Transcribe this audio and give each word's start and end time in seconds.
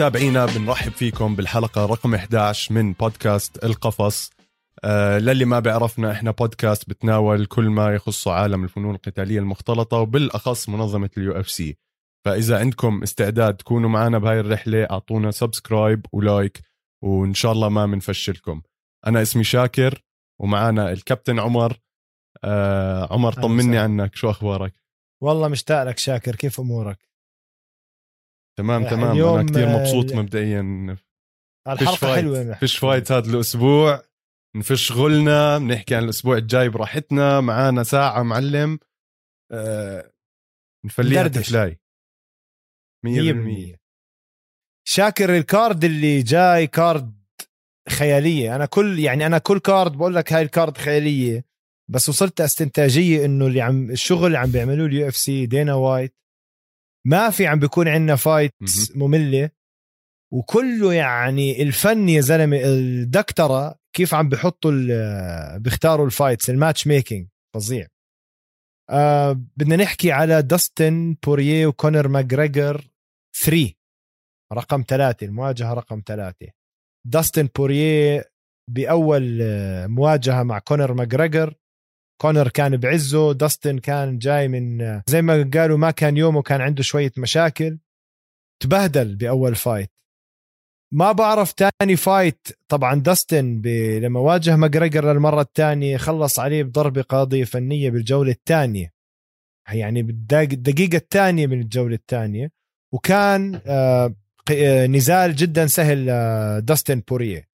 متابعينا 0.00 0.46
بنرحب 0.46 0.92
فيكم 0.92 1.36
بالحلقة 1.36 1.86
رقم 1.86 2.14
11 2.14 2.74
من 2.74 2.92
بودكاست 2.92 3.64
القفص. 3.64 4.30
آه 4.84 5.18
للي 5.18 5.44
ما 5.44 5.60
بيعرفنا 5.60 6.12
إحنا 6.12 6.30
بودكاست 6.30 6.88
بتناول 6.88 7.46
كل 7.46 7.64
ما 7.64 7.94
يخص 7.94 8.28
عالم 8.28 8.64
الفنون 8.64 8.94
القتالية 8.94 9.38
المختلطة 9.38 9.96
وبالأخص 9.96 10.68
منظمة 10.68 11.10
ال 11.16 11.32
UFC 11.32 11.76
فإذا 12.24 12.58
عندكم 12.58 13.02
استعداد 13.02 13.56
تكونوا 13.56 13.90
معنا 13.90 14.18
بهاي 14.18 14.40
الرحلة 14.40 14.84
أعطونا 14.84 15.30
subscribe 15.30 16.06
و 16.12 16.22
like 16.22 16.60
وإن 17.02 17.34
شاء 17.34 17.52
الله 17.52 17.68
ما 17.68 17.86
منفشلكم. 17.86 18.62
أنا 19.06 19.22
اسمي 19.22 19.44
شاكر 19.44 20.02
ومعانا 20.38 20.92
الكابتن 20.92 21.38
عمر. 21.38 21.76
آه 22.44 23.12
عمر 23.12 23.32
طمني 23.32 23.78
عنك 23.78 24.14
شو 24.14 24.30
أخبارك؟ 24.30 24.74
والله 25.20 25.48
مشتاق 25.48 25.82
لك 25.82 25.98
شاكر 25.98 26.36
كيف 26.36 26.60
أمورك؟ 26.60 27.09
تمام 28.60 28.88
تمام. 28.88 29.12
اليوم 29.12 29.38
أنا 29.38 29.50
كثير 29.50 29.68
مبسوط 29.68 30.12
مبدئيا. 30.12 30.96
الحلقة 31.68 32.14
حلوة 32.14 32.54
فيش 32.54 32.78
fight 32.78 33.12
هذا 33.12 33.30
الأسبوع. 33.30 34.02
نفش 34.56 34.92
غلنا 34.92 35.58
بنحكي 35.58 35.94
عن 35.94 36.04
الأسبوع 36.04 36.36
الجاي 36.36 36.68
براحتنا. 36.68 37.40
معانا 37.40 37.82
ساعة 37.82 38.22
معلم. 38.22 38.78
آه 39.52 40.12
نفليها 40.86 41.28
تفلاي 41.28 41.80
100% 43.06 43.76
شاكر 44.88 45.36
ال 45.36 45.46
card 45.46 45.84
اللي 45.84 46.22
جاي 46.22 46.66
card 46.66 47.20
خيالية. 47.88 48.56
أنا 48.56 48.66
كل 48.66 48.98
يعني 48.98 49.26
أنا 49.26 49.38
كل 49.38 49.58
card 49.58 49.92
بقول 49.92 50.14
لك 50.14 50.32
هاي 50.32 50.42
ال 50.42 50.49
card 50.49 50.78
خيالية 50.78 51.44
بس 51.90 52.08
وصلت 52.08 52.40
استنتاجية 52.40 53.24
إنه 53.24 53.46
اللي 53.46 53.60
عم 53.60 53.90
الشغل 53.90 54.26
اللي 54.26 54.38
عم 54.38 54.50
بيعملوه 54.50 54.86
ال 54.86 55.08
UFC 55.08 55.46
دينا 55.46 55.74
وايت. 55.74 56.14
ما 57.06 57.30
في 57.30 57.46
عم 57.46 57.58
بيكون 57.58 57.88
عندنا 57.88 58.16
fight 58.16 58.54
مملة. 58.94 59.50
وكله 60.32 60.94
يعني 60.94 61.62
الفن 61.62 62.08
يا 62.08 62.20
زلمة 62.20 62.60
الدكتره 62.64 63.78
كيف 63.96 64.14
عم 64.14 64.28
بحطوا 64.28 64.72
بيختاروا 65.58 66.06
ال 66.06 66.11
fights 66.11 66.44
ال 66.44 66.50
matchmaking 66.50 67.28
فظيع. 67.54 67.86
آه 68.90 69.32
بدنا 69.32 69.76
نحكي 69.76 70.12
على 70.12 70.42
داستن 70.42 71.16
بوريه 71.26 71.66
وكونر 71.66 72.08
ماجريجر 72.08 72.90
3 73.44 73.72
رقم 74.52 74.84
ثلاثة 74.88 75.26
المواجهة 75.26 75.74
رقم 75.74 76.02
ثلاثة. 76.06 76.46
داستن 77.06 77.48
بوريه 77.56 78.30
بأول 78.70 79.38
آه، 79.42 79.86
مواجهة 79.86 80.42
مع 80.42 80.58
كونر 80.58 80.94
ماجريجر 80.94 81.54
كونر 82.20 82.48
كان 82.48 82.76
بعزه 82.76 83.32
داستن 83.32 83.78
كان 83.78 84.18
جاي 84.18 84.48
من 84.48 85.00
زي 85.06 85.22
ما 85.22 85.50
قالوا 85.54 85.78
ما 85.78 85.90
كان 85.90 86.16
يومه 86.16 86.42
كان 86.42 86.60
عنده 86.60 86.82
شوية 86.82 87.12
مشاكل. 87.18 87.78
تبهدل 88.62 89.16
بأول 89.16 89.54
fight 89.54 89.90
ما 90.92 91.12
بعرف 91.12 91.52
تاني 91.52 91.96
fight 91.96 92.48
طبعا 92.68 92.94
داستن 92.94 93.62
لما 94.02 94.20
واجه 94.20 94.56
ماجريجر 94.56 95.12
للمرة 95.12 95.40
الثانية 95.40 95.96
خلص 95.96 96.38
عليه 96.38 96.62
بضربة 96.62 97.02
قاضية 97.02 97.44
فنية 97.44 97.90
بالجولة 97.90 98.30
الثانية 98.30 98.92
يعني 99.72 100.02
بالدقيقة 100.02 100.96
الثانية 100.96 101.46
من 101.46 101.60
الجولة 101.60 101.94
الثانية 101.94 102.50
وكان 102.92 103.60
آه، 103.66 104.14
آه، 104.52 104.86
نزال 104.86 105.36
جدا 105.36 105.66
سهل 105.66 106.06
داستن 106.64 107.02
بورية. 107.08 107.48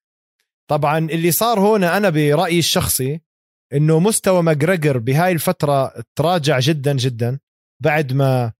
طبعا 0.67 0.97
اللي 0.97 1.31
صار 1.31 1.59
هنا 1.59 1.97
أنا 1.97 2.09
برأيي 2.09 2.59
الشخصي 2.59 3.26
إنه 3.73 3.99
مستوى 3.99 4.43
ماجريجر 4.43 4.97
بهاي 4.97 5.31
الفترة 5.31 6.03
تراجع 6.15 6.59
جدا 6.59 6.93
جدا 6.93 7.39
بعد 7.83 8.13
ما 8.13 8.53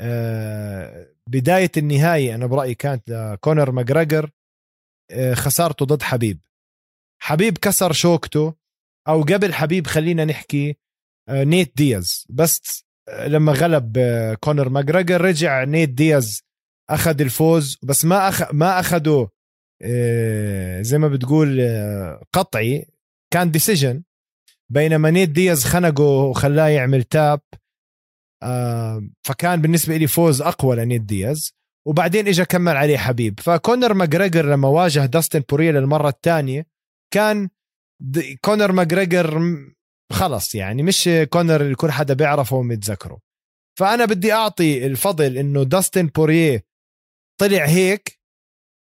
آه، 0.00 1.06
بداية 1.28 1.70
النهايه 1.76 2.34
أنا 2.34 2.46
برأيي 2.46 2.74
كانت 2.74 3.38
كونر 3.40 3.70
ماجريجر 3.70 4.30
آه، 5.10 5.34
خسارته 5.34 5.86
ضد 5.86 6.02
حبيب. 6.02 6.40
حبيب 7.22 7.58
كسر 7.58 7.92
شوكته 7.92 8.54
أو 9.08 9.22
قبل 9.22 9.54
حبيب 9.54 9.86
خلينا 9.86 10.24
نحكي 10.24 10.76
آه، 11.28 11.44
نيت 11.44 11.76
دياز. 11.76 12.26
بس 12.30 12.84
لما 13.26 13.52
غلب 13.52 13.98
كونر 14.40 14.68
ماجريجر 14.68 15.20
رجع 15.20 15.64
نيت 15.64 15.88
دياز 15.90 16.42
أخذ 16.90 17.20
الفوز. 17.20 17.78
بس 17.82 18.04
ما 18.04 18.28
أخ... 18.28 18.52
ما 18.54 18.80
أخذه 18.80 19.28
زي 20.80 20.98
ما 20.98 21.08
بتقول 21.08 21.60
قطعي 22.32 22.86
كان 23.32 23.50
decision 23.50 24.02
بينما 24.72 25.10
نيت 25.10 25.28
دياز 25.28 25.64
خنقه 25.64 26.04
وخلاه 26.04 26.68
يعمل 26.68 27.02
tap 27.02 27.40
آه 28.42 29.10
فكان 29.26 29.60
بالنسبة 29.60 29.96
لي 29.96 30.06
فوز 30.06 30.42
أقوى 30.42 30.76
لنيت 30.76 31.02
دياز. 31.02 31.52
وبعدين 31.86 32.28
اجى 32.28 32.44
كمل 32.44 32.76
عليه 32.76 32.96
حبيب. 32.96 33.40
فكونر 33.40 33.94
ماجريجر 33.94 34.46
لما 34.46 34.68
واجه 34.68 35.06
داستن 35.06 35.40
بوريه 35.40 35.70
للمرة 35.70 36.08
الثانية 36.08 36.66
كان 37.14 37.48
كونر 38.44 38.72
ماجريجر 38.72 39.56
خلص 40.12 40.54
يعني 40.54 40.82
مش 40.82 41.10
كونر 41.30 41.60
اللي 41.60 41.74
كل 41.74 41.90
حدا 41.90 42.14
بيعرفه 42.14 42.56
ومتذكره 42.56 43.20
فأنا 43.78 44.04
بدي 44.04 44.32
أعطي 44.32 44.86
الفضل 44.86 45.38
إنه 45.38 45.62
داستن 45.62 46.06
بوريه 46.06 46.64
طلع 47.40 47.64
هيك 47.64 48.20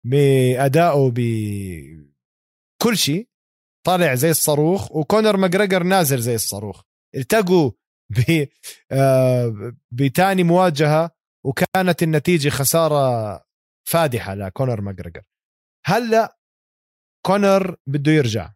بأدائه 0.06 1.12
بكل 1.16 2.98
شيء. 2.98 3.28
طالع 3.90 4.16
زي 4.16 4.30
الصاروخ 4.30 4.92
وكونر 4.92 5.38
ماجريجر 5.38 5.84
نازل 5.84 6.20
زي 6.22 6.36
الصاروخ. 6.36 6.82
التقوا 7.16 7.72
ب 8.10 8.46
آه، 8.92 9.74
بتاني 9.92 10.44
مواجهة 10.44 11.12
وكانت 11.46 12.04
النتيجة 12.04 12.50
خسارة 12.50 13.46
فادحة 13.88 14.34
لكونر 14.36 14.82
ماجريجر. 14.82 15.22
هلأ 15.86 16.38
كونر 17.26 17.76
بده 17.88 18.12
يرجع. 18.12 18.54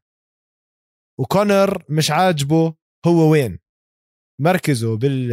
وكونر 1.19 1.83
مش 1.89 2.11
عاجبه 2.11 2.75
هو 3.07 3.31
وين. 3.31 3.59
مركزه 4.41 4.97
بال 4.97 5.27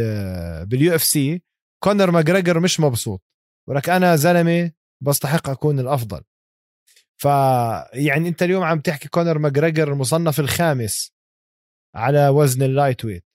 بال 0.65 0.95
UFC 0.95 1.41
كونر 1.83 2.11
ماجريجر 2.11 2.59
مش 2.59 2.79
مبسوط. 2.79 3.21
ولك 3.69 3.89
أنا 3.89 4.15
زلمة 4.15 4.71
بستحق 5.03 5.49
أكون 5.49 5.79
الأفضل. 5.79 6.23
فيعني 7.21 8.27
انت 8.27 8.43
اليوم 8.43 8.63
عم 8.63 8.79
تحكي 8.79 9.09
كونر 9.09 9.37
ماجريجر 9.37 9.93
المصنف 9.93 10.39
الخامس 10.39 11.13
على 11.95 12.27
وزن 12.27 12.63
ال 12.63 13.05
lightweight. 13.05 13.25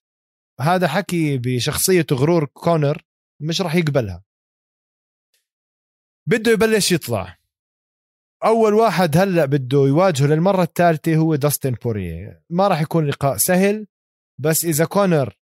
هذا 0.61 0.89
حكي 0.89 1.39
بشخصية 1.39 2.07
غرور 2.13 2.45
كونر 2.45 3.03
مش 3.43 3.61
راح 3.61 3.75
يقبلها. 3.75 4.25
بده 6.29 6.53
يبلش 6.53 6.93
يطلع. 6.93 7.39
أول 8.45 8.75
واحد 8.75 9.17
هلأ 9.17 9.45
بده 9.45 9.79
يواجهه 9.79 10.27
للمرة 10.27 10.63
الثالثة 10.63 11.17
هو 11.17 11.35
داستن 11.35 11.71
بوريه 11.71 12.43
ما 12.51 12.69
راح 12.69 12.81
يكون 12.81 13.07
لقاء 13.07 13.37
سهل 13.37 13.87
بس 14.41 14.65
إذا 14.65 14.85
كونر 14.85 15.39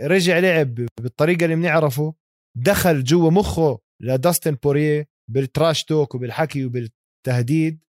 رجع 0.00 0.38
لعب 0.38 0.74
بالطريقة 1.00 1.44
اللي 1.44 1.56
بنعرفه 1.56 2.14
دخل 2.56 3.04
جوا 3.04 3.30
مخه 3.30 3.78
لداستن 4.00 4.54
بوريه 4.54 5.08
بال 5.30 5.45
trash 5.45 5.84
talk 5.84 6.14
وبالحكي 6.14 6.64
وبالتهديد 6.64 7.85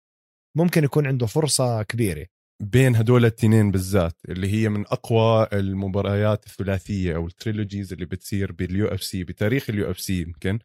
ممكن 0.57 0.83
يكون 0.83 1.07
عنده 1.07 1.25
فرصة 1.25 1.83
كبيرة. 1.83 2.25
بين 2.63 2.95
هدول 2.95 3.25
التنين 3.25 3.71
بالذات 3.71 4.15
اللي 4.29 4.53
هي 4.53 4.69
من 4.69 4.85
أقوى 4.87 5.47
المباريات 5.53 6.45
الثلاثية 6.45 7.15
أو 7.15 7.27
ال 7.27 7.34
trilogies 7.34 7.93
اللي 7.93 8.05
بتصير 8.05 8.51
بال 8.51 8.87
UFC 8.87 9.23
بتاريخ 9.23 9.69
ال 9.69 9.91
UFC 9.91 10.21
يمكن. 10.21 10.59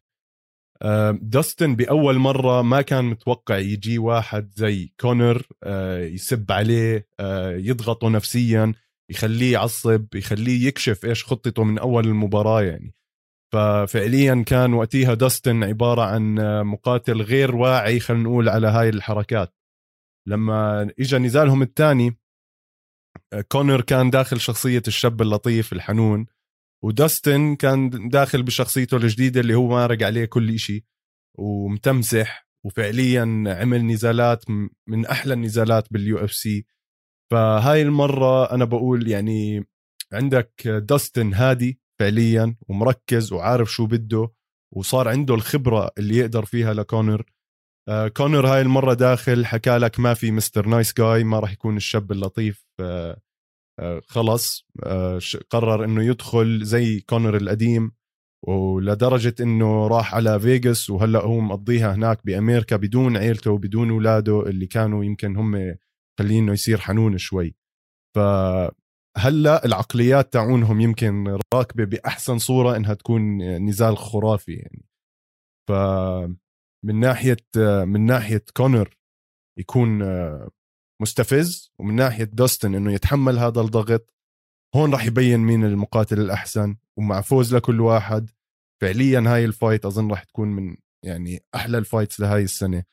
داستن 1.11 1.75
بأول 1.75 2.17
مرة 2.17 2.61
ما 2.61 2.81
كان 2.81 3.05
متوقع 3.05 3.57
يجي 3.57 3.97
واحد 3.97 4.51
زي 4.55 4.93
كونر 4.99 5.47
آه، 5.63 5.99
يسب 5.99 6.51
عليه 6.51 7.07
آه، 7.19 7.51
يضغطه 7.51 8.09
نفسيا 8.09 8.73
يخليه 9.09 9.53
يعصب 9.53 10.05
يخليه 10.15 10.67
يكشف 10.67 11.05
إيش 11.05 11.25
خطته 11.25 11.63
من 11.63 11.77
أول 11.77 12.07
المباراة 12.07 12.61
يعني. 12.61 12.93
ففعليا 13.51 14.43
كان 14.47 14.73
وقتها 14.73 15.13
داستن 15.13 15.63
عبارة 15.63 16.01
عن 16.01 16.39
آه، 16.39 16.63
مقاتل 16.63 17.21
غير 17.21 17.55
واعي 17.55 17.99
خلينا 17.99 18.23
نقول 18.23 18.49
على 18.49 18.67
هاي 18.67 18.89
الحركات. 18.89 19.62
لما 20.27 20.81
اجى 20.99 21.17
نزالهم 21.17 21.61
الثاني 21.61 22.17
كونر 23.47 23.81
كان 23.81 24.09
داخل 24.09 24.39
شخصية 24.39 24.83
الشاب 24.87 25.21
اللطيف 25.21 25.73
الحنون 25.73 26.25
وداستن 26.83 27.55
كان 27.55 28.09
داخل 28.09 28.43
بشخصيته 28.43 28.97
الجديدة 28.97 29.41
اللي 29.41 29.55
هو 29.55 29.67
مارق 29.67 30.03
عليه 30.03 30.25
كل 30.25 30.53
إشي 30.53 30.85
ومتمسح 31.37 32.47
وفعليا 32.65 33.21
عمل 33.47 33.85
نزالات 33.85 34.45
من 34.87 35.05
أحلى 35.05 35.33
النزالات 35.33 35.93
بال 35.93 36.17
UFC. 36.17 36.65
فهاي 37.31 37.81
المرة 37.81 38.51
أنا 38.51 38.65
بقول 38.65 39.07
يعني 39.07 39.67
عندك 40.13 40.67
داستن 40.67 41.33
هادي 41.33 41.79
فعليا 41.99 42.55
ومركز 42.67 43.33
وعارف 43.33 43.71
شو 43.71 43.85
بده 43.85 44.31
وصار 44.75 45.07
عنده 45.07 45.35
الخبرة 45.35 45.91
اللي 45.97 46.17
يقدر 46.17 46.45
فيها 46.45 46.73
لكونر. 46.73 47.25
آه 47.89 48.07
كونر 48.07 48.47
هاي 48.47 48.61
المرة 48.61 48.93
داخل 48.93 49.45
حكى 49.45 49.77
لك 49.77 49.99
ما 49.99 50.13
في 50.13 50.31
Mister 50.31 50.67
Nice 50.67 50.93
Guy 50.93 51.23
ما 51.23 51.39
راح 51.39 51.51
يكون 51.51 51.77
الشاب 51.77 52.11
اللطيف 52.11 52.65
آه 52.79 53.21
آه 53.79 54.01
خلص 54.07 54.67
قرر 55.49 55.85
إنه 55.85 56.03
يدخل 56.03 56.63
زي 56.63 56.99
كونر 56.99 57.37
القديم 57.37 57.91
ولدرجة 58.47 59.35
إنه 59.41 59.87
راح 59.87 60.15
على 60.15 60.39
فيغاس 60.39 60.89
وهلأ 60.89 61.23
هو 61.23 61.39
مقضيها 61.39 61.95
هناك 61.95 62.25
بأمريكا 62.25 62.75
بدون 62.75 63.17
عيلته 63.17 63.51
وبدون 63.51 63.89
اولاده 63.89 64.41
اللي 64.41 64.67
كانوا 64.67 65.03
يمكن 65.05 65.35
هم 65.37 65.75
خلينه 66.19 66.53
يصير 66.53 66.77
حنون 66.79 67.17
شوي. 67.17 67.55
فهلأ 68.15 69.65
العقليات 69.65 70.33
تاعونهم 70.33 70.81
يمكن 70.81 71.37
راكبة 71.53 71.83
بأحسن 71.85 72.37
صورة 72.37 72.75
إنها 72.77 72.93
تكون 72.93 73.41
نزال 73.69 73.97
خرافي 73.97 74.53
يعني. 74.53 74.85
ف 75.69 75.71
من 76.85 76.99
ناحية 76.99 77.37
من 77.85 78.05
ناحية 78.05 78.45
كونر 78.57 78.97
يكون 79.59 80.03
مستفز 81.01 81.71
ومن 81.79 81.95
ناحية 81.95 82.23
داستن 82.23 82.75
إنه 82.75 82.93
يتحمل 82.93 83.39
هذا 83.39 83.61
الضغط 83.61 84.13
هون 84.75 84.93
راح 84.93 85.05
يبين 85.05 85.39
مين 85.39 85.63
المقاتل 85.63 86.19
الأحسن 86.19 86.75
ومع 86.97 87.21
فوز 87.21 87.55
لكل 87.55 87.81
واحد. 87.81 88.29
فعليا 88.81 89.23
هاي 89.27 89.45
ال 89.45 89.52
fight 89.52 89.85
أظن 89.85 90.11
راح 90.11 90.23
تكون 90.23 90.47
من 90.47 90.75
يعني 91.05 91.43
أحلى 91.55 91.77
ال 91.77 91.83
fights 91.83 92.19
لهاي 92.19 92.43
السنة. 92.43 92.83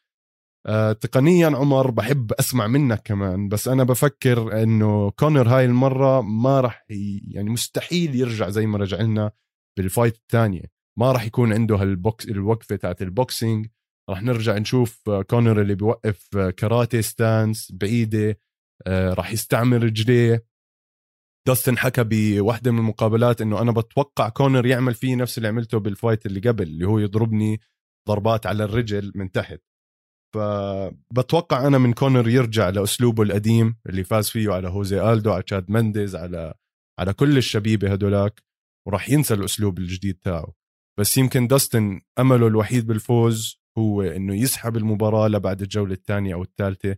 آه 0.66 0.92
تقنيا 0.92 1.46
عمر 1.46 1.90
بحب 1.90 2.32
أسمع 2.32 2.66
منك 2.66 3.02
كمان 3.04 3.48
بس 3.48 3.68
أنا 3.68 3.84
بفكر 3.84 4.62
إنه 4.62 5.10
كونر 5.10 5.48
هاي 5.48 5.64
المرة 5.64 6.20
ما 6.20 6.60
راح 6.60 6.84
يعني 7.28 7.50
مستحيل 7.50 8.14
يرجع 8.14 8.48
زي 8.48 8.66
ما 8.66 8.78
رجع 8.78 9.00
لنا 9.00 9.30
بال 9.78 9.89
fight 9.89 10.16
الثانية. 10.16 10.64
ما 10.98 11.12
راح 11.12 11.24
يكون 11.24 11.52
عنده 11.52 11.76
هال 11.76 11.97
box 11.97 12.28
الوقفة 12.28 12.76
تاعت 12.76 13.02
ال 13.02 13.10
boxing. 13.10 13.66
راح 14.10 14.22
نرجع 14.22 14.58
نشوف 14.58 15.10
كونر 15.10 15.60
اللي 15.62 15.74
بيوقف 15.74 16.36
كاراتيه 16.36 17.02
stance 17.02 17.72
بعيدة 17.72 18.38
آه 18.86 19.14
راح 19.14 19.32
يستعمل 19.32 19.82
رجليه. 19.82 20.44
داستن 21.46 21.78
حكى 21.78 22.04
بوحدة 22.04 22.70
من 22.72 22.78
المقابلات 22.78 23.40
إنه 23.40 23.62
أنا 23.62 23.72
بتوقع 23.72 24.28
كونر 24.28 24.66
يعمل 24.66 24.94
فيه 24.94 25.16
نفس 25.16 25.38
اللي 25.38 25.48
عملته 25.48 25.78
بال 25.78 25.92
fight 25.92 26.26
اللي 26.26 26.40
قبل 26.40 26.62
اللي 26.62 26.86
هو 26.86 26.98
يضربني 26.98 27.60
ضربات 28.08 28.46
على 28.46 28.64
الرجل 28.64 29.12
من 29.14 29.32
تحت. 29.32 29.60
فبتوقع 30.34 31.66
أنا 31.66 31.78
من 31.78 31.92
كونر 31.92 32.28
يرجع 32.28 32.68
لأسلوبه 32.68 33.22
القديم 33.22 33.76
اللي 33.86 34.04
فاز 34.04 34.28
فيه 34.28 34.52
على 34.52 34.68
جوزي 34.68 35.12
ألدو 35.12 35.32
على 35.32 35.42
تشاد 35.42 35.70
مندز 35.70 36.16
على 36.16 36.54
على 37.00 37.12
كل 37.12 37.36
الشبيبة 37.38 37.92
هدولاك 37.92 38.42
وراح 38.88 39.10
ينسى 39.10 39.34
الأسلوب 39.34 39.78
الجديد 39.78 40.14
تاعه. 40.14 40.52
بس 41.00 41.18
يمكن 41.18 41.46
داستن 41.46 42.00
أمله 42.18 42.46
الوحيد 42.46 42.86
بالفوز 42.86 43.59
هو 43.78 44.02
إنه 44.02 44.34
يسحب 44.34 44.76
المباراة 44.76 45.28
لبعد 45.28 45.62
الجولة 45.62 45.92
الثانية 45.92 46.34
أو 46.34 46.42
الثالثة 46.42 46.96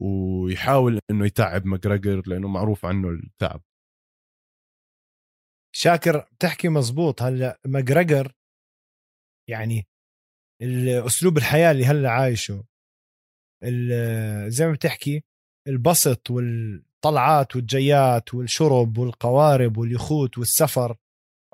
ويحاول 0.00 1.00
إنه 1.10 1.26
يتعب 1.26 1.66
ماجريجر 1.66 2.22
لأنه 2.26 2.48
معروف 2.48 2.84
عنه 2.84 3.08
التعب. 3.08 3.62
شاكر 5.74 6.28
بتحكي 6.32 6.68
مزبوط. 6.68 7.22
هلأ 7.22 7.60
ماجريجر 7.66 8.32
يعني 9.50 9.86
الأسلوب 10.62 11.36
الحياة 11.36 11.70
اللي 11.70 11.84
هلأ 11.84 12.10
عايشه 12.10 12.64
زي 14.48 14.66
ما 14.66 14.72
بتحكي 14.72 15.24
البسط 15.68 16.30
والطلعات 16.30 17.56
والجيات 17.56 18.34
والشرب 18.34 18.98
والقوارب 18.98 19.76
واليخوت 19.76 20.38
والسفر 20.38 20.96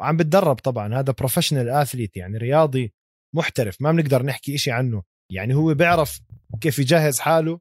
وعم 0.01 0.17
بتدرب 0.17 0.57
طبعا. 0.57 0.95
هذا 0.95 1.13
بروفيشنال 1.13 1.69
اثليت 1.69 2.17
يعني 2.17 2.37
رياضي 2.39 2.95
محترف 3.35 3.83
ما 3.83 3.93
بنقدر 3.93 4.23
نحكي 4.23 4.55
إشي 4.55 4.71
عنه. 4.71 5.03
يعني 5.31 5.55
هو 5.55 5.75
بيعرف 5.75 6.21
كيف 6.61 6.79
يجهز 6.79 7.19
حاله 7.19 7.61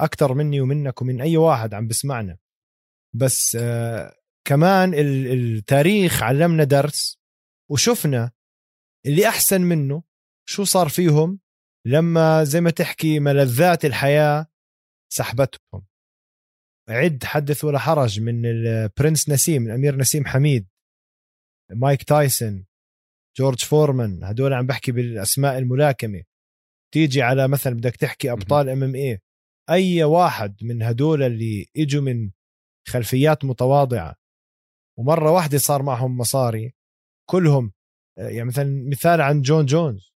أكثر 0.00 0.34
مني 0.34 0.60
ومنك 0.60 1.02
ومن 1.02 1.20
أي 1.20 1.36
واحد 1.36 1.74
عم 1.74 1.88
بسمعنا. 1.88 2.38
بس 3.14 3.56
آه 3.60 4.14
كمان 4.44 4.94
التاريخ 4.94 6.22
علمنا 6.22 6.64
درس 6.64 7.18
وشفنا 7.70 8.32
اللي 9.06 9.28
أحسن 9.28 9.60
منه 9.60 10.02
شو 10.48 10.64
صار 10.64 10.88
فيهم 10.88 11.40
لما 11.86 12.44
زي 12.44 12.60
ما 12.60 12.70
تحكي 12.70 13.20
ملذات 13.20 13.84
الحياة 13.84 14.46
سحبتهم. 15.12 15.86
عد 16.88 17.24
حدث 17.24 17.64
ولا 17.64 17.78
حرج 17.78 18.20
من 18.20 18.46
ال 18.46 18.58
prince 18.58 19.28
نسيم 19.28 19.66
الأمير 19.66 19.96
نسيم 19.96 20.26
حميد 20.26 20.68
مايك 21.70 22.02
تايسون. 22.02 22.66
جورج 23.38 23.64
فورمان 23.64 24.24
هدول 24.24 24.52
عم 24.52 24.66
بحكي 24.66 24.92
بالأسماء 24.92 25.58
الملاكمة. 25.58 26.22
تيجي 26.94 27.22
على 27.22 27.48
مثلا 27.48 27.74
بدك 27.74 27.96
تحكي 27.96 28.32
أبطال 28.32 28.68
MMA 28.68 29.18
أي 29.70 30.04
واحد 30.04 30.56
من 30.62 30.82
هدول 30.82 31.22
اللي 31.22 31.66
إجوا 31.76 32.02
من 32.02 32.30
خلفيات 32.88 33.44
متواضعة 33.44 34.16
ومرة 34.98 35.30
واحدة 35.30 35.58
صار 35.58 35.82
معهم 35.82 36.18
مصاري 36.18 36.74
كلهم 37.30 37.72
يعني 38.18 38.44
مثلا 38.44 38.88
مثال 38.90 39.20
عن 39.20 39.42
جون 39.42 39.66
جونز. 39.66 40.12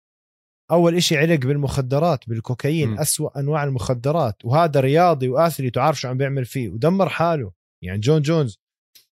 أول 0.71 0.95
إشي 0.95 1.17
علق 1.17 1.39
بالمخدرات 1.39 2.29
بالكوكايين 2.29 2.89
م. 2.89 2.99
أسوأ 2.99 3.39
أنواع 3.39 3.63
المخدرات 3.63 4.45
وهذا 4.45 4.79
رياضي 4.79 5.29
و 5.29 5.35
athlete 5.35 5.77
وعارف 5.77 5.99
شو 5.99 6.07
عم 6.07 6.17
بيعمل 6.17 6.45
فيه 6.45 6.69
ودمر 6.69 7.09
حاله. 7.09 7.51
يعني 7.83 7.99
جون 7.99 8.21
جونز 8.21 8.59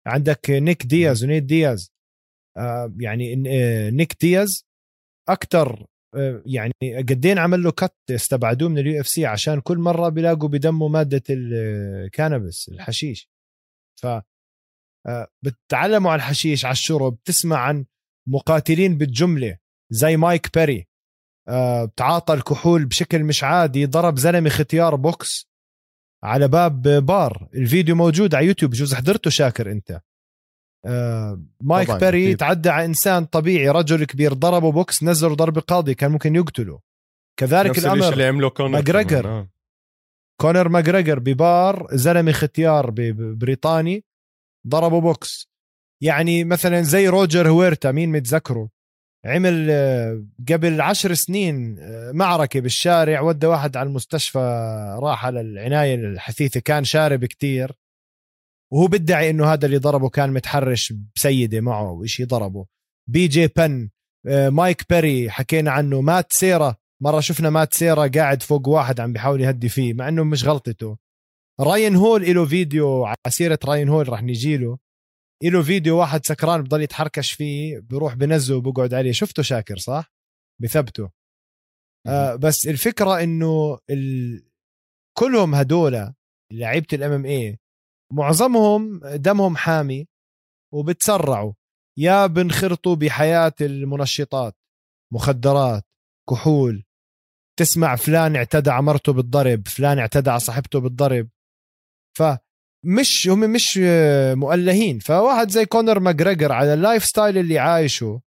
عندك 0.07 0.51
نيك 0.51 0.87
دياز 0.87 1.25
ونيت 1.25 1.43
دياز. 1.43 1.94
يعني 3.01 3.45
آه 3.49 3.91
نيك 3.91 4.17
دياز 4.21 4.67
أكثر 5.29 5.87
آه 6.15 6.43
يعني 6.47 6.73
قدين 6.83 7.39
عمل 7.39 7.63
له 7.63 7.71
cut 7.71 7.95
استبعدوه 8.11 8.69
من 8.69 8.79
ال 8.79 9.01
UFC 9.01 9.27
عشان 9.27 9.61
كل 9.61 9.79
مرة 9.79 10.09
بيلاقوا 10.09 10.49
بدمه 10.49 10.89
مادة 10.89 11.23
ال 11.31 11.46
cannabis 11.46 12.69
الحشيش. 12.69 13.31
ف 14.01 14.07
آه، 15.07 15.29
بتتعلموا 15.43 16.11
على 16.11 16.19
الحشيش 16.19 16.65
على 16.65 16.73
الشرب 16.73 17.19
تسمع 17.25 17.59
عن 17.59 17.85
مقاتلين 18.29 18.99
بالجملة 18.99 19.59
زي 19.91 20.17
مايك 20.17 20.59
بيري 20.59 20.89
آه، 21.49 21.93
تعاطى 21.97 22.35
الكحول 22.35 22.85
بشكل 22.85 23.25
مش 23.25 23.45
عادي 23.45 23.87
ضرب 23.87 24.19
زلمة 24.19 24.51
ختيار 24.51 24.95
بوكس 24.95 25.49
على 26.25 26.49
باب 26.49 26.83
بار. 26.83 27.49
الفيديو 27.55 27.95
موجود 27.97 28.35
على 28.35 28.47
يوتيوب 28.47 28.71
جوز 28.71 28.95
حضرته 28.95 29.31
شاكر 29.31 29.73
أنت؟ 29.73 29.91
آه، 29.91 30.03
مايك 31.61 31.91
بيري 31.91 32.25
أكيد. 32.25 32.37
تعدى 32.37 32.69
على 32.69 32.85
إنسان 32.85 33.25
طبيعي 33.25 33.69
رجل 33.69 34.05
كبير 34.05 34.33
ضربه 34.33 34.73
بوكس 34.73 35.03
نزله 35.03 35.35
ضرب 35.35 35.59
قاضي 35.59 35.95
كان 35.95 36.11
ممكن 36.11 36.37
يقتله. 36.37 36.81
كذلك 37.37 37.79
الأمر 37.79 38.13
اللي 38.13 38.27
عمله 38.27 38.51
كونر 38.51 38.69
ماجريجر. 38.69 39.29
آه. 39.29 39.49
كونر 40.41 40.69
ماجريجر 40.69 41.19
ببار 41.19 41.87
زلمة 41.93 42.33
ختيار 42.33 42.91
بريطاني 43.11 44.05
ضربه 44.69 45.01
بوكس. 45.01 45.49
يعني 46.03 46.45
مثلا 46.45 46.83
زي 46.83 47.09
روجر 47.09 47.49
هويرتا 47.49 47.93
مين 47.93 48.13
متذكره؟ 48.13 48.69
عمل 49.25 49.67
آه، 49.71 50.25
قبل 50.53 50.81
عشر 50.81 51.15
سنين 51.15 51.77
آه، 51.79 52.13
معركة 52.13 52.61
بالشارع 52.61 53.21
ودى 53.21 53.47
واحد 53.47 53.77
على 53.77 53.87
المستشفى 53.87 54.39
راح 55.03 55.27
على 55.27 55.41
العناية 55.41 55.95
الحثيثة 55.95 56.61
كان 56.61 56.85
شارب 56.85 57.25
كتير. 57.25 57.73
وهو 58.75 58.87
بدعي 58.87 59.31
إنه 59.31 59.53
هذا 59.53 59.67
اللي 59.67 59.77
ضربه 59.77 60.09
كان 60.09 60.33
متحرش 60.33 60.93
بسيدة 61.17 61.61
معه 61.61 61.91
وإشي 61.93 62.25
ضربه. 62.25 62.67
بي 63.11 63.29
جي 63.29 63.47
بين 63.47 63.91
آه، 64.27 64.49
مايك 64.49 64.89
بيري 64.91 65.31
حكينا 65.31 65.71
عنه. 65.71 66.01
مات 66.01 66.33
سيرا 66.33 66.77
مرة 67.03 67.21
شفنا 67.21 67.51
مات 67.51 67.75
سيرا 67.75 68.07
قاعد 68.07 68.43
فوق 68.43 68.69
واحد 68.69 69.01
عم 69.01 69.13
بيحاول 69.13 69.41
يهدي 69.41 69.69
فيه 69.69 69.95
مع 69.95 70.09
إنه 70.09 70.25
مش 70.25 70.45
غلطته. 70.45 70.99
رايان 71.61 71.97
هول 71.97 72.35
له 72.35 72.47
فيديو 72.47 73.05
على 73.05 73.17
سيرة 73.29 73.59
رايان 73.65 73.89
هول 73.89 74.09
رح 74.09 74.23
نجي 74.23 74.57
له 74.57 74.79
له 75.45 75.63
فيديو 75.63 75.99
واحد 75.99 76.27
سكران 76.27 76.63
بضل 76.63 76.83
يتحركش 76.83 77.33
فيه 77.33 77.81
بروح 77.81 78.15
بنزله 78.15 78.57
وبقعد 78.57 78.95
عليه. 78.95 79.13
شفته 79.13 79.43
شاكر 79.43 79.79
صح؟ 79.79 80.13
بثبته. 80.63 81.11
آه 82.07 82.35
بس 82.37 82.67
الفكرة 82.67 83.23
إنه 83.23 83.79
ال... 83.91 84.45
كلهم 85.19 85.55
هدول 85.55 86.13
لعيبة 86.53 86.87
ال 86.93 87.13
MMA 87.13 87.59
معظمهم 88.15 89.01
دمهم 89.05 89.57
حامي 89.57 90.07
وبتسرعوا. 90.73 91.53
يا 91.99 92.27
بنخرطوا 92.27 92.97
بحياة 92.97 93.55
المنشطات 93.61 94.55
مخدرات 95.13 95.85
كحول. 96.31 96.85
تسمع 97.59 97.97
فلان 97.97 98.37
اعتدى 98.37 98.71
على 98.71 98.83
مرته 98.83 99.13
بالضرب 99.13 99.69
فلان 99.69 99.99
اعتدى 99.99 100.31
على 100.31 100.41
صاحبته 100.41 100.81
بالضرب. 100.81 101.29
ف 102.19 102.23
مش 102.85 103.29
هم 103.29 103.41
مش 103.41 103.81
مؤلهين. 104.35 104.99
فواحد 104.99 105.51
زي 105.51 105.67
كونر 105.67 106.01
ماجريجر 106.01 106.53
على 106.53 106.75
ال 106.75 107.05
lifestyle 107.05 107.39
اللي 107.39 107.59
عايشه 107.59 108.21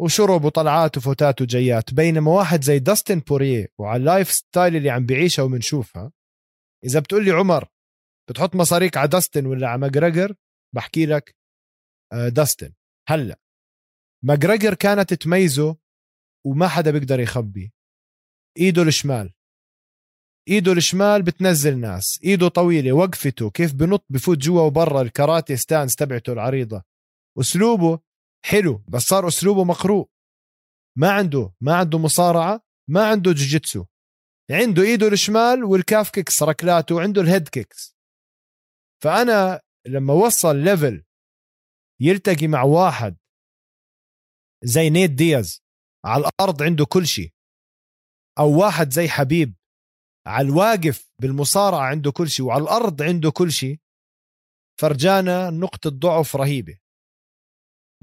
وشرب 0.00 0.44
وطلعات 0.44 0.96
وفوتات 0.96 1.42
وجيات 1.42 1.94
بينما 1.94 2.30
واحد 2.30 2.64
زي 2.64 2.78
داستن 2.78 3.18
بوريه 3.20 3.68
وعلى 3.78 4.00
ال 4.00 4.30
lifestyle 4.30 4.76
اللي 4.76 4.90
عم 4.90 5.06
بعيشها 5.06 5.42
وبنشوفها 5.42 6.12
إذا 6.84 7.00
بتقول 7.00 7.24
لي 7.24 7.30
عمر 7.30 7.68
بتحط 8.28 8.56
مصاريك 8.56 8.96
على 8.96 9.08
داستن 9.08 9.46
ولا 9.46 9.68
على 9.68 9.80
ماجريجر 9.80 10.34
بحكي 10.74 11.06
لك 11.06 11.36
آه، 12.12 12.28
داستن 12.28 12.72
هلأ 13.08 13.40
ماجريجر 14.24 14.74
كانت 14.74 15.14
تميزه 15.14 15.76
وما 16.46 16.68
حدا 16.68 16.90
بيقدر 16.90 17.20
يخبي. 17.20 17.72
إيده 18.58 18.82
الشمال. 18.82 19.32
إيده 20.48 20.72
الشمال 20.72 21.22
بتنزل 21.22 21.78
ناس. 21.78 22.20
إيده 22.24 22.48
طويلة 22.48 22.92
وقفته 22.92 23.50
كيف 23.50 23.74
بنط 23.74 24.04
بفوت 24.10 24.38
جوا 24.38 24.62
وبرا 24.62 25.02
الكاراتيه 25.02 25.56
stance 25.56 25.96
تبعته 25.96 26.32
العريضة. 26.32 26.82
أسلوبه 27.40 28.00
حلو 28.44 28.84
بس 28.88 29.02
صار 29.02 29.28
أسلوبه 29.28 29.64
مقروء. 29.64 30.08
ما 30.98 31.10
عنده 31.10 31.52
ما 31.60 31.74
عنده 31.76 31.98
مصارعة 31.98 32.60
ما 32.90 33.10
عنده 33.10 33.32
جوجيتسو. 33.32 33.84
عنده 34.50 34.82
إيده 34.82 35.08
الشمال 35.08 35.64
وال 35.64 35.79
calf 35.79 36.10
kicks 36.10 36.42
ركلاته 36.42 36.94
وعنده 36.94 37.22
ال 37.22 37.27
head 37.27 37.48
kicks. 37.48 37.97
فأنا 39.04 39.60
لما 39.86 40.14
وصل 40.14 40.56
level 40.56 41.04
يلتقي 42.00 42.48
مع 42.48 42.62
واحد 42.62 43.16
زي 44.64 44.90
نيت 44.90 45.10
دياز 45.10 45.62
على 46.04 46.24
الأرض 46.24 46.62
عنده 46.62 46.84
كل 46.84 47.06
شيء 47.06 47.32
أو 48.38 48.60
واحد 48.60 48.90
زي 48.90 49.08
حبيب 49.08 49.54
على 50.26 50.48
الواقف 50.48 51.12
بالمصارعة 51.20 51.86
عنده 51.90 52.12
كل 52.12 52.28
شيء 52.28 52.46
وعلى 52.46 52.62
الأرض 52.62 53.02
عنده 53.02 53.30
كل 53.30 53.52
شيء 53.52 53.80
فرجانا 54.80 55.50
نقطة 55.50 55.90
ضعف 55.90 56.36
رهيبة. 56.36 56.78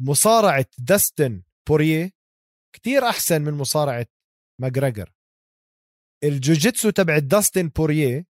مصارعة 0.01 0.65
داستن 0.77 1.43
بوريه 1.69 2.11
كتير 2.75 3.09
أحسن 3.09 3.41
من 3.41 3.53
مصارعة 3.53 4.05
ماجريجر. 4.61 5.13
الجوجيتسو 6.23 6.89
تبع 6.89 7.17
داستن 7.17 7.67
بوريه 7.67 8.25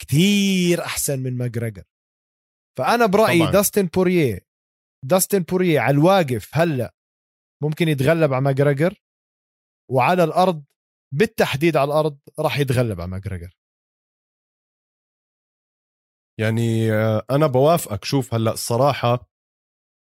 كتير 0.00 0.84
أحسن 0.84 1.18
من 1.18 1.36
ماجريجر. 1.36 1.84
فأنا 2.78 3.06
برأيي 3.06 3.38
طبعا. 3.38 3.50
داستن 3.50 3.86
بوريه 3.86 4.40
داستن 5.04 5.38
بوريه 5.38 5.80
على 5.80 5.94
الواقف 5.94 6.50
هلأ 6.52 6.94
ممكن 7.62 7.88
يتغلب 7.88 8.32
على 8.32 8.44
ماجريجر 8.44 9.02
وعلى 9.90 10.24
الأرض 10.24 10.64
بالتحديد 11.14 11.76
على 11.76 11.88
الأرض 11.88 12.18
راح 12.38 12.58
يتغلب 12.58 13.00
على 13.00 13.10
ماجريجر. 13.10 13.56
يعني 16.40 16.92
آه، 16.92 17.26
أنا 17.30 17.46
بوافقك. 17.46 18.04
شوف 18.04 18.34
هلأ 18.34 18.52
الصراحة 18.52 19.28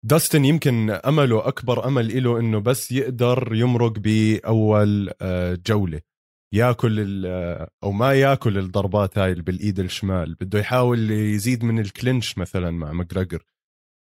داستن 0.05 0.45
يمكن 0.45 0.91
أمله 0.91 1.49
أكبر 1.49 1.87
أمل 1.87 2.23
له 2.25 2.41
إنه 2.41 2.61
بس 2.61 2.93
يقدر 2.93 3.55
يمرق 3.55 3.93
بأول 3.99 5.11
آه، 5.23 5.55
جولة. 5.67 6.01
ياكل 6.55 7.27
أو 7.85 7.93
ما 7.93 8.13
ياكل 8.13 8.59
الضربات 8.59 9.19
هاي 9.19 9.35
بالإيد 9.35 9.81
الشمال 9.81 10.35
بده 10.35 10.59
يحاول 10.59 11.11
يزيد 11.11 11.65
من 11.65 11.79
ال 11.79 11.88
clinch 11.88 12.39
مثلا 12.39 12.71
مع 12.71 12.93
ماجريجر 12.93 13.45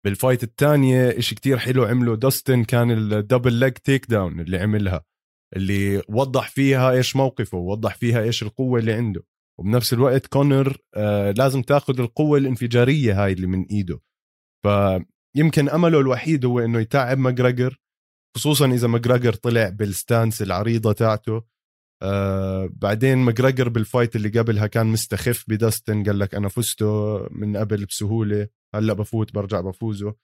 بال 0.06 0.17
fight 0.17 0.44
الثانية 0.44 1.18
إشي 1.20 1.36
كتير 1.36 1.58
حلو 1.58 1.84
عمله 1.84 2.16
داستن 2.16 2.64
كان 2.64 2.92
ال 2.92 3.54
double 3.54 3.74
leg 3.74 4.06
takedown 4.06 4.40
اللي 4.40 4.58
عملها 4.58 5.06
اللي 5.56 6.02
وضح 6.10 6.50
فيها 6.50 6.92
إيش 6.92 7.16
موقفه 7.16 7.58
ووضح 7.58 7.96
فيها 7.96 8.22
إيش 8.24 8.44
القوة 8.44 8.80
اللي 8.80 8.94
عنده. 8.94 9.24
وبنفس 9.60 9.94
الوقت 9.94 10.28
كونر 10.28 10.78
آه 10.96 11.32
لازم 11.32 11.62
تاخذ 11.62 12.00
القوة 12.00 12.38
الانفجارية 12.38 13.24
هاي 13.24 13.34
اللي 13.34 13.48
من 13.48 13.66
إيده. 13.66 14.00
فيمكن 14.66 15.70
أمله 15.70 16.00
الوحيد 16.00 16.46
هو 16.46 16.60
إنه 16.60 16.80
يتعب 16.80 17.18
ماجريجر 17.18 17.78
خصوصا 18.38 18.66
إذا 18.66 18.88
ماجريجر 18.88 19.34
طلع 19.34 19.70
بال 19.70 19.88
stance 19.88 20.42
العريضة 20.42 20.92
تاعته. 20.94 21.53
آه 22.04 22.70
بعدين 22.72 23.18
ماجريجر 23.18 23.70
بال 23.70 23.83
fight 23.83 24.16
اللي 24.16 24.30
قبلها 24.30 24.68
كان 24.68 24.88
مستخف 24.88 25.46
بداستن 25.48 26.04
قال 26.04 26.20
لك 26.20 26.36
أنا 26.36 26.50
فزته 26.50 27.20
من 27.32 27.58
قبل 27.58 27.86
بسهولة 27.86 28.48
هلأ 28.76 28.94
بفوت 28.94 29.34
برجع 29.34 29.62
بفوزه 29.62 30.16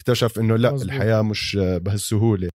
اكتشف 0.00 0.38
إنه 0.38 0.56
لأ 0.56 0.72
مزبوط. 0.72 0.90
الحياة 0.90 1.22
مش 1.22 1.56
بهالسهولة 1.60 2.50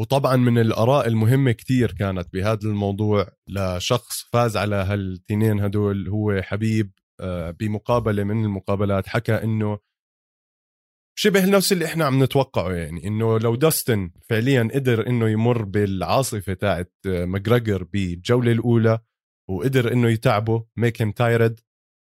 وطبعا 0.00 0.36
من 0.36 0.58
الآراء 0.58 1.08
المهمة 1.08 1.52
كتير 1.52 1.92
كانت 1.92 2.32
بهذا 2.32 2.68
الموضوع 2.68 3.28
لشخص 3.48 4.22
فاز 4.32 4.56
على 4.56 4.76
هالتنين 4.76 5.60
هدول 5.60 6.08
هو 6.08 6.42
حبيب 6.42 6.92
آه، 7.20 7.50
بمقابلة 7.50 8.24
من 8.24 8.44
المقابلات 8.44 9.06
حكى 9.06 9.34
إنه 9.34 9.78
شبه 11.18 11.44
نفس 11.44 11.72
اللي 11.72 11.84
إحنا 11.84 12.04
عم 12.04 12.22
نتوقعه 12.22 12.72
يعني 12.72 13.06
إنه 13.06 13.38
لو 13.38 13.54
داستن 13.54 14.10
فعليا 14.30 14.68
قدر 14.74 15.06
إنه 15.06 15.28
يمر 15.28 15.62
بالعاصفة 15.62 16.54
تاعت 16.54 16.92
ماجريجر 17.06 17.82
بالجولة 17.84 18.52
الأولى 18.52 18.98
وقدر 19.50 19.92
إنه 19.92 20.08
يتعبه 20.10 20.64
make 20.76 21.02
him 21.02 21.10
tired 21.12 21.60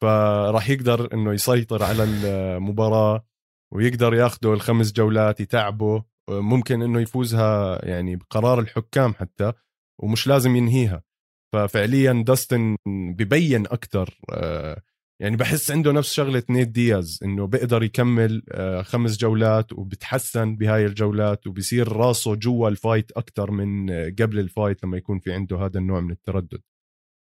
فراح 0.03 0.71
يقدر 0.71 1.15
إنه 1.15 1.33
يسيطر 1.33 1.83
على 1.83 2.05
المباراة 2.05 3.27
ويقدر 3.75 4.15
ياخده 4.15 4.53
الخمس 4.53 4.93
جولات 4.93 5.41
يتعبه 5.41 6.05
ممكن 6.31 6.83
إنه 6.83 7.01
يفوزها 7.01 7.85
يعني 7.85 8.17
بقرار 8.17 8.61
الحكام 8.61 9.15
حتى 9.15 9.53
ومش 10.03 10.27
لازم 10.27 10.57
ينهيها. 10.57 11.03
ففعليا 11.55 12.25
داستن 12.27 12.77
ببين 12.89 13.67
أكثر 13.67 14.19
آه، 14.31 14.83
يعني 15.23 15.37
بحس 15.37 15.71
عنده 15.71 15.93
نفس 15.93 16.13
شغلة 16.13 16.43
نيت 16.51 16.69
دياز 16.69 17.19
إنه 17.25 17.47
بيقدر 17.47 17.83
يكمل 17.83 18.43
آه، 18.51 18.83
خمس 18.83 19.17
جولات 19.17 19.73
وبتحسن 19.73 20.57
بهاي 20.57 20.87
الجولات 20.87 21.47
وبصير 21.47 21.93
راسه 21.93 22.35
جوا 22.35 22.69
ال 22.69 22.76
fight 22.76 23.13
أكثر 23.13 23.51
من 23.51 23.91
قبل 23.91 24.39
ال 24.39 24.46
fight 24.46 24.85
لما 24.85 24.97
يكون 24.97 25.19
في 25.19 25.33
عنده 25.33 25.57
هذا 25.57 25.79
النوع 25.79 26.01
من 26.01 26.11
التردد. 26.11 26.61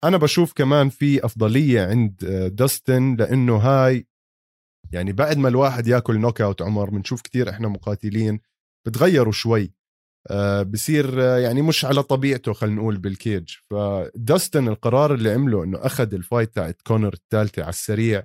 أنا 0.04 0.16
بشوف 0.16 0.52
كمان 0.52 0.88
في 0.88 1.24
أفضلية 1.24 1.86
عند 1.86 2.24
آه، 2.24 2.48
داستن 2.48 3.16
لإنه 3.16 3.56
هاي 3.56 4.06
يعني 4.92 5.12
بعد 5.12 5.38
ما 5.38 5.48
الواحد 5.48 5.86
ياكل 5.86 6.18
knock 6.18 6.40
out 6.40 6.62
عمر 6.62 6.90
بنشوف 6.90 7.22
كثير 7.22 7.50
إحنا 7.50 7.68
مقاتلين 7.68 8.40
بتغيروا 8.86 9.32
شوي. 9.32 9.62
آه 9.62 9.81
بصير 10.66 11.22
آه 11.22 11.38
يعني 11.38 11.62
مش 11.62 11.84
على 11.84 12.02
طبيعته 12.02 12.52
خلينا 12.52 12.76
نقول 12.76 12.98
بال 12.98 13.14
cage. 13.14 13.54
فداستن 13.70 14.68
القرار 14.68 15.14
اللي 15.14 15.30
عمله 15.30 15.64
إنه 15.64 15.78
أخذ 15.86 16.14
ال 16.14 16.21
fight 16.21 16.54
تاعت 16.54 16.82
كونر 16.82 17.12
الثالثة 17.14 17.62
على 17.62 17.70
السريع 17.70 18.22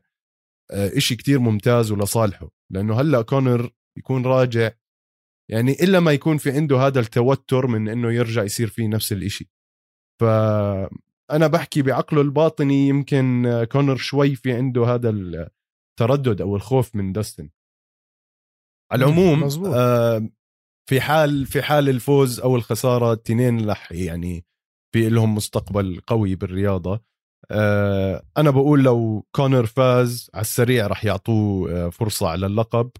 آه 0.71 0.97
إشي 0.97 1.15
كتير 1.15 1.39
ممتاز 1.39 1.91
ولصالحه. 1.91 2.49
لأنه 2.71 3.01
هلأ 3.01 3.21
كونر 3.21 3.69
يكون 3.97 4.25
راجع 4.25 4.71
يعني 5.51 5.71
إلا 5.71 5.99
ما 5.99 6.11
يكون 6.11 6.37
في 6.37 6.51
عنده 6.51 6.77
هذا 6.77 6.99
التوتر 6.99 7.67
من 7.67 7.89
إنه 7.89 8.13
يرجع 8.13 8.43
يصير 8.43 8.67
فيه 8.67 8.87
نفس 8.87 9.11
الإشي. 9.11 9.49
ف 10.21 10.23
أنا 11.31 11.47
بحكي 11.47 11.81
بعقله 11.81 12.21
الباطني 12.21 12.87
يمكن 12.87 13.45
كونر 13.71 13.95
شوي 13.95 14.35
في 14.35 14.53
عنده 14.53 14.85
هذا 14.85 15.09
التردد 15.09 16.41
أو 16.41 16.55
الخوف 16.55 16.95
من 16.95 17.11
داستن. 17.13 17.49
على 18.91 19.05
العموم 19.05 19.49
آه 19.65 20.29
في 20.89 21.01
حال 21.01 21.45
في 21.45 21.61
حال 21.61 21.89
الفوز 21.89 22.39
أو 22.39 22.55
الخسارة 22.55 23.13
التنين 23.13 23.69
رح 23.69 23.91
يعني 23.91 24.45
في 24.93 25.09
لهم 25.09 25.35
مستقبل 25.35 26.01
قوي 26.07 26.35
بالرياضة. 26.35 27.01
آه 27.51 28.23
أنا 28.37 28.49
بقول 28.51 28.83
لو 28.83 29.25
كونر 29.35 29.65
فاز 29.65 30.29
على 30.33 30.41
السريع 30.41 30.87
رح 30.87 31.05
يعطوه 31.05 31.71
آه 31.71 31.89
فرصة 31.89 32.27
على 32.29 32.45
اللقب. 32.45 32.91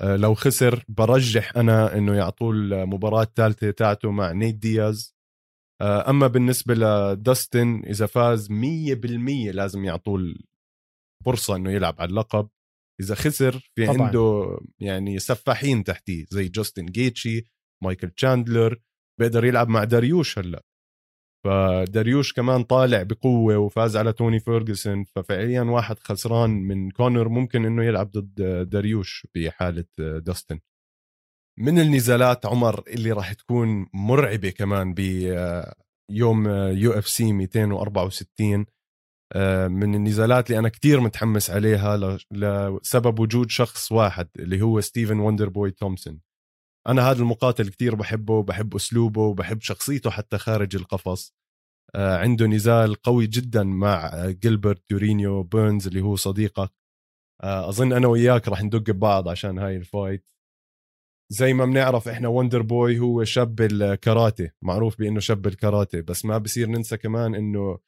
آه 0.00 0.16
لو 0.16 0.34
خسر 0.34 0.84
برجح 0.88 1.56
أنا 1.56 1.98
إنه 1.98 2.14
يعطوه 2.14 2.50
المباراة 2.52 3.22
الثالثة 3.22 3.70
تاعته 3.70 4.10
مع 4.10 4.32
نيت 4.32 4.54
دياز. 4.54 5.16
آه، 5.80 6.10
أما 6.10 6.26
بالنسبة 6.26 6.74
لداستن 6.74 7.82
إذا 7.86 8.06
فاز 8.06 8.50
100% 8.50 9.52
لازم 9.52 9.84
يعطوه 9.84 10.34
فرصة 11.24 11.56
إنه 11.56 11.70
يلعب 11.70 11.94
على 11.98 12.10
اللقب. 12.10 12.48
إذا 13.00 13.14
خسر 13.14 13.70
في 13.74 13.86
طبعاً. 13.86 14.02
عنده 14.06 14.58
يعني 14.80 15.18
سفاحين 15.18 15.84
تحتيه 15.84 16.24
زي 16.30 16.48
جاستن 16.48 16.86
جيتشي 16.86 17.44
مايكل 17.84 18.10
تشاندلر 18.10 18.78
بيقدر 19.20 19.44
يلعب 19.44 19.68
مع 19.68 19.84
داريوش 19.84 20.38
هلأ. 20.38 20.62
فداريوش 21.44 22.32
كمان 22.32 22.62
طالع 22.64 23.02
بقوة 23.02 23.56
وفاز 23.56 23.96
على 23.96 24.12
توني 24.12 24.40
فيرجسون 24.40 25.04
ففعليا 25.04 25.62
واحد 25.62 25.98
خسران 25.98 26.50
من 26.50 26.90
كونر 26.90 27.28
ممكن 27.28 27.64
إنه 27.64 27.84
يلعب 27.84 28.10
ضد 28.10 28.68
داريوش 28.68 29.26
بحالة 29.34 29.84
داستن. 29.98 30.60
من 31.58 31.78
النزالات 31.78 32.46
عمر 32.46 32.82
اللي 32.88 33.12
راح 33.12 33.32
تكون 33.32 33.86
مرعبة 33.94 34.50
كمان 34.50 34.94
بيوم 34.94 36.48
UFC 36.48 37.32
264 37.32 38.66
من 39.68 39.94
النزالات 39.94 40.50
اللي 40.50 40.58
أنا 40.58 40.68
كتير 40.68 41.00
متحمس 41.00 41.50
عليها 41.50 42.18
لسبب 42.32 43.18
وجود 43.18 43.50
شخص 43.50 43.92
واحد 43.92 44.28
اللي 44.38 44.62
هو 44.62 44.80
ستيفن 44.80 45.18
وندر 45.18 45.48
بوي 45.48 45.70
تومسون. 45.70 46.20
أنا 46.88 47.10
هذا 47.10 47.18
المقاتل 47.20 47.68
كتير 47.68 47.94
بحبه 47.94 48.42
بحب 48.42 48.74
أسلوبه 48.74 49.20
وبحب 49.22 49.60
شخصيته 49.60 50.10
حتى 50.10 50.38
خارج 50.38 50.76
القفص. 50.76 51.34
آه، 51.94 52.18
عنده 52.18 52.46
نزال 52.46 52.94
قوي 52.94 53.26
جدا 53.26 53.62
مع 53.62 54.26
جيلبرت 54.30 54.90
دورينيو 54.90 55.42
بيرنز 55.42 55.86
اللي 55.86 56.00
هو 56.00 56.16
صديقك. 56.16 56.70
آه، 57.42 57.68
أظن 57.68 57.92
أنا 57.92 58.08
وياك 58.08 58.48
راح 58.48 58.62
ندق 58.62 58.90
ببعض 58.90 59.28
عشان 59.28 59.58
هاي 59.58 59.76
ال 59.76 59.84
fight. 59.84 60.30
زي 61.32 61.52
ما 61.52 61.64
بنعرف 61.64 62.08
إحنا 62.08 62.28
وندر 62.28 62.62
بوي 62.62 62.98
هو 62.98 63.24
شاب 63.24 63.60
الكاراتيه. 63.60 64.54
معروف 64.62 64.98
بإنه 64.98 65.20
شاب 65.20 65.46
الكاراتيه 65.46 66.00
بس 66.00 66.24
ما 66.24 66.38
بصير 66.38 66.68
ننسى 66.68 66.96
كمان 66.96 67.34
إنه 67.34 67.78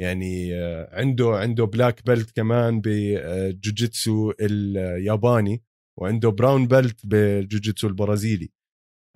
يعني 0.00 0.54
آه، 0.54 0.88
عنده 0.92 1.28
عنده 1.28 1.64
black 1.64 2.06
belt 2.06 2.30
كمان 2.36 2.80
بجوجيتسو 2.84 4.32
الياباني 4.40 5.62
وعنده 6.00 6.28
brown 6.28 6.66
belt 6.66 7.06
بالجوجيتسو 7.06 7.88
البرازيلي. 7.88 8.52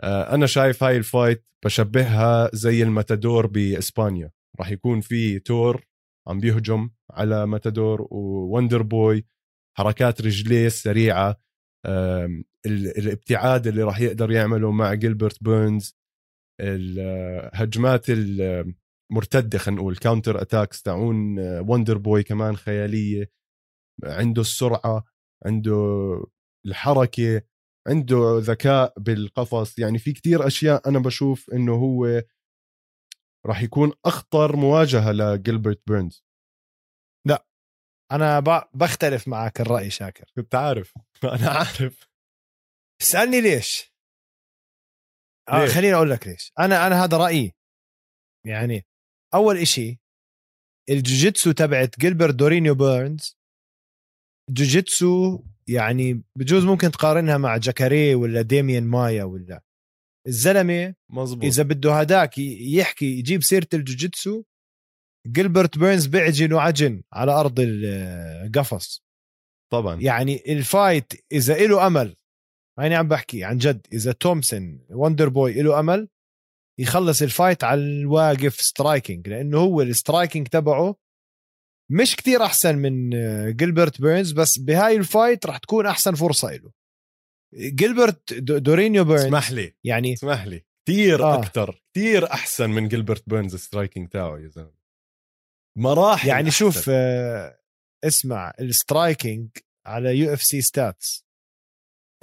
آه، 0.02 0.34
أنا 0.34 0.46
شايف 0.46 0.84
هاي 0.84 0.96
ال 0.96 1.05
fight 1.05 1.48
بشبهها 1.64 2.50
زي 2.54 2.82
الماتادور 2.82 3.46
بإسبانيا. 3.46 4.30
راح 4.60 4.70
يكون 4.70 5.00
في 5.00 5.38
تور 5.38 5.86
عم 6.28 6.40
بيهجم 6.40 6.90
على 7.10 7.46
ماتادور 7.46 8.08
ووندر 8.10 8.82
بوي 8.82 9.26
حركات 9.78 10.20
رجليه 10.22 10.66
السريعة 10.66 11.40
الابتعاد 12.66 13.66
اللي 13.66 13.82
راح 13.82 14.00
يقدر 14.00 14.30
يعمله 14.30 14.70
مع 14.70 14.94
جيلبرت 14.94 15.44
بيرنز 15.44 15.96
الهجمات 16.60 18.06
المرتده 19.10 19.58
خلينا 19.58 19.80
نقول. 19.80 19.96
counter 19.96 20.42
attacks 20.42 20.82
تاعون 20.82 21.38
وندر 21.70 21.98
بوي 21.98 22.22
كمان 22.22 22.56
خيالية. 22.56 23.30
عنده 24.04 24.40
السرعة 24.40 25.04
عنده 25.46 25.74
الحركة 26.66 27.42
عنده 27.88 28.38
ذكاء 28.38 28.94
بالقفص. 29.00 29.78
يعني 29.78 29.98
في 29.98 30.12
كتير 30.12 30.46
أشياء 30.46 30.88
أنا 30.88 30.98
بشوف 30.98 31.50
إنه 31.50 31.74
هو 31.74 32.22
راح 33.46 33.62
يكون 33.62 33.92
أخطر 34.04 34.56
مواجهة 34.56 35.12
لجيلبرت 35.12 35.82
بيرنز 35.86 36.24
لا. 37.26 37.46
أنا 38.12 38.40
بختلف 38.74 39.28
معك 39.28 39.60
الرأي 39.60 39.90
شاكر. 39.90 40.30
كنت 40.36 40.54
عارف. 40.54 40.94
أنا 41.24 41.50
عارف. 41.50 42.08
اسالني 43.02 43.40
ليش؟ 43.40 43.94
آه 45.48 45.66
خليني 45.66 45.94
أقول 45.94 46.10
لك 46.10 46.26
ليش. 46.26 46.52
أنا 46.58 46.86
أنا 46.86 47.04
هذا 47.04 47.16
رأيي. 47.16 47.54
يعني 48.46 48.86
أول 49.34 49.56
إشي 49.56 50.00
الجوجيتسو 50.90 51.52
تبعت 51.52 52.00
جيلبرت 52.00 52.34
دورينيو 52.34 52.74
بيرنز 52.74 53.38
جوجيتسو 54.50 55.42
يعني 55.68 56.22
بجوز 56.36 56.64
ممكن 56.64 56.90
تقارنها 56.90 57.38
مع 57.38 57.56
جاكاري 57.56 58.14
ولا 58.14 58.42
ديميان 58.42 58.84
مايا 58.84 59.24
ولا. 59.24 59.62
الزلمة 60.26 60.94
مزبوط. 61.10 61.44
إذا 61.44 61.62
بده 61.62 62.00
هداك 62.00 62.38
يحكي 62.38 63.18
يجيب 63.18 63.42
سيرة 63.42 63.68
الجوجيتسو 63.74 64.42
جيلبرت 65.26 65.78
بيرنز 65.78 66.06
بيعجن 66.06 66.52
وعجن 66.52 67.02
على 67.12 67.32
أرض 67.32 67.54
القفص. 67.58 69.04
طبعا. 69.72 70.00
يعني 70.00 70.52
ال 70.52 70.62
fight 70.62 71.12
إذا 71.32 71.58
له 71.66 71.86
أمل 71.86 72.16
هيني 72.78 72.94
عم 72.94 73.08
بحكي 73.08 73.44
عن 73.44 73.58
جد 73.58 73.86
إذا 73.92 74.12
تومسون 74.12 74.86
وندر 74.90 75.28
بوي 75.28 75.62
له 75.62 75.80
أمل 75.80 76.08
يخلص 76.80 77.22
الفايت 77.22 77.64
على 77.64 77.80
الواقف 77.80 78.60
striking 78.60 79.28
لأنه 79.28 79.58
هو 79.58 79.82
ال 79.82 79.89
striking 79.89 80.48
تبعه 80.48 80.96
مش 81.90 82.16
كتير 82.16 82.44
أحسن 82.44 82.78
من 82.78 83.10
جيلبرت 83.56 84.00
بيرنز 84.00 84.32
بس 84.32 84.58
بهاي 84.58 84.96
ال 84.96 85.04
fight 85.04 85.46
راح 85.46 85.58
تكون 85.58 85.86
أحسن 85.86 86.14
فرصة 86.14 86.52
له. 86.52 86.72
جيلبرت 87.54 88.34
دورينيو 88.34 89.04
بيرنز 89.04 89.24
اسمح 89.24 89.50
لي. 89.50 89.74
يعني 89.84 90.12
اسمح 90.12 90.46
لي. 90.46 90.64
كثير 90.88 91.22
آه. 91.24 91.38
أكثر 91.40 91.82
كثير 91.94 92.32
أحسن 92.32 92.70
من 92.70 92.88
جيلبرت 92.88 93.28
بيرنز 93.28 93.56
striking 93.56 94.08
تاعه 94.08 94.38
يا 94.38 94.48
زلمة. 94.48 94.78
مراحل 95.78 96.28
يعني 96.28 96.48
أحسن. 96.48 96.58
شوف 96.58 96.84
آه 96.90 97.60
اسمع 98.04 98.52
ال 98.60 98.70
striking 98.70 99.48
على 99.86 100.18
UFC 100.18 100.42
stats 100.42 101.26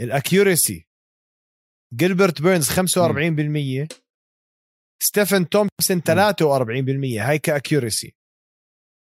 ال 0.01 0.11
accuracy 0.11 0.88
جيلبرت 1.93 2.41
بيرنز 2.41 2.69
45% 2.69 3.88
ستيفن 5.03 5.49
تومسون 5.49 6.01
43% 6.01 7.19
هاي 7.19 7.39
ك 7.39 7.47
accuracy. 7.47 8.15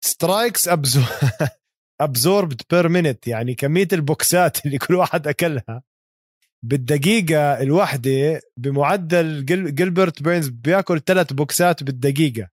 strikes 0.04 0.68
absorbed 2.00 2.62
per 2.70 2.88
minute. 2.88 3.26
يعني 3.26 3.54
كمية 3.54 3.88
البوكسات 3.92 4.66
اللي 4.66 4.78
كل 4.78 4.94
واحد 4.94 5.28
أكلها. 5.28 5.82
بالدقيقة 6.62 7.62
الواحدة 7.62 8.40
بمعدل 8.56 9.44
جيلبرت 9.74 10.22
بيرنز 10.22 10.48
بياكل 10.48 11.00
ثلاث 11.00 11.32
بوكسات 11.32 11.82
بالدقيقة. 11.82 12.48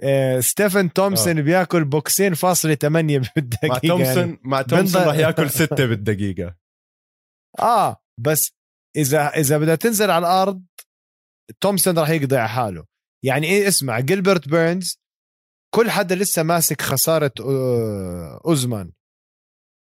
آه، 0.00 0.40
ستيفن 0.40 0.92
تومسون 0.92 1.38
آه. 1.38 1.42
بياكل 1.42 1.84
بوكسين 1.84 2.34
فاصلة 2.34 2.74
ثمانية 2.74 3.18
بالدقيقة 3.36 3.72
مع 3.72 3.78
تومسون 3.78 4.28
يعني 4.28 4.40
مع 4.44 4.62
تومسون 4.62 5.02
راح 5.02 5.14
ياكل 5.14 5.50
ستة 5.50 5.86
بالدقيقة. 5.86 6.54
آه 7.60 7.96
بس 8.20 8.52
اذا 8.96 9.28
إذا 9.28 9.58
بدها 9.58 9.74
تنزل 9.74 10.10
على 10.10 10.26
الأرض 10.26 10.62
تومسون 11.60 11.98
راح 11.98 12.10
يقضي 12.10 12.36
على 12.36 12.48
حاله. 12.48 12.86
يعني 13.24 13.46
إيه 13.46 13.68
اسمع 13.68 14.00
جيلبرت 14.00 14.48
بيرنز 14.48 14.98
كل 15.74 15.90
حدا 15.90 16.14
لسه 16.14 16.42
ماسك 16.42 16.82
خسارة 16.82 17.32
آه، 17.40 18.40
أوزمان. 18.46 18.92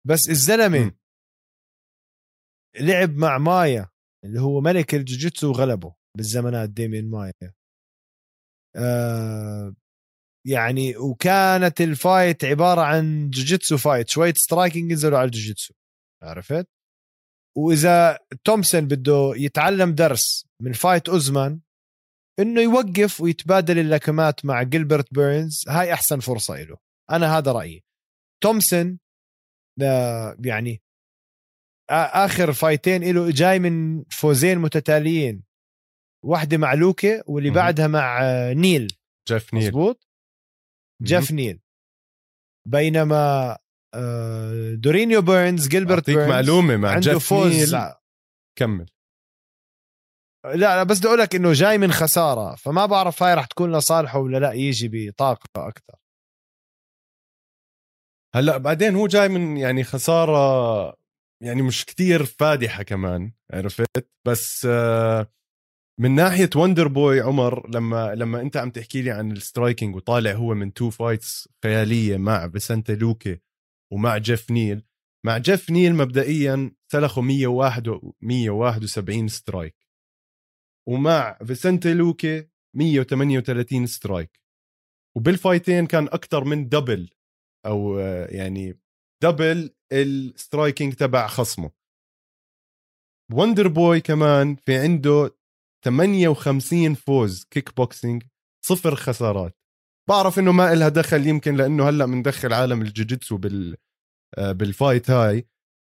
بس 0.07 0.29
الزلمة 0.29 0.91
لعب 2.79 3.09
مع 3.09 3.38
مايا 3.38 3.89
اللي 4.25 4.41
هو 4.41 4.62
ملك 4.62 4.95
الجوجيتسو 4.95 5.49
وغلبه 5.49 5.95
بالزمانات 6.17 6.69
ديميان 6.69 7.09
مايا. 7.09 7.53
آه 8.75 9.75
يعني 10.47 10.97
وكانت 10.97 11.81
ال 11.81 11.92
fight 11.92 12.45
عبارة 12.45 12.81
عن 12.81 13.29
جوجيتسو 13.29 13.77
fight 13.77 14.09
شوية 14.09 14.33
striking 14.33 14.91
نزلوا 14.91 15.17
على 15.17 15.25
الجوجيتسو. 15.25 15.73
عرفت؟ 16.23 16.67
وإذا 17.57 18.19
تومسون 18.43 18.88
بده 18.88 19.33
يتعلم 19.35 19.95
درس 19.95 20.45
من 20.62 20.73
fight 20.73 21.09
أوزمان 21.09 21.59
إنه 22.39 22.62
يوقف 22.62 23.21
ويتبادل 23.21 23.79
اللكمات 23.79 24.45
مع 24.45 24.63
جيلبرت 24.63 25.13
بيرنز 25.13 25.65
هاي 25.67 25.93
أحسن 25.93 26.19
فرصة 26.19 26.55
له 26.63 26.77
أنا 27.12 27.38
هذا 27.38 27.51
رأيي. 27.51 27.83
تومسون 28.43 28.99
يعني 30.45 30.81
آخر 31.89 32.53
فايتين 32.53 33.13
له 33.13 33.31
جاي 33.31 33.59
من 33.59 34.03
فوزين 34.03 34.57
متتاليين. 34.59 35.43
واحدة 36.25 36.57
مع 36.57 36.73
لوكي 36.73 37.23
واللي 37.27 37.49
بعدها 37.49 37.88
مع 37.88 38.21
نيل. 38.51 38.97
جيف 39.29 39.53
نيل. 39.53 39.63
مزبوط 39.63 40.07
جيف 41.03 41.31
نيل. 41.31 41.59
بينما 42.67 43.51
آه، 43.51 43.59
دورينيو 44.73 45.21
بيرنز 45.21 45.67
جيلبرت 45.67 46.10
بيرنز 46.10 46.30
معلومة 46.30 46.78
مع 46.78 46.89
عنده 46.89 47.13
جيف 47.13 47.28
فوز. 47.28 47.75
نيل. 47.75 47.91
كمل. 48.60 48.86
لا 50.45 50.56
لا 50.56 50.84
بس 50.84 50.99
بدي 50.99 51.08
أقول 51.08 51.19
لك 51.19 51.36
إنه 51.36 51.54
جاي 51.54 51.78
من 51.78 51.91
خسارة 51.91 52.56
فما 52.56 52.86
بعرف 52.86 53.23
هاي 53.23 53.34
راح 53.34 53.45
تكون 53.45 53.75
لصالحه 53.78 54.19
ولا 54.19 54.38
لا 54.38 54.54
يجي 54.54 54.89
بطاقة 54.93 55.67
أكثر 55.67 55.95
هلأ 58.36 58.58
بعدين 58.58 58.95
هو 58.95 59.08
جاي 59.08 59.30
من 59.30 59.58
يعني 59.58 59.84
خسارة 59.84 60.95
يعني 61.43 61.62
مش 61.62 61.86
كتير 61.86 62.25
فادحة 62.25 62.84
كمان 62.84 63.32
عرفت؟ 63.54 64.10
بس 64.28 64.67
آه، 64.69 65.28
من 65.99 66.15
ناحية 66.15 66.49
وندر 66.56 66.88
بوي 66.88 67.21
عمر 67.21 67.69
لما 67.69 68.15
لما 68.15 68.41
أنت 68.41 68.58
عم 68.58 68.69
تحكي 68.69 69.02
لي 69.02 69.12
عن 69.12 69.32
ال 69.31 69.39
striking 69.39 69.95
وطالع 69.95 70.32
هو 70.32 70.54
من 70.54 70.73
two 70.73 70.89
fights 70.89 71.49
خيالية 71.63 72.17
مع 72.17 72.45
فيسنتي 72.45 72.91
لوكي 72.91 73.39
ومع 73.93 74.17
جيف 74.17 74.52
نيل. 74.52 74.86
مع 75.25 75.38
جيف 75.38 75.69
نيل 75.71 75.95
مبدئيا 75.95 76.75
سلخوا 76.91 77.23
101 77.23 77.88
171 78.21 79.28
strike. 79.27 79.75
ومع 80.88 81.38
فيسنتي 81.38 81.93
لوكي 81.93 82.47
138 82.75 83.88
strike. 83.88 84.41
وبالفايتين 85.17 85.86
كان 85.86 86.04
أكثر 86.04 86.43
من 86.43 86.69
double 86.69 87.09
أو 87.65 87.99
يعني 88.30 88.80
double 89.23 89.75
ال 89.91 90.03
striking 90.03 90.93
تبع 90.93 91.28
خصمه. 91.28 91.71
وندر 93.34 93.67
بوي 93.67 94.02
كمان 94.02 94.56
في 94.56 94.78
عنده 94.78 95.38
58 95.86 96.95
فوز 96.95 97.43
كيك 97.43 97.75
بوكسينج 97.75 98.23
صفر 98.65 98.95
خسارات. 98.95 99.58
بعرف 100.09 100.39
إنه 100.39 100.51
ما 100.51 100.73
إلها 100.73 100.89
دخل 100.89 101.27
يمكن 101.27 101.55
لأنه 101.55 101.89
هلأ 101.89 102.05
بندخل 102.05 102.53
عالم 102.53 102.81
الجوجيتسو 102.81 103.37
بال 103.37 103.77
آه، 104.37 104.51
بال 104.51 104.69
fight 104.69 105.12
هاي. 105.11 105.47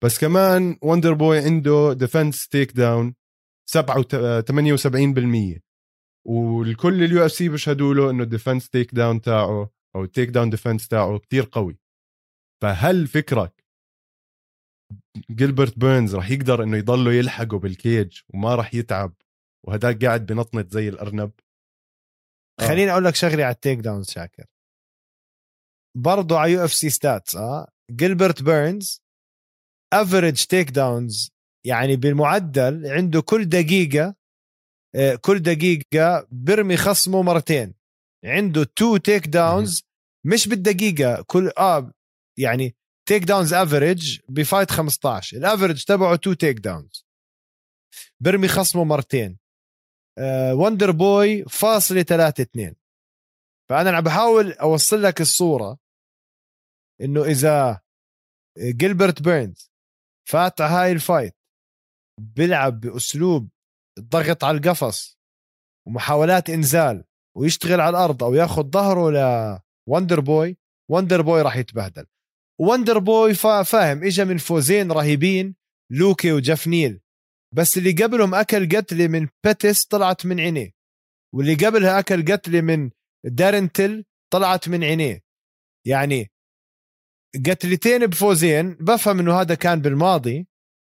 بس 0.05 0.19
كمان 0.19 0.79
وندر 0.83 1.13
بوي 1.15 1.39
عنده 1.39 1.93
defense 1.93 2.49
takedown 2.49 3.15
78% 3.71 5.61
والكل 6.27 7.03
ال 7.05 7.27
UFC 7.27 7.49
بيشهدوا 7.49 7.95
له 7.95 8.11
إنه 8.11 8.23
ال 8.23 8.71
defense 8.71 8.95
takedown 8.95 9.21
تاعه 9.21 9.71
أو 9.97 10.05
ال 10.05 10.29
takedown 10.29 10.51
defense 10.51 10.89
تاعه 10.89 11.19
كتير 11.19 11.49
قوي. 11.53 11.79
فهل 12.63 13.07
فكرك 13.07 13.65
جيلبرت 15.31 15.79
بيرنز 15.79 16.15
راح 16.15 16.31
يقدر 16.31 16.63
إنه 16.63 16.77
يضله 16.77 17.13
يلحقه 17.13 17.59
بال 17.59 17.80
cage 17.80 18.21
وما 18.35 18.55
راح 18.55 18.75
يتعب 18.75 19.15
وهداك 19.67 20.05
قاعد 20.05 20.27
بنطنط 20.27 20.73
زي 20.73 20.89
الأرنب. 20.89 21.31
خليني 22.61 22.93
أقول 22.93 23.05
لك 23.05 23.15
شغله 23.15 23.45
على 23.45 23.55
ال 23.55 23.79
takedown 23.79 24.03
شاكر 24.05 24.45
برضه 25.97 26.39
على 26.39 26.53
UFC 26.53 26.91
stats 26.91 27.37
آه. 27.37 27.71
جيلبرت 27.91 28.43
بيرنز 28.43 29.03
average 29.93 30.45
takedowns 30.45 31.31
يعني 31.67 31.97
بالمعدل 31.97 32.87
عنده 32.87 33.21
كل 33.23 33.45
دقيقة 33.45 34.15
آه، 34.97 35.15
كل 35.15 35.39
دقيقة 35.39 36.27
برمي 36.31 36.77
خصمه 36.77 37.23
مرتين. 37.23 37.75
عنده 38.25 38.65
two 38.65 38.97
takedowns 38.97 39.83
مش 40.27 40.49
بالدقيقة 40.49 41.23
كل 41.23 41.51
آه 41.59 41.93
يعني 42.39 42.77
takedowns 43.09 43.23
average 43.25 43.53
ب 43.55 44.21
fight 44.29 44.71
15 44.71 45.37
ال 45.37 45.43
average 45.43 45.85
تبعه 45.85 46.17
two 46.17 46.33
takedowns 46.33 47.07
برمي 48.21 48.49
خصمه 48.49 48.85
مرتين. 48.85 49.39
وندر 50.53 50.91
بوي 50.91 51.45
فاصلة 51.45 52.03
ثلاثة 52.03 52.43
اثنين. 52.43 52.75
فأنا 53.71 53.97
عم 53.97 54.05
بحاول 54.05 54.53
أوصل 54.53 55.03
لك 55.03 55.21
الصورة 55.21 55.79
إنه 57.01 57.25
إذا 57.25 57.81
جيلبرت 58.59 59.23
بيرنز 59.23 59.73
فات 60.29 60.61
على 60.61 60.73
هاي 60.73 60.93
ال 60.93 61.00
fight 61.00 61.37
بيلعب 62.21 62.81
بأسلوب 62.81 63.49
الضغط 63.99 64.45
على 64.45 64.59
القفص 64.59 65.19
ومحاولات 65.87 66.51
إنزال 66.51 67.05
ويشتغل 67.37 67.81
على 67.81 67.91
الأرض 67.91 68.25
أو 68.25 68.35
ياخذ 68.35 68.71
ظهره 68.71 69.11
لوندر 69.89 70.21
بوي 70.21 70.59
وندر 70.91 71.23
بوي 71.23 71.43
راح 71.43 71.57
يتبهدل. 71.57 72.07
وندر 72.61 72.99
بوي 72.99 73.35
فاهم 73.35 74.05
اجى 74.05 74.25
من 74.25 74.39
فوزين 74.39 74.93
رهيبين 74.93 75.57
لوكي 75.91 76.33
وجيف 76.33 76.69
نيل. 76.69 77.01
بس 77.57 77.79
اللي 77.79 77.93
قبلهم 77.93 78.35
أكل 78.35 78.77
قتله 78.77 79.07
من 79.09 79.29
بيتيس 79.45 79.85
طلعت 79.85 80.27
من 80.27 80.41
عينيه. 80.41 80.71
واللي 81.35 81.55
قبلها 81.55 81.99
أكل 81.99 82.33
قتله 82.33 82.61
من 82.61 82.91
دارين 83.25 83.70
تيل 83.70 84.05
طلعت 84.33 84.69
من 84.69 84.85
عينيه. 84.85 85.23
يعني 85.87 86.31
قتلتين 87.47 88.07
بفوزين 88.07 88.75
بفهم 88.75 89.19
إنه 89.19 89.41
هذا 89.41 89.55
كان 89.55 89.81
بالماضي 89.81 90.47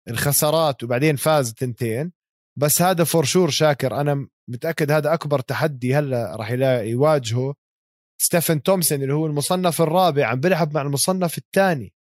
الخسارات 0.09 0.83
وبعدين 0.85 1.16
فاز 1.16 1.55
تنتين 1.55 2.12
بس 2.59 2.83
هذا 2.83 3.05
for 3.05 3.24
sure 3.24 3.50
شاكر. 3.50 4.00
أنا 4.00 4.29
متأكد 4.50 4.90
هذا 4.90 5.14
أكبر 5.14 5.40
تحدي 5.40 5.94
هلأ 5.94 6.37
راح 6.37 6.50
يواجهه 6.81 7.55
ستيفن 8.22 8.62
تومسون 8.62 9.02
اللي 9.02 9.14
هو 9.14 9.26
المصنف 9.26 9.83
الرابع 9.83 10.26
عم 10.26 10.40
بيلعب 10.40 10.74
مع 10.74 10.83
المصنف 10.83 11.38
الثاني. 11.38 11.92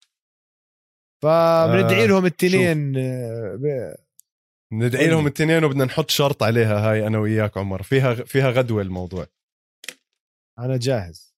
فبندعي 1.23 2.03
آه 2.03 2.07
لهم 2.07 2.25
التنين 2.25 2.97
آه 2.97 4.04
ندعي 4.73 5.07
لهم 5.07 5.27
التنين 5.27 5.63
وبدنا 5.63 5.85
نحط 5.85 6.09
شرط 6.09 6.43
عليها 6.43 6.91
هاي 6.91 7.07
أنا 7.07 7.17
وياك 7.19 7.57
عمر. 7.57 7.83
فيها 7.83 8.13
فيها 8.13 8.49
غدوة 8.49 8.81
الموضوع. 8.81 9.27
أنا 10.59 10.77
جاهز. 10.77 11.35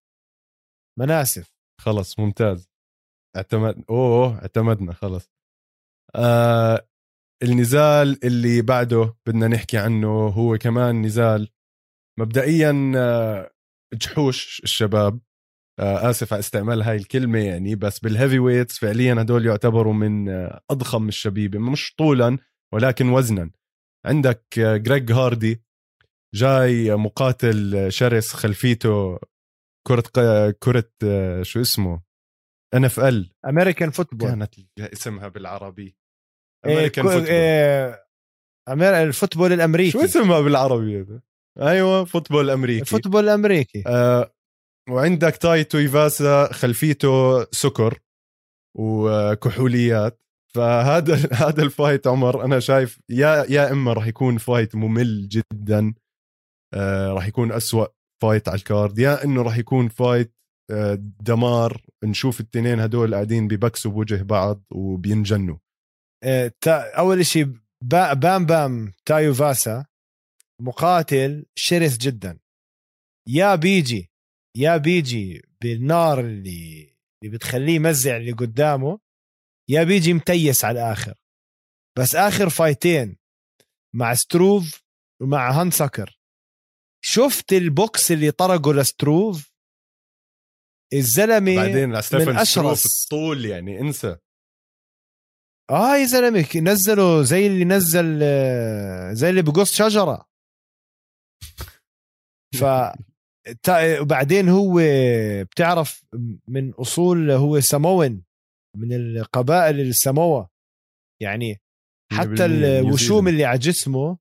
مناسف. 1.00 1.54
خلص 1.82 2.20
ممتاز. 2.20 2.70
اعتمد 3.36 3.84
أوه 3.90 4.42
اعتمدنا 4.42 4.94
خلص. 4.94 5.32
آه 6.16 6.88
النزال 7.44 8.26
اللي 8.26 8.62
بعده 8.62 9.16
بدنا 9.26 9.48
نحكي 9.48 9.78
عنه 9.78 10.08
هو 10.28 10.58
كمان 10.58 11.02
نزال 11.02 11.50
مبدئيا 12.20 12.92
آه 12.96 13.52
جحوش 13.94 14.62
الشباب. 14.64 15.20
آه 15.80 16.10
آسف 16.10 16.34
على 16.34 16.40
استعمال 16.40 16.82
هاي 16.82 16.96
الكلمة 16.96 17.40
يعني 17.40 17.76
بس 17.76 18.00
بال 18.00 18.40
heavyweights 18.40 18.80
فعليا 18.80 19.14
هدول 19.22 19.46
يعتبروا 19.46 19.94
من 19.94 20.30
آه 20.30 20.62
أضخم 20.72 21.08
الشبيبة 21.08 21.60
مش 21.60 21.96
طولا 21.96 22.38
ولكن 22.74 23.10
وزنا. 23.10 23.52
عندك 24.06 24.60
آه 24.60 24.78
جريج 24.78 25.12
هاردي 25.12 25.64
جاي 26.36 26.96
مقاتل 26.96 27.88
شرس 27.92 28.34
خلفيته 28.34 29.20
كرة 29.88 30.52
كرة 30.52 30.92
آه، 31.04 31.44
شو 31.44 31.62
اسمه؟ 31.62 32.02
NFL 32.74 33.32
American 33.46 33.92
football 33.92 34.30
كانت 34.30 34.56
اسمها 34.80 35.28
بالعربي. 35.28 35.98
امريكان 36.66 37.08
إيه 37.08 37.14
football 37.14 37.30
إيه 37.32 39.04
ال 39.04 39.09
football 39.09 39.54
الأمريكي. 39.54 39.92
شو 39.92 40.04
اسمها 40.04 40.40
بالعربي 40.40 41.02
هذا؟ 41.02 41.22
أيوه 41.60 42.06
football 42.06 42.50
أمريكي. 42.50 42.82
ال 42.82 42.86
football 42.86 43.24
الأمريكي. 43.24 43.84
آه 43.88 44.34
وعندك 44.90 45.36
تاي 45.36 45.78
تويفاسا 45.78 46.54
خلفيته 46.54 47.44
سكر 47.52 48.00
وكحوليات 48.78 50.22
فهذا 50.58 51.16
هذا 51.48 51.64
ال 51.64 51.71
fight 51.71 52.08
عمر 52.08 52.46
أنا 52.46 52.60
شايف 52.60 53.00
يا 53.10 53.46
يا 53.50 53.72
إما 53.72 53.94
راح 53.94 54.08
يكون 54.08 54.38
fight 54.38 54.76
ممل 54.76 55.28
جدا 55.28 55.94
آه 56.74 57.14
راح 57.14 57.28
يكون 57.28 57.52
أسوأ 57.52 57.88
fight 58.22 58.50
على 58.50 58.58
ال 58.58 58.66
card 58.66 59.00
يا 59.00 59.24
إنه 59.24 59.42
راح 59.42 59.58
يكون 59.58 59.88
fight 59.88 60.34
آه 60.72 60.94
دمار 61.00 61.82
نشوف 62.04 62.40
التنين 62.40 62.80
هدول 62.80 63.14
قاعدين 63.14 63.48
ببكسوا 63.48 63.92
بوجه 63.92 64.24
بعض 64.24 64.64
وبينجنوا. 64.72 65.58
آه 66.24 66.52
أول 66.68 67.26
شيء 67.26 67.54
بام 67.84 68.46
بام 68.46 68.94
تاي 69.06 69.34
تويفاسا 69.34 69.86
مقاتل 70.62 71.46
شرس 71.56 71.98
جدا. 71.98 72.40
يا 73.30 73.56
بيجي 73.56 74.12
يا 74.58 74.78
بيجي 74.78 75.42
بالنار 75.62 76.20
اللي 76.20 76.94
اللي 77.24 77.38
بتخليه 77.38 77.76
يمزع 77.76 78.18
اللي 78.18 78.32
قدامه 78.32 79.07
يا 79.70 79.84
بيجي 79.84 80.14
متيس 80.14 80.66
على 80.66 80.80
الآخر. 80.80 81.14
بس 82.00 82.16
آخر 82.16 82.50
فايتين 82.50 83.18
مع 83.96 84.14
ستروف 84.14 84.84
ومع 85.22 85.52
هانساكر 85.52 86.20
شفت 87.06 87.54
البوكس 87.54 88.12
اللي 88.12 88.32
طرقه 88.32 88.74
لستروف؟ 88.74 89.52
الزلمة 90.94 91.56
بعدين 91.56 91.90
من 91.90 92.38
أشرس. 92.38 93.04
الطول 93.04 93.46
يعني 93.46 93.80
انسى. 93.80 94.18
آه 95.70 95.96
يا 95.96 96.06
زلمة 96.06 96.50
نزله 96.56 97.24
زي 97.24 97.48
اللي 97.48 97.66
نزل 97.66 98.20
زي 99.16 99.30
اللي 99.30 99.42
بقص 99.42 99.74
شجرة. 99.74 100.28
ف 102.60 102.64
وبعدين 104.02 104.50
هو 104.50 104.80
بتعرف 105.44 106.04
من 106.48 106.74
أصول 106.74 107.32
هو 107.32 107.60
سموان 107.60 108.27
من 108.78 108.94
القبائل 108.94 109.80
السموا 109.80 110.46
يعني 111.22 111.62
حتى 112.12 112.46
الوشوم 112.46 113.28
اللي 113.28 113.46
على 113.46 113.60
جسمه 113.60 114.18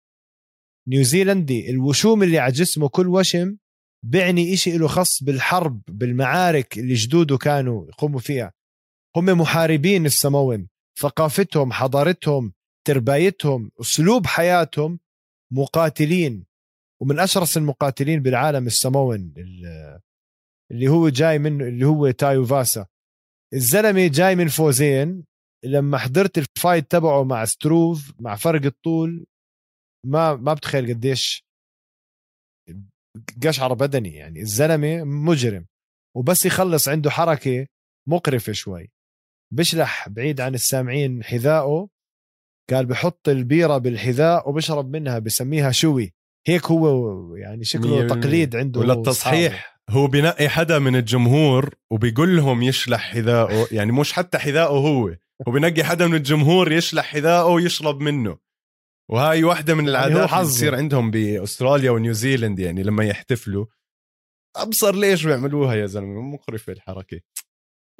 نيوزيلندي 0.89 1.71
الوشوم 1.71 2.23
اللي 2.23 2.39
على 2.39 2.53
جسمه 2.53 2.89
كل 2.89 3.07
وشم 3.09 3.57
بيعني 4.05 4.55
إشي 4.55 4.79
له 4.79 4.87
خص 4.87 5.23
بالحرب 5.23 5.83
بالمعارك 5.89 6.79
اللي 6.79 6.95
جدوده 6.95 7.37
كانوا 7.37 7.89
يقوموا 7.89 8.21
فيها. 8.21 8.53
هم 9.17 9.25
محاربين 9.25 10.07
السمون 10.07 10.69
ثقافتهم 11.01 11.73
حضارتهم 11.73 12.53
تربايتهم 12.87 13.71
أسلوب 13.81 14.27
حياتهم 14.27 15.01
مقاتلين. 15.53 16.47
ومن 17.01 17.19
أشرس 17.19 17.57
المقاتلين 17.57 18.23
بالعالم 18.23 18.67
السمون 18.67 19.35
اللي 20.71 20.89
هو 20.89 21.09
جاي 21.09 21.39
منه 21.39 21.65
اللي 21.65 21.87
هو 21.87 22.11
تاي 22.11 22.45
تويفاسا. 22.47 22.87
الزلمة 23.57 24.07
جاي 24.07 24.37
من 24.37 24.49
فوزين. 24.49 25.25
لما 25.65 25.99
حضرت 25.99 26.39
ال 26.39 26.47
fight 26.47 26.91
تبعه 26.91 27.25
مع 27.25 27.45
ستروف 27.45 28.13
مع 28.21 28.37
فرق 28.37 28.65
الطول 28.65 29.27
ما 30.07 30.35
ما 30.35 30.55
بتخيل 30.55 30.95
قديش 30.95 31.47
قشعر 33.45 33.75
بدني. 33.75 34.15
يعني 34.15 34.41
الزلمة 34.41 35.05
مجرم. 35.05 35.67
وبس 36.17 36.47
يخلص 36.47 36.89
عنده 36.89 37.11
حركة 37.11 37.67
مقرفة 38.09 38.53
شوي. 38.53 38.91
بشلح 39.53 40.09
بعيد 40.09 40.41
عن 40.41 40.55
السامعين 40.55 41.25
حذائه 41.25 41.89
قال 42.71 42.87
بحط 42.87 43.29
البيرة 43.29 43.79
بالحذاء 43.79 44.49
وبشرب 44.49 44.91
منها 44.91 45.19
بسميها 45.19 45.71
shoey. 45.71 46.15
هيك 46.47 46.67
هو 46.67 47.37
يعني 47.37 47.65
شكله 47.65 48.07
تقليد 48.07 48.57
عنده 48.57 48.81
وللتصحيح 48.81 49.76
هو 49.91 50.07
بنقي 50.07 50.49
حدا 50.49 50.79
من 50.79 50.97
الجمهور 50.97 51.75
وبيقول 51.91 52.37
لهم 52.37 52.63
يشلح 52.63 53.01
حذائه 53.01 53.67
يعني 53.73 53.93
مش 53.93 54.13
حتى 54.13 54.39
حذائه 54.39 54.69
هو 54.69 55.17
هو 55.49 55.53
بنقي 55.53 55.85
حدا 55.85 56.07
من 56.07 56.15
الجمهور 56.15 56.73
يشلح 56.73 57.05
حذائه 57.05 57.47
ويشرب 57.47 58.01
منه. 58.01 58.39
وهاي 59.11 59.45
واحدة 59.45 59.75
من 59.75 59.79
يعني 59.81 59.91
العادات 59.91 60.17
يعني 60.17 60.33
اللي 60.33 60.45
بتصير 60.45 60.75
عندهم 60.75 61.11
بأستراليا 61.11 61.91
ونيوزيلند 61.91 62.59
يعني 62.59 62.83
لما 62.83 63.05
يحتفلوا. 63.05 63.67
أبصر 64.57 64.95
ليش 64.95 65.27
بيعملوها 65.27 65.75
يا 65.75 65.87
زلمة؟ 65.87 66.21
مقرفة 66.21 66.73
الحركة. 66.73 67.21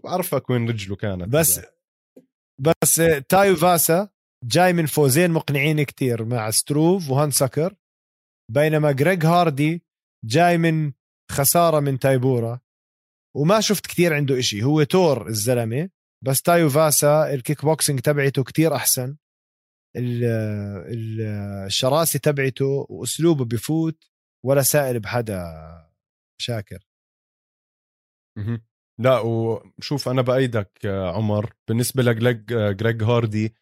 بعرفك 0.05 0.51
وين 0.51 0.69
رجله 0.69 0.97
كانت. 0.97 1.29
بس 1.29 1.61
بس 2.61 3.03
تايو 3.29 3.57
فاسا 3.57 4.09
جاي 4.45 4.73
من 4.73 4.87
فوزين 4.87 5.31
مقنعين 5.31 5.83
كتير 5.83 6.25
مع 6.25 6.51
ستروف 6.51 7.11
وهانساكر 7.11 7.75
بينما 8.53 8.93
جريج 8.93 9.27
هاردي 9.27 9.83
جاي 10.25 10.59
من 10.59 10.93
خسارة 11.31 11.81
من 11.81 11.99
تايبورا. 11.99 12.61
وما 13.37 13.61
شفت 13.61 13.87
كتير 13.87 14.15
عنده 14.15 14.39
إشي. 14.39 14.63
هو 14.63 14.83
تور 14.83 15.27
الزلمة 15.29 15.89
بس 16.25 16.43
تايو 16.43 16.69
فاسا 16.71 17.35
الكيك 17.35 17.65
بوكسينج 17.65 18.01
تبعته 18.01 18.45
كتير 18.45 18.75
أحسن. 18.75 19.17
الشراسة 21.67 22.19
تبعته 22.19 22.87
وأسلوبه 22.89 23.45
بفوت 23.45 24.11
ولا 24.45 24.63
سائل 24.63 25.01
بحدا 25.01 25.43
شاكر. 26.41 26.87
لا 29.01 29.21
وشوف 29.21 30.09
أنا 30.09 30.23
بأيدك 30.23 30.71
عمر. 30.85 31.53
بالنسبة 31.69 32.03
لجريج 32.03 33.03
هاردي 33.03 33.55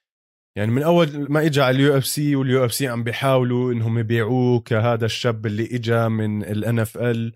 يعني 0.57 0.71
من 0.71 0.83
أول 0.83 1.33
ما 1.33 1.47
اجى 1.47 1.61
على 1.61 1.77
ال 1.77 1.99
UFC 1.99 2.37
وال 2.37 2.65
UFC 2.65 2.89
عم 2.89 3.05
بيحاولوا 3.05 3.73
إنهم 3.73 3.99
يبيعوه 3.99 4.61
كهذا 4.61 5.07
الشاب 5.07 5.47
اللي 5.47 5.65
اجى 5.65 6.09
من 6.09 6.45
ال 6.45 6.79
NFL 6.79 7.35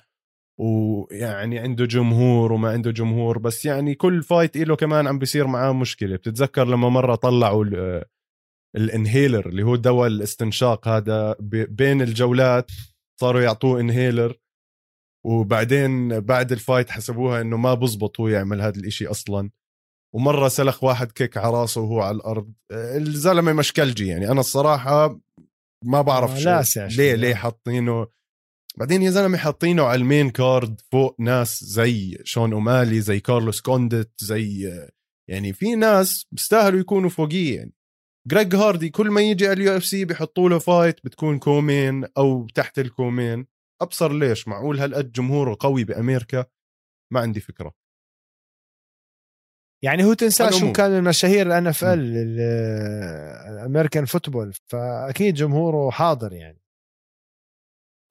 ويعني 0.58 1.58
عنده 1.58 1.84
جمهور 1.84 2.52
وما 2.52 2.70
عنده 2.70 2.90
جمهور 2.90 3.38
بس 3.38 3.64
يعني 3.64 3.94
كل 3.94 4.22
fight 4.22 4.56
له 4.56 4.76
كمان 4.76 5.06
عم 5.06 5.18
بيصير 5.18 5.46
معاه 5.46 5.72
مشكلة. 5.72 6.16
بتتذكر 6.16 6.64
لما 6.64 6.88
مرة 6.88 7.14
طلعوا 7.14 7.64
ال 8.76 8.85
inhaler 8.85 9.48
اللي 9.48 9.62
هو 9.62 9.76
دواء 9.76 10.06
الاستنشاق 10.06 10.88
هذا 10.88 11.36
بين 11.68 12.02
الجولات 12.02 12.70
صاروا 13.20 13.40
يعطوه 13.40 13.80
inhaler 13.80 14.36
وبعدين 15.26 16.20
بعد 16.20 16.52
ال 16.52 16.59
fight 16.59 16.90
حسبوها 16.90 17.40
إنه 17.40 17.56
ما 17.56 17.74
بزبط 17.74 18.20
هو 18.20 18.28
يعمل 18.28 18.60
هذا 18.60 18.78
الإشي 18.80 19.06
أصلا. 19.06 19.50
ومرة 20.14 20.48
سلخ 20.48 20.84
واحد 20.84 21.12
kick 21.12 21.36
على 21.36 21.52
راسه 21.52 21.80
وهو 21.80 22.00
على 22.00 22.16
الأرض. 22.16 22.52
الزلمة 22.72 23.52
مشكلجي 23.52 24.06
يعني. 24.06 24.30
أنا 24.30 24.40
الصراحة 24.40 25.20
ما 25.84 26.02
بعرف 26.02 26.46
آه، 26.46 26.62
شو 26.62 26.80
ليه. 26.80 27.14
ليه 27.14 27.34
حاطينه 27.34 28.06
بعدين 28.78 29.02
يا 29.02 29.10
زلمة 29.10 29.38
حاطينه 29.38 29.82
على 29.82 30.00
ال 30.00 30.06
main 30.06 30.30
card 30.30 30.80
فوق 30.92 31.16
ناس 31.20 31.64
زي 31.64 32.18
شون 32.24 32.52
أومالي 32.52 33.00
زي 33.00 33.20
كارلوس 33.20 33.60
كوندت 33.60 34.10
زي 34.24 34.72
يعني 35.30 35.52
في 35.52 35.74
ناس 35.74 36.26
بيستاهلوا 36.32 36.80
يكونوا 36.80 37.10
فوقيه 37.10 37.56
يعني. 37.56 37.72
جريج 38.28 38.54
هاردي 38.54 38.90
كل 38.90 39.10
ما 39.10 39.20
يجي 39.20 39.46
على 39.46 39.52
ال 39.52 39.76
UFC 39.76 40.04
بيحطوا 40.04 40.48
له 40.48 40.58
fight 40.58 41.04
بتكون 41.04 41.38
co-main 41.38 42.04
أو 42.18 42.46
تحت 42.54 42.78
ال 42.78 42.86
co-main. 42.86 43.46
أبصر 43.82 44.12
ليش؟ 44.12 44.48
معقول 44.48 44.78
هالقد 44.78 45.12
جمهوره 45.12 45.56
قوي 45.60 45.84
بامريكا 45.84 46.46
ما 47.12 47.20
عندي 47.20 47.40
فكرة. 47.40 47.74
يعني 49.84 50.04
هو 50.04 50.12
تنسى 50.12 50.52
شو. 50.52 50.72
كان 50.72 50.90
المشاهير 50.90 51.46
ال 51.46 51.66
NFL 51.66 51.84
ال 51.84 52.16
American 53.50 54.04
football 54.04 54.52
فأكيد 54.66 55.34
جمهوره 55.34 55.90
حاضر 55.90 56.32
يعني. 56.32 56.67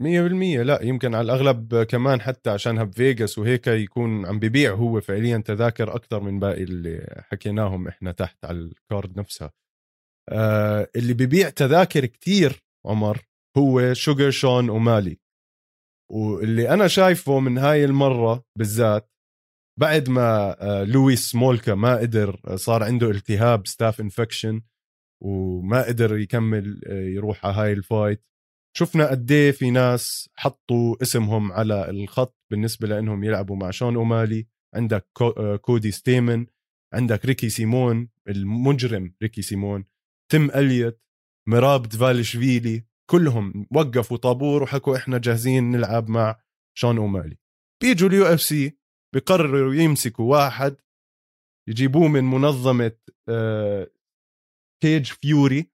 مية 0.01 0.21
بالمية. 0.21 0.63
لا 0.63 0.83
يمكن 0.83 1.15
على 1.15 1.25
الأغلب 1.25 1.83
كمان 1.83 2.21
حتى 2.21 2.49
عشانها 2.49 2.83
بفيغاس 2.83 3.37
وهيك 3.37 3.67
يكون 3.67 4.25
عم 4.25 4.39
ببيع 4.39 4.73
هو 4.73 5.01
فعليا 5.01 5.37
تذاكر 5.37 5.95
أكثر 5.95 6.19
من 6.19 6.39
باقي 6.39 6.63
اللي 6.63 7.23
حكيناهم 7.31 7.87
إحنا 7.87 8.11
تحت 8.11 8.45
على 8.45 8.57
ال 8.57 8.70
card 8.70 9.19
نفسها. 9.19 9.53
آه 10.29 10.89
اللي 10.95 11.13
ببيع 11.13 11.49
تذاكر 11.49 12.05
كتير 12.05 12.63
عمر 12.85 13.21
هو 13.57 13.93
شوجر 13.93 14.29
شون 14.31 14.69
أومالي. 14.69 15.19
واللي 16.11 16.69
أنا 16.69 16.87
شايفه 16.87 17.39
من 17.39 17.57
هاي 17.57 17.85
المرة 17.85 18.43
بالذات 18.57 19.11
بعد 19.79 20.09
ما 20.09 20.57
آه 20.61 20.83
لويس 20.83 21.35
سمولكا 21.35 21.75
ما 21.75 21.97
قدر 21.97 22.41
آه، 22.47 22.55
صار 22.55 22.83
عنده 22.83 23.09
التهاب 23.09 23.67
staph 23.67 24.01
infection 24.01 24.61
وما 25.23 25.83
قدر 25.87 26.17
يكمل 26.17 26.81
آه، 26.87 27.01
يروح 27.01 27.45
على 27.45 27.55
هاي 27.55 27.73
ال 27.73 27.82
fight 27.82 28.27
شفنا 28.77 29.09
قد 29.09 29.31
إيه 29.31 29.51
في 29.51 29.71
ناس 29.71 30.29
حطوا 30.35 30.95
اسمهم 31.01 31.51
على 31.51 31.89
الخط 31.89 32.37
بالنسبة 32.51 32.87
لإنهم 32.87 33.23
يلعبوا 33.23 33.55
مع 33.55 33.71
شون 33.71 33.95
أومالي 33.95 34.47
عندك 34.75 35.07
آه، 35.21 35.55
كودي 35.55 35.91
ستيمن 35.91 36.45
عندك 36.93 37.25
ريكي 37.25 37.49
سيمون 37.49 38.09
المجرم 38.27 39.15
ريكي 39.21 39.41
سيمون 39.41 39.85
تيم 40.31 40.51
إليوت 40.51 41.01
مراب 41.47 41.83
دفالشفيلي 41.83 42.85
كلهم 43.09 43.67
وقفوا 43.71 44.17
طابور 44.17 44.63
وحكوا 44.63 44.97
إحنا 44.97 45.17
جاهزين 45.17 45.71
نلعب 45.71 46.09
مع 46.09 46.39
شون 46.77 46.97
أومالي. 46.97 47.37
بيجوا 47.81 48.09
ال 48.09 48.25
UFC 48.25 48.77
بقرروا 49.15 49.73
يمسكوا 49.73 50.31
واحد 50.31 50.75
يجيبوه 51.69 52.07
من 52.07 52.23
منظمة 52.23 52.97
آه، 53.29 53.87
Cage 54.83 55.05
Fury 55.05 55.71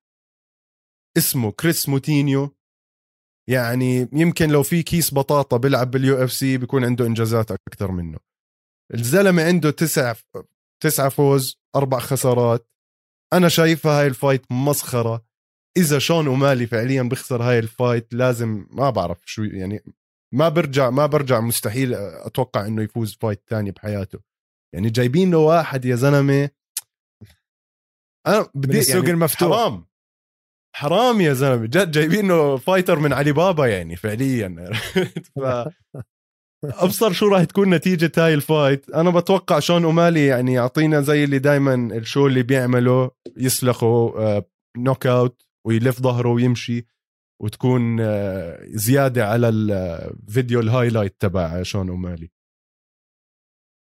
اسمه 1.17 1.51
كريس 1.51 1.89
موتينيو. 1.89 2.62
يعني 3.49 4.10
يمكن 4.13 4.49
لو 4.49 4.63
في 4.63 4.84
كيس 4.84 5.13
بطاطا 5.13 5.58
بيلعب 5.58 5.91
بال 5.91 6.23
UFC 6.23 6.57
بيكون 6.58 6.86
عنده 6.86 7.06
إنجازات 7.06 7.51
أكثر 7.51 7.91
منه. 7.91 8.19
الزلمة 8.93 9.43
عنده 9.43 9.71
تسع 9.71 10.13
تسعة 10.84 11.10
فوز 11.10 11.60
أربع 11.75 11.99
خسارات. 11.99 12.69
أنا 13.34 13.49
شايفها 13.49 13.99
هاي 13.99 14.08
ال 14.07 14.15
fight 14.15 14.51
مسخرة. 14.51 15.25
إذا 15.77 15.99
شون 15.99 16.27
أومالي 16.27 16.67
فعليا 16.67 17.03
بيخسر 17.03 17.43
هاي 17.43 17.60
ال 17.59 17.68
fight 17.68 18.13
لازم 18.13 18.67
ما 18.69 18.89
بعرف 18.89 19.21
شو 19.25 19.43
يعني 19.43 19.84
ما 20.34 20.49
برجع 20.49 20.89
ما 20.89 21.06
برجع 21.06 21.39
مستحيل 21.39 21.93
أتوقع 21.93 22.65
إنه 22.67 22.84
يفوز 22.84 23.17
fight 23.21 23.43
ثاني 23.49 23.71
بحياته. 23.71 24.19
يعني 24.75 24.89
جايبين 24.89 25.32
له 25.32 25.38
واحد 25.38 25.86
يا 25.86 25.95
زلمة. 25.95 26.49
أنا 28.27 28.49
بدي 28.56 28.79
السوق 28.79 28.95
يعني 28.95 29.12
المفتوح. 29.12 29.58
حرام. 29.58 29.86
حرام 30.75 31.21
يا 31.21 31.33
زلمة. 31.33 31.65
جد 31.65 31.91
جايبين 31.91 32.27
له 32.27 32.57
fighter 32.57 32.99
من 32.99 33.13
علي 33.13 33.31
بابا 33.31 33.67
يعني 33.67 33.95
فعليا. 33.95 34.71
ف 35.36 35.39
أبصر 36.63 37.12
شو 37.12 37.27
راح 37.27 37.43
تكون 37.43 37.69
نتيجة 37.69 38.12
هاي 38.17 38.33
ال 38.33 38.43
fight 38.43 38.89
أنا 38.89 39.09
بتوقع 39.09 39.59
شون 39.59 39.83
أومالي 39.83 40.25
يعني 40.25 40.53
يعطينا 40.53 41.01
زي 41.01 41.23
اللي 41.23 41.39
دائما 41.39 41.73
ال 41.73 41.84
show 41.84 42.27
اللي 42.27 42.43
بيعمله 42.43 43.12
يسلخه 43.38 44.13
آه، 44.17 44.45
knockout 44.77 45.41
ويلف 45.65 46.01
ظهره 46.01 46.29
ويمشي 46.29 46.86
وتكون 47.41 47.97
آه، 48.01 48.59
زيادة 48.67 49.27
على 49.27 49.49
الفيديو 49.49 50.59
ال 50.59 50.65
highlight 50.65 51.15
تبع 51.19 51.63
شون 51.63 51.89
أومالي. 51.89 52.29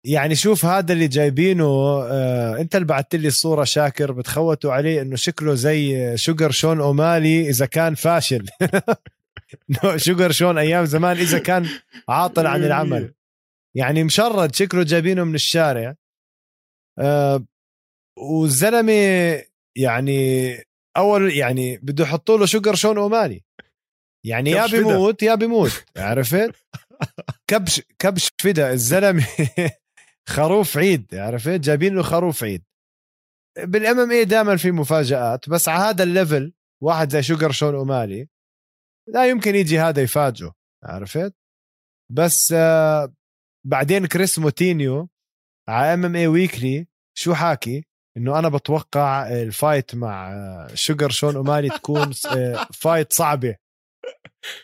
يعني 0.04 0.34
شوف 0.34 0.64
هذا 0.64 0.92
اللي 0.92 1.08
جايبينه 1.08 1.64
آه 1.64 2.56
انت 2.60 2.74
اللي 2.74 2.86
بعثت 2.86 3.14
لي 3.14 3.28
الصورة 3.28 3.64
شاكر 3.64 4.12
بتخوتوا 4.12 4.72
عليه 4.72 5.02
إنه 5.02 5.16
شكله 5.16 5.54
زي 5.54 6.16
شوجر 6.16 6.50
شون 6.50 6.80
أومالي 6.80 7.48
إذا 7.48 7.66
كان 7.66 7.94
فاشل. 7.94 8.46
شوجر 9.96 10.32
شون 10.32 10.58
أيام 10.58 10.84
زمان 10.84 11.16
إذا 11.16 11.38
كان 11.38 11.68
عاطل 12.08 12.46
عن 12.46 12.64
العمل. 12.64 13.14
يعني 13.76 14.04
مشرد 14.04 14.54
شكله 14.54 14.82
جايبينه 14.82 15.24
من 15.24 15.34
الشارع. 15.34 15.94
آه 16.98 17.44
والزلمة 18.18 18.92
يعني 19.76 20.56
أول 20.96 21.32
يعني 21.32 21.76
بده 21.76 22.04
يحطوا 22.04 22.38
له 22.38 22.46
شوجر 22.46 22.74
شون 22.74 22.98
أومالي. 22.98 23.42
يعني 24.26 24.50
يا. 24.50 24.66
بيموت 24.66 25.22
يا 25.22 25.34
بيموت 25.34 25.84
عرفت؟ 25.96 26.50
كبش 27.46 27.82
كبش 27.98 28.32
فدا. 28.42 28.72
الزلمة 28.72 29.26
خروف 30.28 30.76
عيد 30.76 31.14
عرفت؟ 31.14 31.48
جايبين 31.60 31.94
له 31.94 32.02
خروف 32.02 32.44
عيد. 32.44 32.64
بال 33.58 34.00
MMA 34.00 34.24
دائما 34.24 34.56
في 34.56 34.70
مفاجآت 34.70 35.48
بس 35.48 35.68
على 35.68 35.82
هذا 35.84 36.02
ال 36.02 36.11
level 36.11 36.52
واحد 36.82 37.10
زي 37.10 37.22
شوجر 37.22 37.50
شون 37.50 37.74
أومالي 37.74 38.28
لا 39.08 39.28
يمكن 39.28 39.54
يجي 39.54 39.78
هذا 39.78 40.02
يفاجئه 40.02 40.54
عرفت؟ 40.84 41.34
بس 42.12 42.52
آه 42.56 43.14
بعدين 43.66 44.06
كريس 44.06 44.38
موتينيو 44.38 45.08
على 45.68 45.94
MMA 45.94 46.16
Weekly 46.16 46.88
شو 47.16 47.34
حاكي؟ 47.34 47.87
إنه 48.16 48.38
أنا 48.38 48.48
بتوقع 48.48 49.28
ال 49.28 49.39
fight 49.39 49.94
مع 49.94 50.32
آه، 50.32 50.74
شوجر 50.74 51.10
شون 51.10 51.37
أومالي 51.37 51.68
تكون 51.68 52.10
آه، 52.37 52.66
fight 52.72 53.12
صعبة. 53.12 53.56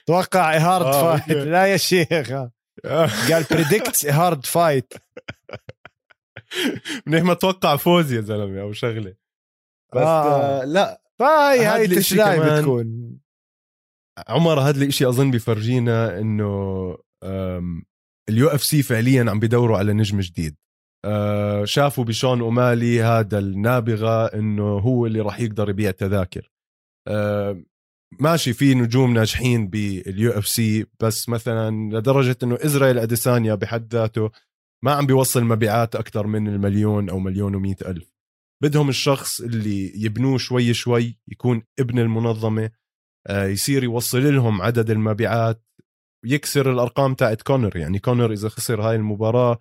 توقع 0.06 0.56
hard 0.56 0.86
آه، 0.86 1.16
fight. 1.16 1.36
لا 1.36 1.66
يا 1.66 1.76
شيخ. 1.76 2.30
آه. 2.30 2.52
قال 3.30 3.44
بريدكت 3.50 4.06
هارد 4.06 4.46
فايت 4.46 4.94
منيح 7.06 7.22
ما 7.22 7.34
توقع 7.34 7.76
فوز 7.76 8.12
يا 8.12 8.20
زلمة 8.20 8.60
أو 8.60 8.72
شغلة. 8.72 9.14
بس 9.94 10.02
آه. 10.02 10.62
آه. 10.62 10.64
لا. 10.64 11.02
فهي 11.18 11.64
هاي 11.64 11.88
تشلاي 11.88 12.40
بتكون. 12.40 13.18
عمر 14.28 14.60
هذا 14.60 14.82
الإشي 14.82 15.08
أظن 15.08 15.30
بفرجينا 15.30 16.18
إنه 16.18 16.96
ال 18.28 18.48
UFC 18.48 18.82
فعليا 18.82 19.30
عم 19.30 19.40
بدوروا 19.40 19.78
على 19.78 19.92
نجم 19.92 20.20
جديد. 20.20 20.56
آه، 21.04 21.64
شافوا 21.64 22.04
بشون 22.04 22.40
أومالي 22.40 23.02
هذا 23.02 23.38
النابغة 23.38 24.26
إنه 24.26 24.78
هو 24.78 25.06
اللي 25.06 25.20
راح 25.20 25.40
يقدر 25.40 25.70
يبيع 25.70 25.90
تذاكر 25.90 26.52
آه، 27.08 27.62
ماشي 28.18 28.52
في 28.52 28.74
نجوم 28.74 29.14
ناجحين 29.14 29.68
بال 29.68 30.30
UFC 30.30 30.86
بس 31.00 31.28
مثلا 31.28 31.70
لدرجة 31.98 32.36
إنه 32.42 32.58
إسرائيل 32.60 32.98
أديسانيا 32.98 33.54
بحد 33.54 33.94
ذاته 33.94 34.30
ما 34.84 34.92
عم 34.92 35.06
بيوصل 35.06 35.44
مبيعات 35.44 35.96
أكثر 35.96 36.26
من 36.26 36.48
المليون 36.48 37.10
أو 37.10 37.18
مليون 37.18 37.54
ومئة 37.54 37.90
ألف. 37.90 38.12
بدهم 38.62 38.88
الشخص 38.88 39.40
اللي 39.40 39.92
يبنوه 40.04 40.38
شوي 40.38 40.74
شوي 40.74 41.18
يكون 41.28 41.62
ابن 41.78 41.98
المنظمة 41.98 42.70
آه، 43.26 43.44
يصير 43.46 43.84
يوصل 43.84 44.34
لهم 44.34 44.62
عدد 44.62 44.90
المبيعات 44.90 45.64
ويكسر 46.24 46.72
الأرقام 46.72 47.14
تاعت 47.14 47.42
كونر. 47.42 47.76
يعني 47.76 47.98
كونر 47.98 48.32
إذا 48.32 48.48
خسر 48.48 48.82
هاي 48.82 48.96
المباراة 48.96 49.58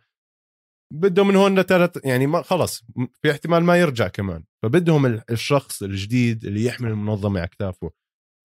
بده 0.94 1.24
من 1.24 1.36
هون 1.36 1.60
لثلاث 1.60 2.06
يعني 2.06 2.28
ما 2.28 2.42
خلص 2.42 2.84
في 3.22 3.32
احتمال 3.32 3.64
ما 3.64 3.78
يرجع 3.78 4.08
كمان. 4.08 4.44
فبدهم 4.64 5.06
ال- 5.06 5.24
الشخص 5.32 5.84
الجديد 5.84 6.46
اللي 6.46 6.66
يحمل 6.66 6.90
المنظمة 6.90 7.40
على 7.40 7.48
كتافه. 7.50 7.92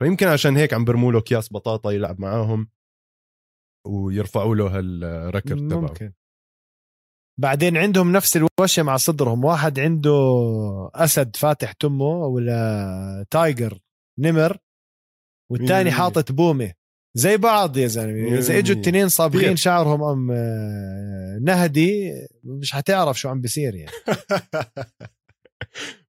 فيمكن 0.02 0.26
عشان 0.26 0.56
هيك 0.56 0.74
عم 0.74 0.84
برموا 0.84 1.12
له 1.12 1.18
أكياس 1.18 1.52
بطاطا 1.52 1.92
يلعب 1.92 2.20
معاهم 2.20 2.68
ويرفعوا 3.86 4.54
له 4.54 4.78
هالركب 4.78 5.68
تبعه. 5.68 5.80
ممكن. 5.80 6.12
بعدين 7.40 7.76
عندهم 7.76 8.12
نفس 8.12 8.36
الوشم 8.36 8.88
على 8.88 8.98
صدرهم. 8.98 9.44
واحد 9.44 9.80
عنده 9.80 10.10
أسد 10.94 11.36
فاتح 11.36 11.72
تمه 11.72 12.04
ولا 12.26 13.26
tiger 13.30 13.78
نمر 14.18 14.58
والتاني 15.52 15.84
مية 15.84 15.90
حاطط 15.90 16.32
بومة. 16.32 16.72
زي 17.16 17.36
بعض 17.36 17.76
يا 17.76 17.86
زلمة. 17.86 18.12
مية 18.30 18.38
إذا 18.38 18.58
إجوا. 18.58 18.76
التنين 18.76 19.08
صابغين. 19.08 19.56
شعرهم 19.56 20.04
أم 20.04 20.30
آه، 20.30 21.38
نهدي 21.42 22.12
مش 22.44 22.72
حتعرف 22.72 23.20
شو 23.20 23.28
عم 23.28 23.40
بيصير 23.40 23.74
يعني. 23.74 23.90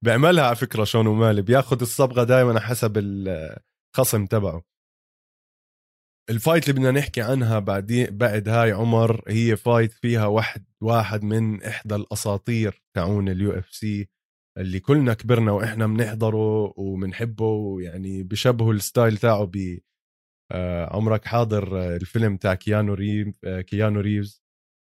بيعملها 0.01 0.43
على 0.43 0.55
فكرة 0.55 0.83
شون 0.83 1.07
أومالي 1.07 1.41
بياخذ 1.41 1.81
الصبغة 1.81 2.23
دائما 2.23 2.59
حسب 2.59 2.97
الخصم 3.95 4.25
تبعه. 4.25 4.63
ال 6.29 6.35
fight 6.35 6.63
اللي 6.63 6.79
بدنا 6.79 6.91
نحكي 6.91 7.21
عنها 7.21 7.59
بعدين 7.59 8.17
بعد 8.17 8.49
هاي 8.49 8.71
عمر 8.71 9.23
هي 9.27 9.55
fight 9.55 9.91
فيها 9.91 10.25
واحد 10.25 10.65
واحد 10.81 11.23
من 11.23 11.63
إحدى 11.63 11.95
الأساطير 11.95 12.83
تاعون 12.95 13.29
ال 13.29 13.51
UFC 13.51 14.09
اللي 14.57 14.79
كلنا 14.79 15.13
كبرنا 15.13 15.51
وإحنا 15.51 15.87
بنحضره 15.87 16.73
وبنحبه 16.79 17.45
ويعني 17.45 18.23
بشبهه 18.23 18.71
ال 18.71 18.79
style 18.79 19.17
تاعه 19.17 19.45
ب 19.45 19.79
آه، 20.51 20.95
عمرك 20.95 21.25
حاضر 21.25 21.79
آه، 21.81 21.95
الفيلم 21.95 22.37
تاع 22.37 22.55
كيانو 22.55 22.93
ريفز 22.93 23.39
آه، 23.45 23.61
كيانو 23.61 23.99
ريفز 23.99 24.43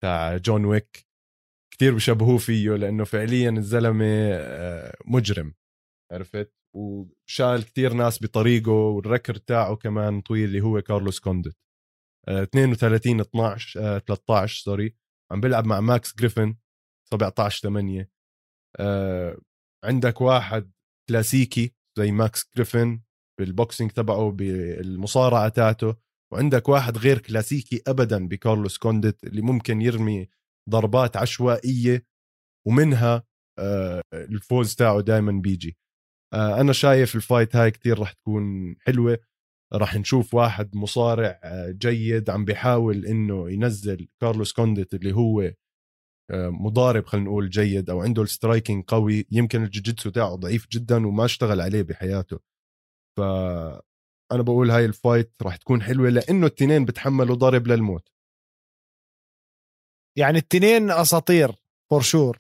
تاع 0.03 0.37
جون 0.37 0.65
ويك. 0.65 1.05
كتير 1.73 1.95
بشبهوه 1.95 2.37
فيه 2.37 2.69
لأنه 2.69 3.03
فعليا 3.03 3.49
الزلمة 3.49 4.05
مجرم. 5.05 5.53
عرفت؟ 6.11 6.64
وشال 6.75 7.65
كتير 7.65 7.93
ناس 7.93 8.23
بطريقه 8.23 8.71
والريكورد 8.71 9.35
تاعه 9.35 9.75
كمان 9.75 10.21
طويل 10.21 10.43
اللي 10.43 10.61
هو 10.61 10.81
كارلوس 10.81 11.19
كونديت 11.19 11.57
32 12.29 13.19
12 13.19 13.99
13 13.99 14.63
sorry. 14.63 14.95
عم 15.31 15.41
بيلعب 15.41 15.65
مع 15.65 15.79
ماكس 15.79 16.15
جريفن 16.15 16.55
17 17.11 17.61
8 17.61 18.09
عندك 19.85 20.21
واحد 20.21 20.71
كلاسيكي 21.09 21.73
زي 21.97 22.11
ماكس 22.11 22.49
جريفن 22.55 23.01
بال 23.39 23.52
boxing 23.52 23.91
تبعه 23.91 24.31
بالمصارعة 24.31 25.49
تاعته 25.49 25.95
وعندك 26.33 26.69
واحد 26.69 26.97
غير 26.97 27.19
كلاسيكي 27.19 27.81
ابدا 27.87 28.27
بكارلوس 28.27 28.77
كونديت 28.77 29.23
اللي 29.23 29.41
ممكن 29.41 29.81
يرمي 29.81 30.29
ضربات 30.69 31.17
عشوائية 31.17 32.05
ومنها 32.67 33.23
آه، 33.59 34.01
الفوز 34.13 34.75
تاعه 34.75 35.01
دائما 35.01 35.31
بيجي. 35.31 35.69
آه، 35.69 35.84
أنا 36.35 36.73
شايف 36.73 37.15
ال 37.15 37.22
fight 37.22 37.55
هاي 37.55 37.71
كتير 37.71 37.99
رح 37.99 38.11
تكون 38.13 38.75
حلوة. 38.79 39.19
راح 39.73 39.95
نشوف 39.95 40.33
واحد 40.33 40.75
مصارع 40.75 41.39
آه، 41.43 41.71
جيد 41.71 42.29
عم 42.29 42.45
بيحاول 42.45 43.05
إنه 43.05 43.51
ينزل 43.51 44.07
كارلوس 44.21 44.53
كونديت 44.53 44.93
اللي 44.93 45.13
هو 45.15 45.51
مضارب 46.31 47.05
خلينا 47.05 47.27
نقول 47.27 47.49
جيد 47.49 47.89
أو 47.89 48.01
عنده 48.01 48.21
ال 48.23 48.30
striking 48.30 48.83
قوي. 48.87 49.25
يمكن 49.31 49.63
الجوجيتسو 49.63 50.09
تاعه 50.09 50.35
ضعيف 50.35 50.67
جدا 50.71 51.07
وما 51.07 51.25
اشتغل 51.25 51.61
عليه 51.61 51.81
بحياته. 51.81 52.39
ف 53.17 53.21
أنا 54.31 54.41
بقول 54.43 54.71
هاي 54.71 54.85
ال 54.85 54.93
fight 54.93 55.33
راح 55.41 55.55
تكون 55.55 55.81
حلوة 55.81 56.09
لأنه 56.09 56.45
التنين 56.45 56.85
بتحملوا 56.85 57.35
ضرب 57.35 57.67
للموت. 57.67 58.09
يعني 60.17 60.37
التنين 60.37 60.91
أساطير 60.91 61.55
for 61.89 62.01
sure 62.01 62.39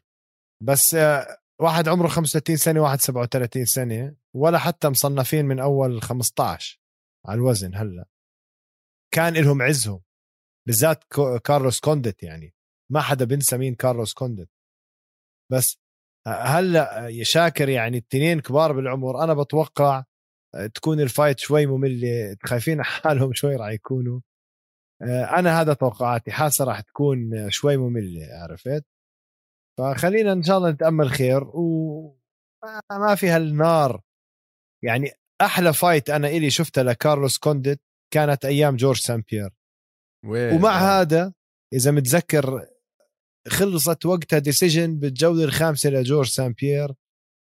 بس 0.63 0.95
آه، 0.95 1.37
واحد 1.61 1.87
عمره 1.87 2.07
35 2.07 2.57
سنة 2.57 2.81
واحد 2.81 2.99
37 3.01 3.65
سنة 3.65 4.15
ولا 4.33 4.57
حتى 4.57 4.89
مصنفين 4.89 5.45
من 5.45 5.59
أول 5.59 6.01
15 6.01 6.79
على 7.25 7.37
الوزن 7.37 7.75
هلأ. 7.75 8.05
كان 9.13 9.33
لهم 9.33 9.61
عزهم 9.61 10.01
بالذات 10.67 11.03
كارلوس 11.43 11.79
كونديت 11.79 12.23
يعني. 12.23 12.53
ما 12.91 13.01
حدا 13.01 13.25
بنسى 13.25 13.57
مين 13.57 13.75
كارلوس 13.75 14.13
كونديت 14.13 14.49
بس 15.51 15.77
هلأ 16.27 17.07
يا 17.09 17.23
شاكر 17.23 17.69
يعني 17.69 17.97
التنين 17.97 18.39
كبار 18.39 18.71
بالعمر. 18.73 19.23
أنا 19.23 19.33
بتوقع 19.33 20.03
تكون 20.73 20.99
ال 20.99 21.06
fight 21.06 21.39
شوي 21.39 21.65
مملة 21.65 22.37
خايفين 22.43 22.83
حالهم 23.03 23.33
شوي 23.33 23.55
راح 23.55 23.69
يكونوا. 23.69 24.19
أنا 25.37 25.61
هذا 25.61 25.73
توقعاتي 25.73 26.31
حاسة 26.31 26.65
راح 26.65 26.81
تكون 26.81 27.49
شوي 27.49 27.77
مملة 27.77 28.27
عرفت؟ 28.31 28.85
فخلينا 29.77 30.31
إن 30.33 30.43
شاء 30.43 30.57
الله 30.57 30.71
نتأمل 30.71 31.09
خير 31.09 31.43
وما 31.43 33.15
في 33.15 33.27
هالنار. 33.29 34.01
يعني 34.83 35.11
أحلى 35.41 35.73
fight 35.73 36.09
أنا 36.09 36.27
إلي 36.27 36.49
شفتها 36.49 36.83
لكارلوس 36.83 37.37
كونديت 37.37 37.81
كانت 38.13 38.45
أيام 38.45 38.75
جورج 38.75 38.97
سان 38.97 39.23
بيير. 39.31 39.49
ومع 40.55 40.69
آه. 40.79 41.01
هذا 41.01 41.33
إذا 41.73 41.91
متذكر 41.91 42.67
خلصت 43.47 44.05
وقتها 44.05 44.39
decision 44.39 44.99
بالجولة 44.99 45.43
الخامسة 45.43 45.89
لجورج 45.89 46.27
سان 46.27 46.53
بيير 46.53 46.93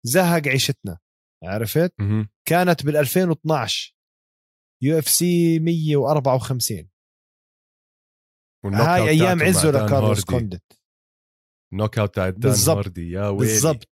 زهق 0.06 0.48
عيشتنا. 0.48 1.00
عرفت؟ 1.44 1.94
م- 2.00 2.26
كانت 2.48 2.86
بال 2.86 2.98
2012 2.98 3.96
UFC 4.84 5.60
154 5.60 6.90
هاي 8.66 9.10
أيام 9.10 9.42
عزه 9.44 9.72
لكارلوس 9.86 10.24
كونديت 10.26 10.64
knockout 11.74 12.16
تاع 12.16 12.30
دان 12.30 12.54
هاردي 12.68 13.12
يا 13.12 13.28
ويلي. 13.28 13.52
بالضبط. 13.52 13.90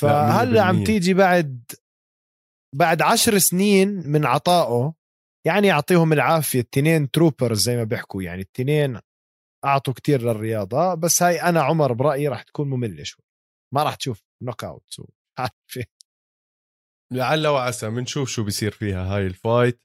فهلا 0.00 0.62
عم 0.62 0.84
تيجي 0.84 1.14
بعد 1.14 1.72
بعد 2.74 3.02
عشر 3.02 3.38
سنين 3.38 3.88
من 4.08 4.26
عطائه 4.26 4.94
يعني 5.46 5.66
يعطيهم 5.68 6.12
العافية 6.12 6.60
التنين 6.60 7.10
troopers 7.10 7.62
زي 7.62 7.76
ما 7.76 7.84
بيحكوا 7.84 8.22
يعني 8.22 8.42
التنين 8.42 9.00
أعطوا 9.64 9.94
كتير 9.94 10.22
للرياضة 10.22 10.94
بس 10.94 11.22
هاي 11.22 11.42
أنا 11.42 11.62
عمر 11.62 11.92
برأيي 11.92 12.28
راح 12.28 12.42
تكون 12.42 12.70
مملة 12.70 13.02
شوي. 13.02 13.24
ما 13.74 13.82
راح 13.82 13.94
تشوف 13.94 14.24
knockout 14.42 14.96
لعل 17.12 17.46
وعسى 17.46 17.90
بنشوف 17.90 18.28
شو 18.28 18.44
بيصير 18.44 18.70
فيها 18.70 19.16
هاي 19.16 19.26
ال 19.26 19.35
fight 19.35 19.82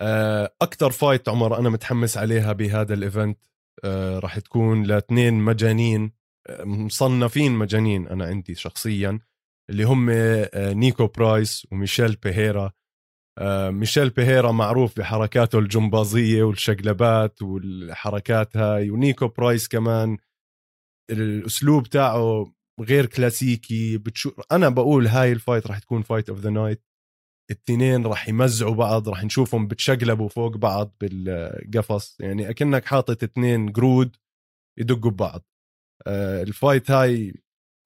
آه، 0.00 0.54
أكثر 0.62 0.90
fight 0.90 1.28
عمر 1.28 1.58
أنا 1.58 1.70
متحمس 1.70 2.16
عليها 2.16 2.52
بهذا 2.52 2.94
ال 2.94 3.01
event 3.01 3.38
آه، 3.38 3.48
راح 4.18 4.38
تكون 4.38 4.82
لاثنين 4.82 5.34
مجانين 5.34 6.12
آه، 6.46 6.64
مصنفين 6.64 7.52
مجانين 7.52 8.08
أنا 8.08 8.24
عندي 8.24 8.54
شخصيا 8.54 9.18
اللي 9.70 9.84
هم 9.84 10.10
نيكو 10.56 11.06
برايس 11.06 11.66
وميشيل 11.72 12.16
بيريرا. 12.16 12.72
ميشيل 13.70 14.10
بيريرا 14.10 14.52
معروف 14.52 14.98
بحركاته 14.98 15.58
الجمبازية 15.58 16.42
والشقلبات 16.42 17.42
والحركات 17.42 18.56
هاي 18.56 18.90
ونيكو 18.90 19.28
برايس 19.28 19.68
كمان 19.68 20.18
الأسلوب 21.10 21.86
تاعه 21.86 22.52
غير 22.80 23.06
كلاسيكي 23.06 23.98
بتشوف 23.98 24.40
أنا 24.52 24.68
بقول 24.68 25.06
هاي 25.06 25.32
ال 25.32 25.38
fight 25.38 25.66
راح 25.66 25.78
تكون 25.78 26.02
fight 26.02 26.28
of 26.28 26.38
the 26.38 26.50
night 26.50 26.82
التنين 27.50 28.06
راح 28.06 28.28
يمزعوا 28.28 28.74
بعض 28.74 29.08
راح 29.08 29.24
نشوفهم 29.24 29.68
بتشقلبوا 29.68 30.28
فوق 30.28 30.56
بعض 30.56 30.96
بالقفص. 31.00 32.20
يعني 32.20 32.50
أكنك 32.50 32.84
حاطط 32.84 33.22
اثنين 33.22 33.72
قرود 33.72 34.16
يدقوا 34.78 35.10
ببعض. 35.10 35.44
آه، 36.06 36.42
ال 36.42 36.50
fight 36.50 36.90
هاي 36.90 37.34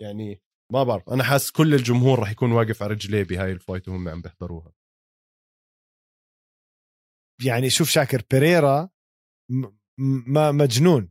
يعني 0.03 0.43
ما 0.73 0.85
بعرف 0.85 1.11
أنا 1.11 1.25
حاسس 1.25 1.51
كل 1.51 1.75
الجمهور 1.75 2.19
راح 2.19 2.31
يكون 2.31 2.53
واقف 2.53 2.83
على 2.83 2.93
رجليه 2.93 3.23
بهاي 3.23 3.53
ال 3.53 3.59
fight 3.59 3.89
وهم 3.89 4.09
عم 4.09 4.23
بيحضروها. 4.23 4.73
يعني 7.45 7.71
شوف 7.71 7.89
شاكر 7.91 8.23
بيريرا 8.31 8.89
ما 10.27 10.53
مجنون. 10.53 11.11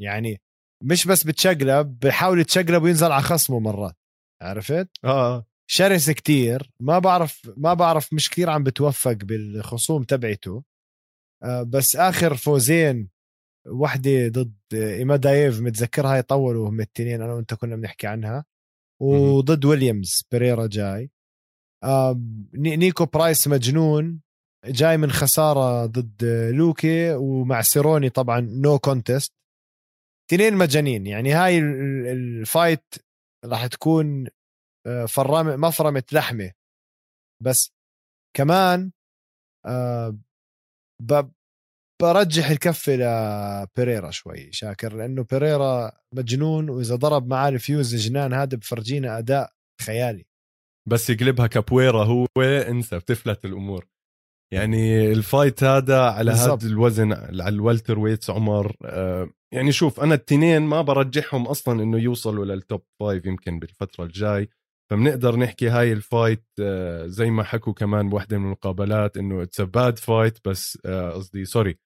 يعني 0.00 0.40
مش 0.82 1.06
بس 1.06 1.24
بتشقلب 1.24 1.98
بحاول 1.98 2.40
يتشقلب 2.40 2.82
وينزل 2.82 3.12
على 3.12 3.22
خصمه 3.22 3.60
مرات. 3.60 3.96
عرفت؟ 4.42 4.88
آه. 5.04 5.46
شرس 5.70 6.10
كتير. 6.10 6.70
ما 6.80 6.98
بعرف 6.98 7.50
ما 7.56 7.74
بعرف 7.74 8.12
مش 8.12 8.30
كثير 8.30 8.50
عم 8.50 8.62
بتوفق 8.62 9.12
بالخصوم 9.12 10.04
تبعته. 10.04 10.62
آه 11.42 11.62
بس 11.62 11.96
آخر 11.96 12.36
فوزين 12.36 13.08
وحدة 13.68 14.28
ضد 14.28 14.54
ايمادايف 14.72 15.60
متذكرها 15.60 16.14
هاي 16.14 16.22
طولوا 16.22 16.68
هم 16.68 16.80
التنين 16.80 17.22
أنا 17.22 17.34
وأنت 17.34 17.54
كنا 17.54 17.76
بنحكي 17.76 18.06
عنها. 18.06 18.44
وضد 19.02 19.64
ويليامز 19.64 20.24
بريرا 20.32 20.66
جاي. 20.66 21.10
آه 21.84 22.20
نيكو 22.54 23.06
برايس 23.06 23.48
مجنون 23.48 24.20
جاي 24.66 24.96
من 24.96 25.10
خسارة 25.10 25.86
ضد 25.86 26.24
لوكي 26.54 27.14
ومع 27.14 27.62
سيروني 27.62 28.10
طبعا 28.10 28.40
no 28.40 28.78
contest 28.78 29.32
تنين 30.30 30.54
مجانين 30.54 31.06
يعني 31.06 31.32
هاي 31.32 31.58
ال 31.58 31.81
fight 31.81 32.94
راح 33.44 33.66
تكون 33.66 34.26
فرامة 35.08 35.56
مفرمة 35.56 36.04
لحمة. 36.12 36.52
بس 37.42 37.72
كمان 38.36 38.92
آه، 39.66 40.18
برجح 42.02 42.50
الكفة 42.50 42.92
لبيريرا 42.92 44.10
شوي 44.10 44.52
شاكر 44.52 44.96
لأنه 44.96 45.26
بيريرا 45.30 45.92
مجنون 46.14 46.70
وإذا 46.70 46.96
ضرب 46.96 47.26
معاه 47.26 47.48
الفيوز 47.48 47.94
جنان 47.94 48.32
هذا 48.32 48.56
بفرجينا 48.56 49.18
أداء 49.18 49.52
خيالي. 49.82 50.26
بس 50.88 51.10
يقلبها 51.10 51.46
كابويرا 51.46 52.04
هو 52.04 52.26
انسى 52.42 52.98
بتفلت 52.98 53.44
الأمور. 53.44 53.86
يعني 54.52 55.12
ال 55.12 55.21
fight 55.21 55.64
هذا 55.64 56.00
على 56.00 56.30
هذا 56.30 56.66
الوزن 56.66 57.12
على 57.12 57.48
ال 57.48 57.98
welterweights 57.98 58.30
عمر 58.30 58.76
آه 58.84 59.30
يعني 59.54 59.72
شوف 59.72 60.00
أنا 60.00 60.14
التنين 60.14 60.62
ما 60.62 60.82
برجحهم 60.82 61.46
أصلا 61.46 61.82
إنه 61.82 61.98
يوصلوا 61.98 62.44
لل 62.44 62.59
top 62.59 62.82
five 63.00 63.26
يمكن 63.26 63.58
بالفترة 63.58 64.04
الجاي. 64.04 64.48
فبنقدر 64.90 65.36
نحكي 65.36 65.68
هاي 65.68 65.92
ال 65.92 66.01
fight 66.01 66.44
آه 66.60 67.06
زي 67.06 67.30
ما 67.30 67.42
حكوا 67.42 67.72
كمان 67.72 68.08
بوحده 68.08 68.38
من 68.38 68.44
المقابلات 68.44 69.16
إنه 69.16 69.42
it's 69.42 69.60
bad 69.60 69.98
fight 69.98 70.48
بس 70.48 70.78
آه، 70.86 71.10
قصدي 71.10 71.44
sorry 71.44 71.78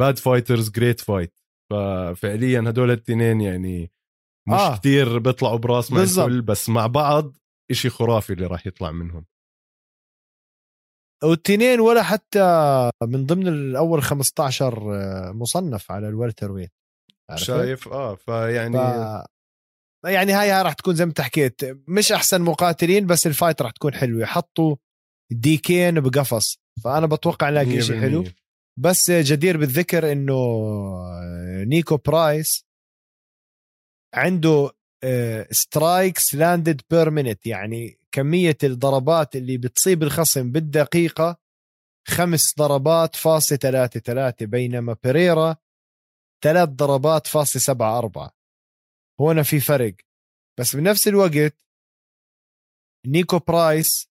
bad 0.00 0.18
fighters 0.18 0.70
great 0.70 1.00
fight 1.00 1.40
ففعليا 1.70 2.60
هدول 2.60 2.90
التنين 2.90 3.40
يعني 3.40 3.92
مش 4.48 4.54
آه. 4.54 4.76
كثير 4.76 5.18
بيطلعوا 5.18 5.58
براس 5.58 5.92
مع 5.92 6.02
الكل 6.02 6.42
بس 6.42 6.68
مع 6.68 6.86
بعض 6.86 7.36
إشي 7.70 7.90
خرافي 7.90 8.32
اللي 8.32 8.46
راح 8.46 8.66
يطلع 8.66 8.90
منهم. 8.90 9.26
والتنين 11.24 11.80
ولا 11.80 12.02
حتى 12.02 12.40
من 13.02 13.26
ضمن 13.26 13.48
الأول 13.48 14.02
15 14.02 15.32
مصنف 15.32 15.90
على 15.90 16.08
ال 16.08 16.52
welterweight 16.52 16.72
شايف 17.34 17.88
آه 17.88 18.14
فيعني 18.14 18.78
ف... 18.78 19.26
يعني 20.06 20.32
هاي 20.32 20.62
راح 20.62 20.72
تكون 20.72 20.94
زي 20.94 21.06
ما 21.06 21.12
حكيت 21.18 21.60
مش 21.88 22.12
أحسن 22.12 22.42
مقاتلين 22.42 23.06
بس 23.06 23.26
ال 23.26 23.32
fight 23.32 23.62
راح 23.62 23.70
تكون 23.70 23.94
حلوة. 23.94 24.22
يحطوا 24.22 24.76
ديكين 25.32 26.00
بقفص. 26.00 26.58
فأنا 26.84 27.06
بتوقع 27.06 27.50
نلاقي 27.50 27.82
شيء 27.82 28.00
حلو. 28.00 28.24
بس 28.78 29.10
جدير 29.10 29.56
بالذكر 29.56 30.12
إنه 30.12 30.36
نيكو 31.64 31.96
برايس 31.96 32.66
عنده 34.14 34.70
strikes 35.50 36.34
landed 36.34 36.80
per 36.90 37.10
minute 37.10 37.46
يعني 37.46 37.98
كمية 38.12 38.58
الضربات 38.64 39.36
اللي 39.36 39.58
بتصيب 39.58 40.02
الخصم 40.02 40.52
بالدقيقة 40.52 41.36
خمس 42.08 42.54
ضربات 42.58 43.16
فاصلة 43.16 43.58
ثلاثة 43.58 44.00
ثلاثة 44.00 44.46
بينما 44.46 44.96
بيريرا 45.04 45.56
ثلاث 46.44 46.68
ضربات 46.68 47.26
فاصلة 47.26 47.62
سبعة 47.62 47.98
أربعة. 47.98 48.35
هنا 49.20 49.42
في 49.42 49.60
فرق. 49.60 49.94
بس 50.60 50.76
بنفس 50.76 51.08
الوقت 51.08 51.58
نيكو 53.06 53.38
برايس 53.38 54.08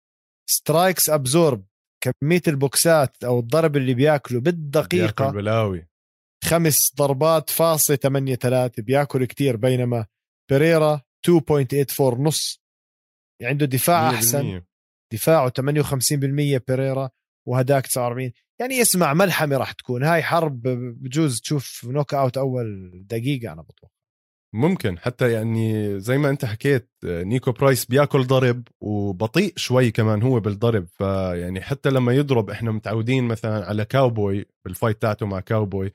strikes 0.49 1.09
absorbed 1.09 1.65
كمية 2.03 2.41
ال 2.47 2.62
boxات 2.62 3.23
أو 3.23 3.39
الضرب 3.39 3.77
اللي 3.77 3.93
بيأكله 3.93 4.39
بالدقيقة 4.39 5.23
بيأكل 5.25 5.37
بلاوي. 5.37 5.87
خمس 6.43 6.95
ضربات 6.95 7.49
فاصلة 7.49 7.95
8 7.95 8.35
3 8.35 8.83
بيأكل 8.83 9.25
كتير 9.25 9.55
بينما 9.55 10.05
بيريرا 10.49 11.01
2.84 11.27 12.01
نص. 12.01 12.61
عنده 13.41 13.65
دفاع 13.65 14.09
أحسن. 14.09 14.61
دفاعه 15.13 15.49
58% 15.49 16.61
بيريرا 16.67 17.09
وهداك 17.47 17.87
49 17.87 18.31
يعني 18.59 18.81
اسمع 18.81 19.13
ملحمة 19.13 19.57
راح 19.57 19.71
تكون. 19.71 20.03
هاي 20.03 20.23
حرب 20.23 20.61
بجوز 21.01 21.41
تشوف 21.41 21.85
knockout 21.85 22.37
أول 22.37 22.91
دقيقة 23.05 23.53
أنا 23.53 23.61
بتوقع. 23.61 24.00
ممكن. 24.53 24.99
حتى 24.99 25.31
يعني 25.31 25.99
زي 25.99 26.17
ما 26.17 26.29
انت 26.29 26.45
حكيت 26.45 26.89
نيكو 27.03 27.51
برايس 27.51 27.85
بياكل 27.85 28.23
ضرب 28.27 28.67
وبطيء 28.81 29.53
شوي 29.55 29.91
كمان 29.91 30.21
هو 30.23 30.39
بالضرب. 30.39 30.87
فيعني 30.97 31.61
حتى 31.61 31.89
لما 31.89 32.13
يضرب 32.13 32.49
إحنا 32.49 32.71
متعودين 32.71 33.23
مثلا 33.23 33.65
على 33.65 33.85
كاوبوي 33.85 34.45
بال 34.65 34.76
fight 34.76 35.01
تاعته 35.01 35.25
مع 35.25 35.39
كاوبوي. 35.39 35.91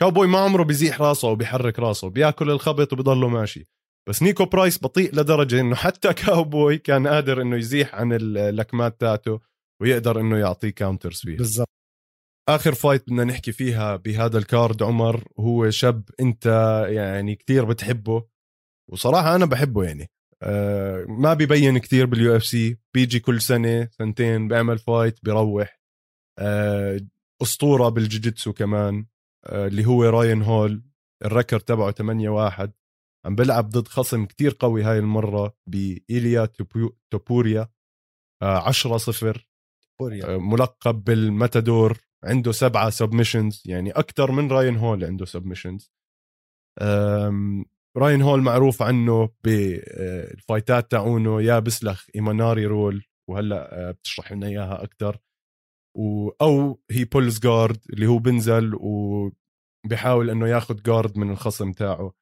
كاوبوي 0.00 0.26
ما 0.26 0.38
عمره 0.38 0.62
بيزيح 0.62 1.00
راسه 1.00 1.28
أو 1.28 1.34
بيحرك 1.36 1.78
راسه 1.78 2.08
بياكل 2.10 2.50
الخبط 2.50 2.92
وبيضله 2.92 3.28
ماشي. 3.28 3.66
بس 4.08 4.22
نيكو 4.22 4.44
برايس 4.44 4.82
بطيء 4.82 5.14
لدرجة 5.14 5.60
إنه 5.60 5.74
حتى 5.74 6.12
كاوبوي 6.24 6.78
كان 6.78 7.06
قادر 7.06 7.42
إنه 7.42 7.56
يزيح 7.56 7.94
عن 7.94 8.12
اللكمات 8.12 9.00
تاعته 9.00 9.40
ويقدر 9.82 10.20
إنه 10.20 10.38
يعطيه 10.38 10.70
counters 10.70 11.20
فيه 11.20 11.36
بالضبط. 11.36 11.79
آخر 12.54 12.74
fight 12.74 13.02
بدنا 13.06 13.24
نحكي 13.24 13.52
فيها 13.52 13.96
بهذا 13.96 14.38
ال 14.38 14.47
card 14.47 14.82
عمر 14.82 15.24
هو 15.40 15.70
شاب 15.70 16.04
أنت 16.20 16.46
يعني 16.88 17.34
كثير 17.36 17.64
بتحبه 17.64 18.26
وصراحة 18.90 19.34
أنا 19.34 19.46
بحبه 19.46 19.84
يعني. 19.84 20.10
أه 20.42 21.04
ما 21.08 21.34
بيبين 21.34 21.78
كثير 21.78 22.06
بال 22.06 22.36
UFC 22.36 22.78
بيجي 22.94 23.20
كل 23.20 23.40
سنة 23.40 23.88
سنتين 23.98 24.48
بيعمل 24.48 24.78
fight 24.78 25.18
بيروح. 25.24 25.80
أه 26.38 27.00
أسطورة 27.42 27.88
بالجوجيتسو 27.88 28.52
كمان 28.52 29.06
أه 29.46 29.66
اللي 29.66 29.86
هو 29.86 30.04
راين 30.04 30.42
هول 30.42 30.82
ال 31.24 31.29
record 31.29 31.60
تبعه 31.60 31.90
8 31.90 32.28
1 32.28 32.72
عم 33.26 33.34
بلعب 33.34 33.70
ضد 33.70 33.88
خصم 33.88 34.26
كتير 34.26 34.56
قوي 34.60 34.82
هاي 34.82 34.98
المرة 34.98 35.54
بإيليا 35.66 36.48
توبوريا 37.10 37.68
10 38.42 38.98
0 38.98 39.46
ملقب 40.38 41.04
بالماتادور. 41.04 41.98
عنده 42.24 42.52
سبعة 42.52 42.90
submissions 42.90 43.62
يعني 43.66 43.90
أكثر 43.90 44.32
من 44.32 44.50
راين 44.50 44.76
هول 44.76 45.04
عنده 45.04 45.24
submissions 45.24 45.92
راين 47.96 48.22
هول 48.22 48.42
معروف 48.42 48.82
عنه 48.82 49.28
بال 49.44 49.81
fightات 49.81 50.90
تاعونه 50.90 51.42
يا 51.42 51.58
بسلخ 51.58 52.06
Imanari 52.14 52.66
roll 52.66 53.04
وهلأ 53.30 53.88
آه، 53.88 53.90
بتشرح 53.90 54.32
لنا 54.32 54.46
إياها 54.46 54.82
أكثر. 54.82 55.18
أو 56.40 56.80
هي 56.90 57.04
pulls 57.04 57.38
guard 57.38 57.80
اللي 57.92 58.06
هو 58.06 58.18
بنزل 58.18 58.74
وبيحاول 58.74 60.30
إنه 60.30 60.48
ياخذ 60.48 60.82
guard 60.82 61.18
من 61.18 61.30
الخصم 61.30 61.72
تاعه. 61.72 62.12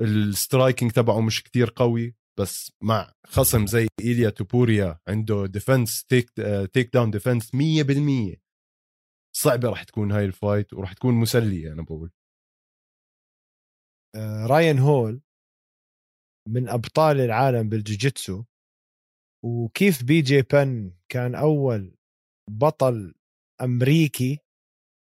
ال 0.00 0.10
striking 0.10 0.90
تبعه 0.90 1.20
مش 1.20 1.42
كتير 1.42 1.72
قوي 1.76 2.16
بس 2.38 2.72
مع 2.82 3.12
خصم 3.26 3.66
زي 3.66 3.88
ايليا 4.00 4.30
توبوريا 4.30 4.98
عنده 5.08 5.46
defense 5.46 6.04
take 6.04 6.30
takedown 6.72 7.10
defense 7.10 7.50
100% 7.56 8.36
صعبة 9.36 9.68
راح 9.68 9.82
تكون 9.82 10.12
هاي 10.12 10.24
ال 10.24 10.32
fight 10.32 10.72
وراح 10.72 10.92
تكون 10.92 11.14
مسلية 11.14 11.72
أنا 11.72 11.82
بقول. 11.82 12.10
آه، 14.14 14.46
راين 14.46 14.78
هول 14.78 15.20
من 16.48 16.68
أبطال 16.68 17.20
العالم 17.20 17.68
بالجوجيتسو 17.68 18.44
وكيف 19.44 20.04
بي 20.04 20.20
جي 20.22 20.42
بن 20.42 20.92
كان 21.08 21.34
أول 21.34 21.96
بطل 22.50 23.14
أمريكي 23.62 24.38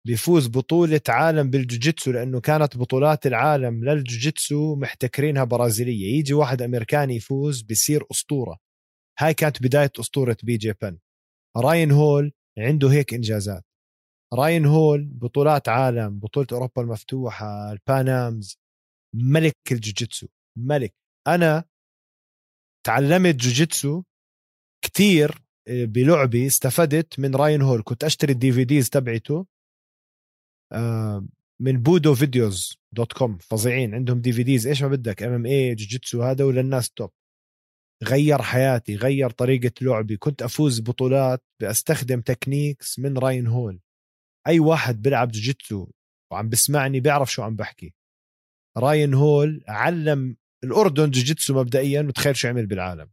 بيفوز 0.07 0.47
بطولة 0.47 1.01
عالم 1.09 1.49
بالجوجيتسو 1.49 2.11
لأنه 2.11 2.41
كانت 2.41 2.77
بطولات 2.77 3.27
العالم 3.27 3.85
للجوجيتسو 3.85 4.75
محتكرينها 4.75 5.43
برازيلية. 5.43 6.17
يجي 6.19 6.33
واحد 6.33 6.61
أمريكاني 6.61 7.15
يفوز 7.15 7.61
بيصير 7.61 8.03
أسطورة. 8.11 8.57
هاي 9.19 9.33
كانت 9.33 9.63
بداية 9.63 9.91
أسطورة 9.99 10.37
بي 10.43 10.57
جي 10.57 10.73
بن. 10.81 10.99
راين 11.57 11.91
هول 11.91 12.31
عنده 12.59 12.91
هيك 12.91 13.13
إنجازات. 13.13 13.63
راين 14.33 14.65
هول 14.65 15.05
بطولات 15.05 15.69
عالم 15.69 16.19
بطولة 16.19 16.47
أوروبا 16.51 16.81
المفتوحة 16.81 17.71
ال 17.71 17.84
Pan 17.84 18.20
Ams 18.20 18.57
ملك 19.15 19.55
الجوجيتسو 19.71 20.27
ملك. 20.57 20.93
أنا 21.27 21.63
تعلمت 22.85 23.35
جوجيتسو 23.35 24.03
كتير 24.85 25.43
آه، 25.67 25.85
بلعبي 25.85 26.47
استفدت 26.47 27.19
من 27.19 27.35
راين 27.35 27.61
هول. 27.61 27.81
كنت 27.85 28.03
أشتري 28.03 28.31
ال 28.33 28.51
DVDs 28.51 28.89
تبعته 28.89 29.45
آه، 30.73 31.27
من 31.61 31.83
Budo 31.83 32.15
Videos 32.15 32.77
dot 32.91 33.13
com. 33.13 33.37
فظيعين 33.37 33.95
عندهم 33.95 34.21
DVDs 34.21 34.67
إيش 34.67 34.83
ما 34.83 34.87
بدك؟ 34.87 35.23
MMA 35.23 35.75
جوجيتسو 35.75 36.23
هذا 36.23 36.43
وللناس 36.45 36.91
top. 36.91 37.11
غير 38.03 38.41
حياتي 38.41 38.95
غير 38.95 39.29
طريقة 39.29 39.71
لعبي. 39.81 40.17
كنت 40.17 40.41
أفوز 40.41 40.79
بطولات 40.79 41.43
بأستخدم 41.61 42.21
techniques 42.21 42.99
من 42.99 43.17
راين 43.17 43.47
هول. 43.47 43.79
أي 44.47 44.59
واحد 44.59 45.01
بيلعب 45.01 45.31
جوجيتسو 45.31 45.87
وعم 46.31 46.49
بسمعني 46.49 46.99
بيعرف 46.99 47.31
شو 47.31 47.43
عم 47.43 47.55
بحكي. 47.55 47.93
راين 48.77 49.13
هول 49.13 49.63
علم 49.67 50.37
الأردن 50.63 51.11
جوجيتسو 51.11 51.53
مبدئيا 51.53 52.01
وتخيل 52.01 52.35
شو 52.35 52.47
عمل 52.47 52.65
بالعالم. 52.65 53.11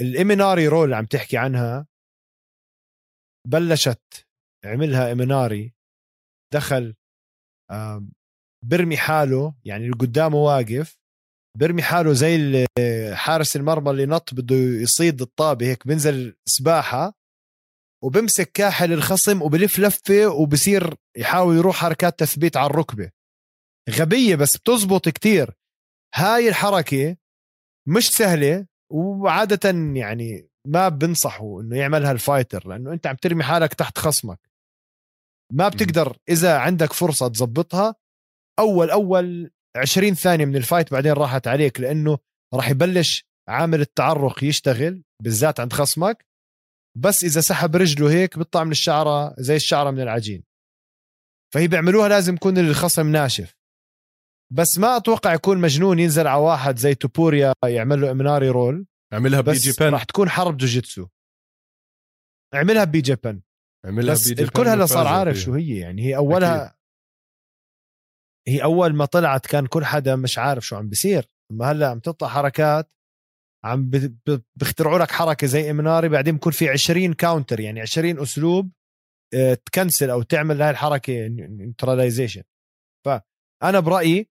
ال 0.00 0.09
Imanari 0.09 0.68
roll 0.68 0.84
اللي 0.84 0.96
عم 0.96 1.06
تحكي 1.06 1.36
عنها 1.36 1.86
بلشت 3.48 4.26
عملها 4.64 5.12
اميناري 5.12 5.74
دخل 6.54 6.94
برمي 8.64 8.96
حاله 8.96 9.54
يعني 9.64 9.84
اللي 9.84 9.96
قدامه 9.96 10.36
واقف 10.36 10.98
برمي 11.58 11.82
حاله 11.82 12.12
زي 12.12 12.66
حارس 13.14 13.56
المرمى 13.56 13.90
اللي 13.90 14.06
نط 14.06 14.34
بده 14.34 14.56
يصيد 14.56 15.22
الطابة 15.22 15.66
هيك 15.66 15.86
بنزل 15.86 16.36
سباحة 16.48 17.15
وبمسك 18.06 18.52
كاحل 18.52 18.92
الخصم 18.92 19.42
وبلف 19.42 19.78
لفة 19.78 20.26
وبصير 20.26 20.94
يحاول 21.16 21.56
يروح 21.56 21.76
حركات 21.76 22.18
تثبيت 22.18 22.56
على 22.56 22.70
الركبة. 22.70 23.10
غبية 23.90 24.36
بس 24.36 24.56
بتزبط 24.56 25.08
كتير. 25.08 25.54
هاي 26.14 26.48
الحركة 26.48 27.16
مش 27.88 28.10
سهلة 28.10 28.66
وعادة 28.92 29.70
يعني 30.00 30.48
ما 30.66 30.88
بنصحوا 30.88 31.62
إنه 31.62 31.76
يعملها 31.76 32.12
ال 32.12 32.19
fighter 32.19 32.68
لأنه 32.68 32.92
أنت 32.92 33.06
عم 33.06 33.16
ترمي 33.16 33.44
حالك 33.44 33.74
تحت 33.74 33.98
خصمك. 33.98 34.50
ما 35.52 35.68
بتقدر 35.68 36.16
إذا 36.28 36.58
عندك 36.58 36.92
فرصة 36.92 37.28
تزبطها. 37.28 37.94
أول 38.58 38.90
أول 38.90 39.50
20 39.76 40.14
ثانية 40.14 40.44
من 40.44 40.56
ال 40.56 40.62
fight 40.62 40.92
بعدين 40.92 41.12
راحت 41.12 41.48
عليك 41.48 41.80
لأنه 41.80 42.18
راح 42.54 42.70
يبلش 42.70 43.24
عامل 43.48 43.80
التعرق 43.80 44.44
يشتغل 44.44 45.02
بالذات 45.22 45.60
عند 45.60 45.72
خصمك. 45.72 46.26
بس 46.96 47.24
إذا 47.24 47.40
سحب 47.40 47.76
رجله 47.76 48.10
هيك 48.10 48.38
بيطلع 48.38 48.64
من 48.64 48.70
الشعره 48.70 49.34
زي 49.38 49.56
الشعرة 49.56 49.90
من 49.90 50.00
العجين. 50.00 50.44
فهي 51.54 51.68
بيعملوها 51.68 52.08
لازم 52.08 52.34
يكون 52.34 52.58
الخصم 52.58 53.12
ناشف. 53.12 53.56
بس 54.52 54.78
ما 54.78 54.96
أتوقع 54.96 55.34
يكون 55.34 55.58
مجنون 55.58 55.98
ينزل 55.98 56.26
على 56.26 56.40
واحد 56.40 56.78
زي 56.78 56.94
توبوريا 56.94 57.52
يعمل 57.64 58.00
له 58.00 58.10
Imanari 58.10 58.48
roll. 58.48 58.86
اعملها 59.12 59.40
بي 59.40 59.52
جي 59.52 59.72
بن. 59.80 59.92
راح 59.92 60.04
تكون 60.04 60.28
حرب 60.28 60.56
جوجيتسو. 60.56 61.06
اعملها 62.54 62.84
بي 62.84 63.00
جي 63.00 63.14
بن. 63.14 63.42
اعملها 63.84 64.14
بس 64.14 64.32
بي 64.32 64.42
الكل 64.42 64.68
هلا 64.68 64.86
صار 64.86 65.06
عارف 65.06 65.36
شو 65.36 65.54
هي 65.54 65.78
يعني 65.78 66.02
هي 66.02 66.16
أولها 66.16 66.66
أكيد. 66.66 66.76
هي 68.48 68.62
أول 68.62 68.94
ما 68.94 69.04
طلعت 69.04 69.46
كان 69.46 69.66
كل 69.66 69.84
حدا 69.84 70.16
مش 70.16 70.38
عارف 70.38 70.66
شو 70.66 70.76
عم 70.76 70.88
بيصير. 70.88 71.28
أما 71.50 71.70
هلا 71.70 71.88
عم 71.88 71.98
تطلع 72.00 72.28
حركات 72.28 72.92
عم 73.66 73.90
بيخترعوا 74.56 74.98
لك 74.98 75.10
حركة 75.10 75.46
زي 75.46 75.70
Imanari 75.70 76.08
بعدين 76.08 76.36
بكون 76.36 76.52
في 76.52 76.68
20 76.68 77.12
counter 77.12 77.60
يعني 77.60 77.80
20 77.80 78.18
أسلوب 78.20 78.72
آه، 79.34 79.54
ت 79.54 79.62
cancel 79.62 80.10
أو 80.10 80.22
تعمل 80.22 80.62
هاي 80.62 80.70
الحركة 80.70 81.28
neutralization 81.28 82.42
فأنا 83.06 83.80
برأيي 83.80 84.28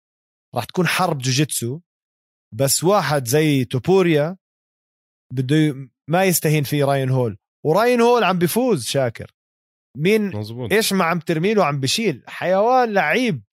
راح 0.56 0.64
تكون 0.64 0.88
حرب 0.88 1.18
جوجيتسو 1.18 1.80
بس 2.56 2.84
واحد 2.84 3.28
زي 3.28 3.66
توبوريا 3.66 4.38
بده 5.34 5.90
ما 6.10 6.24
يستهين 6.24 6.64
فيه 6.64 6.86
راين 6.86 7.10
هول. 7.10 7.38
وراين 7.66 8.02
هول 8.02 8.24
عم 8.24 8.40
بيفوز 8.40 8.86
شاكر. 8.86 9.32
مين 9.98 10.36
مزبوط. 10.36 10.74
إيش 10.74 10.94
ما 10.94 11.06
عم 11.06 11.20
ترميله 11.20 11.66
عم 11.66 11.80
بشيل. 11.80 12.24
حيوان 12.28 12.94
لعيب. 12.94 13.44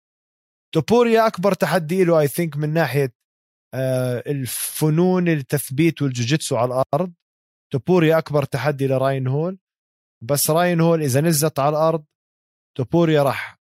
توبوريا 0.75 1.27
أكبر 1.27 1.53
تحدي 1.53 2.05
له 2.05 2.21
اي 2.21 2.29
ثينك 2.29 2.57
من 2.57 2.73
ناحية 2.73 3.15
الفنون 4.27 5.29
التثبيت 5.29 6.03
والجوجيتسو 6.03 6.57
على 6.57 6.83
الأرض. 6.83 7.13
توبوريا 7.73 8.19
أكبر 8.19 8.45
تحدي 8.45 8.87
لراين 8.87 9.27
هول. 9.27 9.59
بس 10.25 10.51
راين 10.51 10.81
هول 10.81 11.03
إذا 11.03 11.21
نزلت 11.21 11.59
على 11.59 11.69
الأرض 11.69 12.05
توبوريا 12.77 13.23
راح 13.23 13.63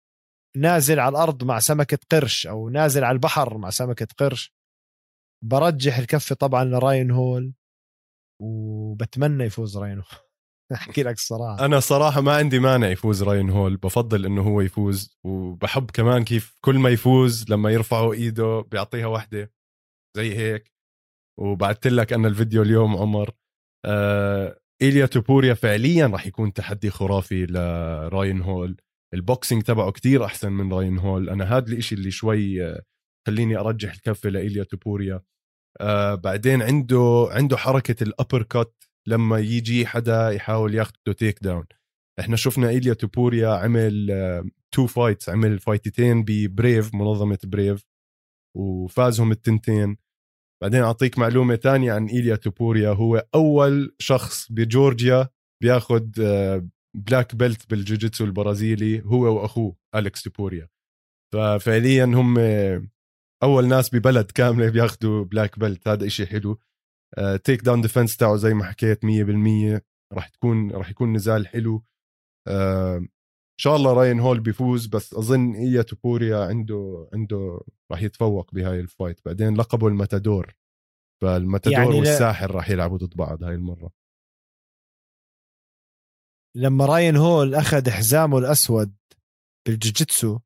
نازل 0.56 1.00
على 1.00 1.08
الأرض 1.08 1.44
مع 1.44 1.58
سمكة 1.58 1.98
قرش 2.10 2.46
أو 2.46 2.68
نازل 2.68 3.04
على 3.04 3.14
البحر 3.14 3.58
مع 3.58 3.70
سمكة 3.70 4.06
قرش. 4.18 4.54
برجح 5.44 5.98
الكفة 5.98 6.34
طبعا 6.34 6.64
لراين 6.64 7.10
هول. 7.10 7.54
وبتمنى 8.42 9.44
يفوز 9.44 9.78
راين 9.78 9.98
هول. 9.98 10.20
أحكي 10.72 11.02
لك 11.02 11.14
الصراحه 11.14 11.64
أنا 11.64 11.80
صراحة 11.80 12.20
ما 12.20 12.36
عندي 12.36 12.58
مانع 12.58 12.88
يفوز 12.88 13.22
راين 13.22 13.50
هول. 13.50 13.76
بفضل 13.76 14.26
إنه 14.26 14.42
هو 14.42 14.60
يفوز. 14.60 15.18
وبحب 15.24 15.90
كمان 15.90 16.24
كيف 16.24 16.58
كل 16.60 16.78
ما 16.78 16.88
يفوز 16.88 17.50
لما 17.50 17.70
يرفعوا 17.70 18.14
إيده 18.14 18.60
بيعطيها 18.60 19.06
وحدة. 19.06 19.52
زي 20.16 20.34
هيك. 20.34 20.72
وبعثت 21.40 21.86
لك 21.86 22.12
أنا 22.12 22.28
الفيديو 22.28 22.62
اليوم 22.62 22.96
عمر. 22.96 23.30
آه 23.84 24.58
إيليا 24.82 25.06
توبوريا 25.06 25.54
فعليا 25.54 26.06
راح 26.06 26.26
يكون 26.26 26.52
تحدي 26.52 26.90
خرافي 26.90 27.46
لراين 27.46 28.42
هول. 28.42 28.76
ال 29.14 29.21
boxing 29.21 29.62
تبعه 29.62 29.90
كتير 29.90 30.24
أحسن 30.24 30.52
من 30.52 30.72
راين 30.72 30.98
هول. 30.98 31.30
أنا 31.30 31.44
هذا 31.56 31.72
الإشي 31.72 31.94
اللي 31.94 32.10
شوي 32.10 32.64
آه، 32.66 32.82
خليني 33.26 33.56
أرجح 33.56 33.92
الكفة 33.92 34.30
لإيليا 34.30 34.64
توبوريا. 34.64 35.22
آه 35.80 36.14
بعدين 36.14 36.62
عنده 36.62 37.28
عنده 37.30 37.56
حركة 37.56 38.02
ال 38.02 38.42
uppercut. 38.42 38.84
لما 39.08 39.38
يجي 39.38 39.86
حدا 39.86 40.30
يحاول 40.30 40.74
ياخده 40.74 41.12
takedown 41.12 41.66
إحنا 42.20 42.36
شفنا 42.36 42.68
إيليا 42.68 42.94
توبوريا 42.94 43.48
عمل 43.48 44.06
two 44.74 44.82
آه، 44.84 44.86
fights 44.86 45.28
عمل 45.28 45.58
fightتين 45.58 46.24
ب 46.24 46.36
Brave 46.36 46.94
منظمة 46.94 47.38
Brave 47.44 47.84
وفازهم 48.56 49.32
التنتين. 49.32 49.96
بعدين 50.62 50.82
أعطيك 50.82 51.18
معلومة 51.18 51.56
ثانية 51.56 51.92
عن 51.92 52.06
إيليا 52.06 52.36
توبوريا. 52.36 52.90
هو 52.90 53.26
أول 53.34 53.94
شخص 53.98 54.52
بجورجيا 54.52 55.28
بياخذ 55.62 56.06
black 56.96 57.34
belt 57.34 57.70
بالجوجيتسو 57.70 58.24
البرازيلي 58.24 59.02
هو 59.04 59.36
وأخوه 59.42 59.76
أليكس 59.94 60.22
توبوريا. 60.22 60.68
ففعليا 61.34 62.04
هم 62.04 62.38
أول 63.42 63.68
ناس 63.68 63.94
ببلد 63.94 64.30
كاملة 64.30 64.70
بياخذوا 64.70 65.24
black 65.24 65.58
belt 65.58 65.88
هذا 65.88 66.06
إشي 66.06 66.26
حلو. 66.26 66.58
takedown 67.44 67.80
defense 67.80 68.16
تاعه 68.16 68.36
زي 68.36 68.54
ما 68.54 68.64
حكيت 68.64 69.04
100% 69.04 69.80
راح 70.12 70.28
تكون 70.28 70.70
راح 70.70 70.90
يكون 70.90 71.12
نزال 71.12 71.46
حلو. 71.46 71.84
uh, 72.48 73.15
إن 73.56 73.62
شاء 73.62 73.76
الله 73.76 73.92
راين 73.92 74.20
هول 74.20 74.40
بيفوز 74.40 74.86
بس 74.86 75.14
أظن 75.14 75.54
إيليا 75.54 75.82
توبوريا 75.82 76.44
عنده 76.44 77.08
عنده 77.12 77.60
راح 77.90 78.02
يتفوق 78.02 78.54
بهاي 78.54 78.80
ال 78.80 78.86
fight. 78.86 79.20
بعدين 79.24 79.54
لقبه 79.56 79.88
الماتادور. 79.88 80.54
فالماتادور 81.22 81.78
يعني 81.78 81.98
والساحر 81.98 82.50
راح 82.50 82.70
يلعبوا 82.70 82.98
ضد 82.98 83.14
بعض 83.16 83.42
هاي 83.44 83.54
المرة. 83.54 83.92
لما 86.56 86.86
راين 86.86 87.16
هول 87.16 87.54
أخذ 87.54 87.90
حزامه 87.90 88.38
الأسود 88.38 88.96
بالجوجيتسو 89.66 90.38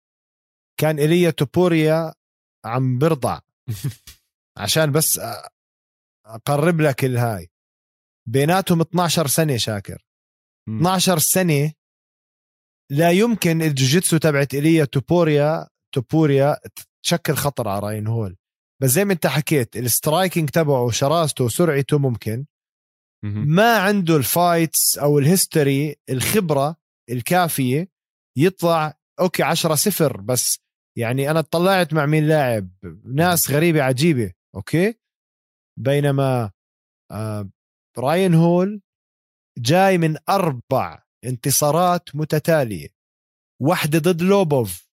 كان 0.80 0.98
ايليا 0.98 1.30
توبوريا 1.30 2.14
عم 2.64 2.98
برضع 2.98 3.40
عشان 4.62 4.92
بس 4.92 5.20
أقرب 6.26 6.80
لك 6.80 7.04
الهاي. 7.04 7.50
بيناتهم 8.28 8.80
12 8.80 9.26
سنة 9.26 9.56
شاكر. 9.56 10.04
12 10.68 11.18
سنة 11.18 11.72
لا 12.90 13.10
يمكن 13.10 13.62
الجوجيتسو 13.62 14.16
تبعت 14.16 14.54
إيليا 14.54 14.84
توبوريا 14.84 15.68
توبوريا 15.94 16.56
تشكل 17.02 17.34
خطر 17.34 17.68
على 17.68 17.80
راين 17.80 18.06
هول. 18.06 18.36
بس 18.82 18.90
زي 18.90 19.04
ما 19.04 19.12
انت 19.12 19.26
حكيت 19.26 19.76
ال 19.76 19.84
striking 19.84 20.50
تبعه 20.50 20.90
شراسته 20.90 21.44
وسرعته 21.44 21.98
ممكن. 21.98 22.46
ما 23.24 23.76
عنده 23.76 24.16
ال 24.16 24.28
fights 24.28 24.98
أو 24.98 25.18
ال 25.18 25.28
history 25.28 25.96
الخبرة 26.10 26.76
الكافية 27.10 27.88
يطلع 28.38 28.98
okay 29.20 29.42
10 29.42 29.74
صفر 29.74 30.20
بس 30.20 30.58
يعني 30.98 31.30
أنا 31.30 31.38
اطلعت 31.38 31.92
مع 31.94 32.06
مين 32.06 32.28
لاعب؟ 32.28 32.70
ناس 33.04 33.50
غريبة 33.50 33.82
عجيبة 33.82 34.32
okay؟ 34.54 34.94
بينما 35.78 36.50
آه 37.10 37.50
راين 37.98 38.34
هول 38.34 38.80
جاي 39.58 39.98
من 39.98 40.16
أربع 40.28 41.02
انتصارات 41.24 42.16
متتالية. 42.16 42.88
واحدة 43.62 43.98
ضد 43.98 44.22
لوبوف 44.22 44.88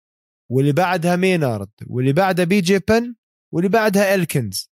واللي 0.52 0.72
بعدها 0.72 1.16
مينارد 1.16 1.70
واللي 1.88 2.14
بعدها 2.14 2.46
بي 2.46 2.62
جي 2.62 2.80
بن 2.80 3.16
واللي 3.54 3.70
بعدها 3.70 4.16
إلكنز. 4.16 4.72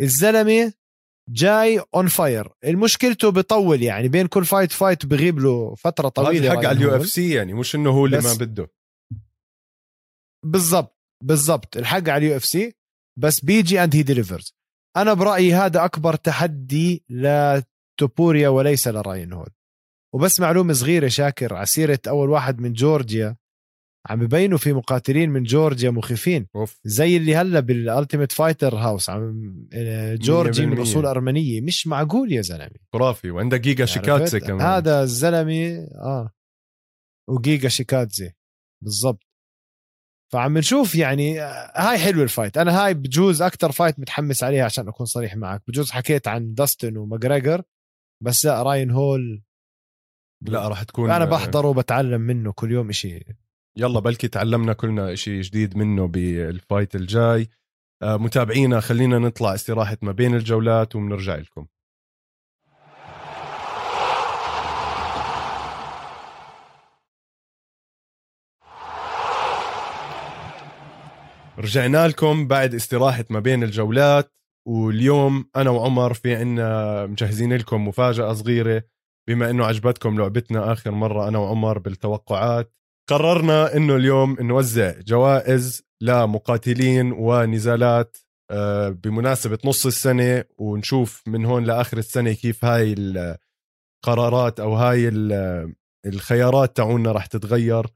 الزلمة 0.00 0.72
جاي 1.28 1.82
on 1.94 2.08
fire 2.08 2.52
المشكلته 2.64 3.30
بيطول 3.30 3.82
يعني 3.82 4.08
بين 4.08 4.26
كل 4.26 4.44
fight 4.44 4.72
fight 4.72 5.06
بغيب 5.06 5.38
له 5.38 5.74
فترة 5.74 6.08
طويلة 6.08 6.50
حق 6.50 6.56
على 6.56 6.70
ال 6.70 6.96
UFC 6.96 7.34
يعني 7.34 7.54
مش 7.54 7.74
إنه 7.74 7.90
هو 7.90 8.06
اللي 8.06 8.20
ما 8.20 8.34
بده. 8.34 8.70
بالضبط 10.44 11.00
بالضبط. 11.22 11.76
الحق 11.76 12.08
على 12.08 12.16
ال 12.16 12.36
UFC 12.36 12.74
بس 13.18 13.44
بيجي 13.44 13.84
and 13.84 13.96
he 13.96 14.02
delivers 14.02 14.56
أنا 14.96 15.14
برأيي 15.14 15.54
هذا 15.54 15.84
أكبر 15.84 16.16
تحدي 16.16 17.04
لتوبوريا 17.08 18.48
وليس 18.48 18.88
لراين 18.88 19.32
هول. 19.32 19.50
وبس 20.14 20.40
معلومة 20.40 20.72
صغيرة 20.72 21.08
شاكر 21.08 21.54
ع 21.54 21.63
سيرة 21.63 22.00
أول 22.08 22.30
واحد 22.30 22.60
من 22.60 22.72
جورجيا 22.72 23.36
عم 24.10 24.26
ببينوا 24.26 24.58
في 24.58 24.72
مقاتلين 24.72 25.30
من 25.30 25.42
جورجيا 25.42 25.90
مخيفين 25.90 26.46
أوف. 26.56 26.80
زي 26.84 27.16
اللي 27.16 27.36
هلا 27.36 27.60
بال 27.60 27.74
Ultimate 27.74 28.32
Fighter 28.32 28.76
house 28.76 29.10
عم 29.10 29.54
جورجي 30.14 30.66
من 30.66 30.80
اصول 30.80 31.06
أرمنية. 31.06 31.60
مش 31.60 31.86
معقول 31.86 32.32
يا 32.32 32.42
زلمة. 32.42 32.70
خرافي. 32.92 33.30
وعنده 33.30 33.56
جيجا 33.56 33.84
شيكاتزي 33.84 34.40
كمان. 34.40 34.60
هذا 34.60 35.02
الزلمه 35.02 35.88
آه. 36.02 36.32
وجيجا 37.28 37.68
شيكاتزي 37.68 38.32
بالضبط. 38.82 39.22
فعم 40.32 40.58
نشوف 40.58 40.94
يعني 40.94 41.42
آه، 41.42 41.72
هاي 41.76 41.98
حلو 41.98 42.22
ال 42.22 42.27
fight. 42.27 42.58
أنا 42.58 42.84
هاي 42.84 42.94
بجوز 42.94 43.42
أكثر 43.42 43.72
fight 43.72 43.98
متحمس 44.00 44.44
عليها 44.44 44.64
عشان 44.64 44.88
أكون 44.88 45.06
صريح 45.06 45.36
معك. 45.36 45.62
بجوز 45.68 45.90
حكيت 45.90 46.28
عن 46.28 46.54
داستن 46.54 46.96
وماجريجر 46.96 47.62
بس 48.22 48.44
لا 48.44 48.62
راين 48.62 48.90
هول 48.90 49.43
لا 50.42 50.68
راح 50.68 50.82
تكون 50.82 51.10
أنا 51.10 51.24
بحضره 51.24 51.68
وبتعلم 51.68 52.20
منه 52.20 52.52
كل 52.52 52.72
يوم 52.72 52.88
إشي. 52.88 53.24
يلا 53.76 54.00
بلكي 54.00 54.28
تعلمنا 54.28 54.72
كلنا 54.72 55.14
شيء 55.14 55.40
جديد 55.40 55.76
منه 55.76 56.06
بال 56.06 56.31
fight 56.31 56.94
الجاي. 56.94 57.48
آه، 58.02 58.16
متابعينا 58.16 58.80
خلينا 58.80 59.18
نطلع 59.18 59.54
استراحة 59.54 59.96
ما 60.02 60.12
بين 60.12 60.34
الجولات 60.34 60.96
وبنرجع 60.96 61.36
لكم. 61.36 61.66
رجعنا 71.58 72.08
لكم 72.08 72.48
بعد 72.48 72.74
استراحة 72.74 73.24
ما 73.30 73.40
بين 73.40 73.62
الجولات 73.62 74.32
واليوم 74.68 75.50
أنا 75.56 75.70
وعمر 75.70 76.14
في 76.14 76.34
عنا 76.34 77.06
مجهزين 77.06 77.52
لكم 77.52 77.88
مفاجأة 77.88 78.32
صغيرة. 78.32 78.93
بما 79.28 79.50
أنه 79.50 79.64
عجبتكم 79.64 80.18
لعبتنا 80.18 80.72
آخر 80.72 80.90
مرة 80.90 81.28
أنا 81.28 81.38
وعمر 81.38 81.78
بالتوقعات 81.78 82.72
قررنا 83.10 83.76
إنه 83.76 83.96
اليوم 83.96 84.36
نوزع 84.40 85.00
جوائز 85.00 85.82
لمقاتلين 86.00 87.12
ونزالات 87.12 88.16
آه، 88.50 88.88
بمناسبة 88.88 89.58
نص 89.64 89.86
السنة 89.86 90.44
ونشوف 90.58 91.22
من 91.28 91.44
هون 91.44 91.64
لآخر 91.64 91.98
السنة 91.98 92.32
كيف 92.32 92.64
هاي 92.64 92.94
القرارات 94.04 94.60
أو 94.60 94.74
هاي 94.74 95.08
الخيارات 96.06 96.76
تاعونا 96.76 97.12
رح 97.12 97.26
تتغير. 97.26 97.86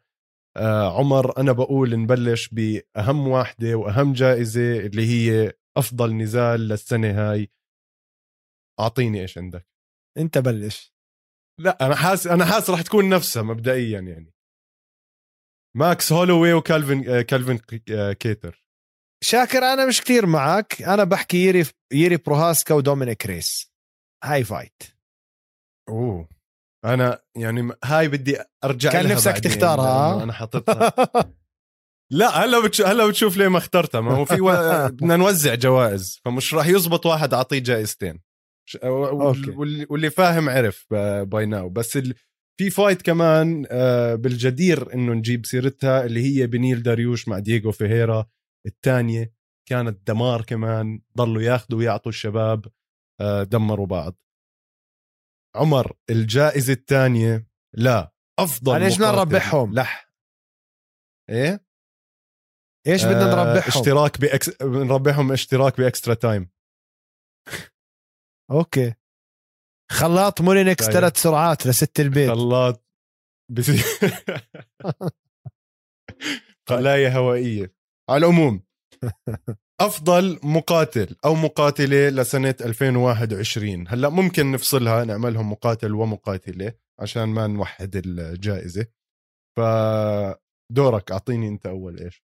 آه، 0.56 0.98
عمر 0.98 1.38
أنا 1.40 1.52
بقول 1.52 1.98
نبلش 2.00 2.48
بأهم 2.48 3.28
واحدة 3.28 3.74
وأهم 3.74 4.12
جائزة 4.12 4.78
اللي 4.78 5.06
هي 5.06 5.52
أفضل 5.76 6.14
نزال 6.16 6.60
للسنة 6.60 7.10
هاي. 7.10 7.50
أعطيني 8.80 9.20
إيش 9.22 9.38
عندك. 9.38 9.66
أنت 10.18 10.38
بلش. 10.38 10.97
لا 11.58 11.86
أنا 11.86 11.94
حاس 11.94 12.26
أنا 12.26 12.44
حاس 12.44 12.70
رح 12.70 12.82
تكون 12.82 13.08
نفسها 13.08 13.42
مبدئيا 13.42 14.00
يعني. 14.00 14.34
ماكس 15.76 16.12
هولوي 16.12 16.52
وكالفن 16.52 17.08
آه، 17.08 17.22
كالفن 17.22 17.58
آه، 17.90 18.12
كيتر. 18.12 18.64
شاكر 19.24 19.58
أنا 19.58 19.86
مش 19.86 20.02
كثير 20.02 20.26
معك 20.26 20.82
أنا 20.82 21.04
بحكي 21.04 21.36
ييري 21.36 21.64
ييري 21.92 22.16
بروهاسكا 22.16 22.74
ودومينيك 22.74 23.26
ريس. 23.26 23.72
هاي 24.24 24.44
fight. 24.44 24.82
أوه. 25.88 26.28
أنا 26.84 27.22
يعني 27.36 27.72
هاي 27.84 28.08
بدي 28.08 28.38
أرجع 28.64 28.92
كان 28.92 29.04
لها 29.04 29.12
نفسك 29.12 29.38
تختارها، 29.38 30.10
لأنه 30.10 30.22
أنا 30.22 30.32
حاططها 30.32 30.92
لا 32.10 32.44
هلا 32.44 32.60
بتشوف 32.60 32.86
هلا 32.86 33.06
بتشوف 33.06 33.36
ليه 33.36 33.48
ما 33.48 33.58
اخترتها. 33.58 34.00
ما 34.00 34.12
هو 34.12 34.24
في 34.24 34.40
و... 34.40 34.50
بدنا 34.88 35.16
نوزع 35.16 35.54
جوائز 35.54 36.20
فمش 36.24 36.54
راح 36.54 36.66
يزبط 36.66 37.06
واحد 37.06 37.34
أعطيه 37.34 37.58
جائزتين. 37.58 38.20
واللي, 38.82 39.86
واللي 39.90 40.10
فاهم 40.10 40.48
عرف 40.48 40.86
by 41.22 41.46
now 41.46 41.68
بس 41.68 41.96
ال... 41.96 42.14
في 42.60 42.70
fight 42.70 43.02
كمان 43.02 43.66
آه، 43.70 44.14
بالجدير 44.14 44.94
إنه 44.94 45.12
نجيب 45.12 45.46
سيرتها 45.46 46.04
اللي 46.04 46.20
هي 46.20 46.46
بنيل 46.46 46.82
داريوش 46.82 47.28
مع 47.28 47.38
دييغو 47.38 47.72
فيهيرا. 47.72 48.26
الثانية 48.66 49.32
كانت 49.68 50.08
دمار 50.08 50.42
كمان 50.42 51.00
ضلوا 51.16 51.42
ياخذوا 51.42 51.78
ويعطوا 51.78 52.10
الشباب 52.12 52.66
آه، 53.20 53.42
دمروا 53.42 53.86
بعض. 53.86 54.18
عمر 55.56 55.96
الجائزة 56.10 56.72
الثانية 56.72 57.48
لا 57.74 58.12
أفضل 58.38 58.82
إيش 58.82 58.96
بدنا 58.96 59.10
نربحهم؟ 59.10 59.74
لح. 59.74 60.12
إيه؟ 61.30 61.64
إيش 62.86 63.04
بدنا 63.04 63.32
آه، 63.32 63.44
نربحهم؟ 63.44 63.80
اشتراك 63.80 64.20
بأكس... 64.20 64.62
نربحهم 64.62 65.32
اشتراك 65.32 65.80
بإكسترا 65.80 66.14
تايم. 66.14 66.50
أوكي. 68.50 68.94
خلاط 69.90 70.40
مولينكس 70.40 70.84
طيب. 70.84 70.94
ثلاث 70.94 71.16
سرعات 71.16 71.66
لست 71.66 72.00
البيت. 72.00 72.30
خلاط 72.30 72.84
بس... 73.52 73.70
خلايا 76.68 77.10
هوائية. 77.10 77.74
على 78.10 78.26
العموم. 78.26 78.62
أفضل 79.80 80.40
مقاتل 80.42 81.16
أو 81.24 81.34
مقاتلة 81.34 82.08
لسنة 82.08 82.54
2021 82.60 83.88
هلأ 83.88 84.08
ممكن 84.08 84.52
نفصلها 84.52 85.04
نعملهم 85.04 85.52
مقاتل 85.52 85.94
ومقاتلة 85.94 86.72
عشان 87.00 87.24
ما 87.24 87.46
نوحد 87.46 87.96
الجائزة. 87.96 88.86
فدورك 89.58 91.12
أعطيني 91.12 91.48
أنت 91.48 91.66
أول 91.66 91.98
إيش؟ 91.98 92.24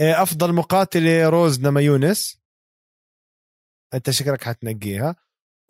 إيه، 0.00 0.22
أفضل 0.22 0.52
مقاتلة 0.52 1.28
روز 1.28 1.60
نمايونس 1.60 2.41
أنت 3.94 4.10
شكلك 4.10 4.44
حتنقيها. 4.44 5.16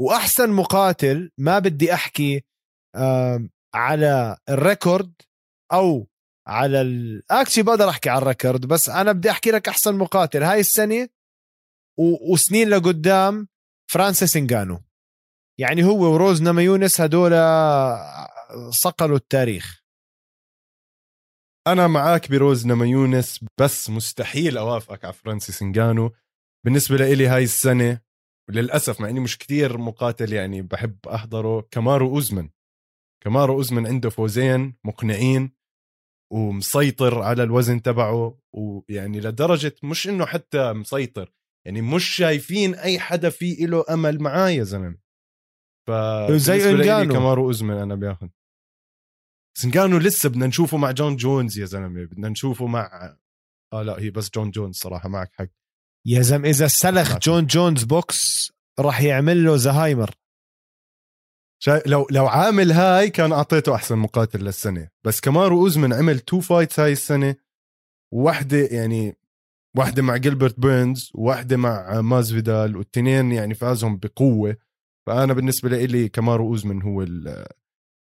وأحسن 0.00 0.50
مقاتل 0.50 1.30
ما 1.38 1.58
بدي 1.58 1.94
أحكي 1.94 2.44
على 3.74 4.36
الريكورد 4.48 5.12
أو 5.72 6.08
على 6.48 6.80
ال... 6.80 7.22
actually 7.30 7.64
بقدر 7.64 7.88
أحكي 7.88 8.10
على 8.10 8.22
ال 8.22 8.29
record 8.29 8.66
بس 8.66 8.88
أنا 8.88 9.12
بدي 9.12 9.30
أحكي 9.30 9.50
لك 9.50 9.68
أحسن 9.68 9.94
مقاتل. 9.94 10.42
هاي 10.42 10.60
السنة 10.60 11.08
و... 11.98 12.32
وسنين 12.32 12.68
لقدام 12.68 13.48
فرانسيس 13.90 14.36
انجانو 14.36 14.82
يعني 15.60 15.84
هو 15.84 16.12
وروز 16.12 16.42
نمايونس 16.42 17.00
هدول 17.00 17.32
صقلوا 18.70 19.16
التاريخ. 19.16 19.82
أنا 21.66 21.86
معاك 21.86 22.30
بروز 22.30 22.66
نمايونس 22.66 23.44
بس 23.60 23.90
مستحيل 23.90 24.58
أوافقك 24.58 25.04
على 25.04 25.12
فرانسيس 25.14 25.62
انجانو 25.62 26.12
بالنسبة 26.64 26.96
لإلي 26.96 27.26
هاي 27.26 27.44
السنة 27.44 28.00
للأسف 28.52 29.00
مع 29.00 29.08
إني 29.08 29.20
مش 29.20 29.38
كتير 29.38 29.78
مقاتل 29.78 30.32
يعني 30.32 30.62
بحب 30.62 30.96
أحضره. 31.06 31.60
كمارو 31.70 32.08
أوزمن. 32.14 32.48
كمارو 33.24 33.54
أوزمن 33.54 33.86
عنده 33.86 34.10
فوزين 34.10 34.76
مقنعين 34.84 35.52
ومسيطر 36.32 37.22
على 37.22 37.42
الوزن 37.42 37.82
تبعه 37.82 38.38
ويعني 38.54 39.20
لدرجة 39.20 39.74
مش 39.82 40.08
إنه 40.08 40.26
حتى 40.26 40.72
مسيطر 40.72 41.32
يعني 41.66 41.82
مش 41.82 42.04
شايفين 42.04 42.74
أي 42.74 42.98
حدا 42.98 43.30
في 43.30 43.54
له 43.54 43.84
أمل 43.90 44.22
معاه 44.22 44.48
يا 44.48 44.62
زلمة. 44.64 44.98
ف 45.88 45.90
زي 46.30 46.70
إنجانو. 46.70 47.14
كمارو 47.14 47.44
أوزمن 47.46 47.74
أنا 47.74 47.94
باخذ 47.94 48.28
إنجانو 49.58 49.98
لسه 49.98 50.28
بدنا 50.28 50.46
نشوفه 50.46 50.76
مع 50.76 50.90
جون 50.90 51.16
جونز 51.16 51.58
يا 51.58 51.64
زلمة 51.64 52.04
بدنا 52.04 52.28
نشوفه 52.28 52.66
مع 52.66 53.16
آه 53.72 53.82
لا 53.82 53.98
هي 53.98 54.10
بس 54.10 54.30
جون 54.30 54.50
جونز 54.50 54.76
صراحة 54.76 55.08
معك 55.08 55.32
حق. 55.32 55.48
يا 56.06 56.22
زلمة 56.22 56.48
إذا 56.48 56.66
سلخ. 56.66 57.18
جون 57.18 57.46
جونز 57.46 57.84
بوكس 57.84 58.52
راح 58.78 59.00
يعمل 59.00 59.44
له 59.44 59.56
زهايمر. 59.56 60.10
شا... 61.62 61.82
لو 61.86 62.06
لو 62.10 62.26
عامل 62.26 62.72
هاي 62.72 63.10
كان 63.10 63.32
أعطيته 63.32 63.74
أحسن 63.74 63.98
مقاتل 63.98 64.44
للسنة. 64.44 64.88
بس 65.06 65.20
كمارو 65.20 65.60
اوزمن 65.60 65.92
عمل 65.92 66.20
two 66.20 66.40
fights 66.40 66.80
هاي 66.80 66.92
السنة. 66.92 67.36
وواحده 68.14 68.58
يعني 68.58 69.16
واحدة 69.76 70.02
مع 70.02 70.16
جيلبرت 70.16 70.60
بيرنز 70.60 71.10
وواحده 71.14 71.56
مع 71.56 72.00
ماز 72.00 72.32
فيدال 72.32 72.76
والتنين 72.76 73.32
يعني 73.32 73.54
فازهم 73.54 73.96
بقوة. 73.96 74.56
فأنا 75.06 75.32
بالنسبة 75.32 75.68
لي 75.68 76.08
كمارو 76.08 76.48
اوزمن 76.48 76.82
هو 76.82 77.02
ال- 77.02 77.46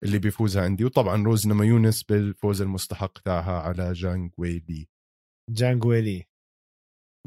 اللي 0.03 0.19
بيفوزها 0.19 0.63
عندي. 0.63 0.85
وطبعا 0.85 1.23
روز 1.23 1.47
نمايونس 1.47 2.03
بالفوز 2.03 2.61
المستحق 2.61 3.19
تاعها 3.19 3.61
على 3.61 3.93
جانج 3.93 4.31
ويلي. 4.37 4.87
جانجويلي 5.49 6.29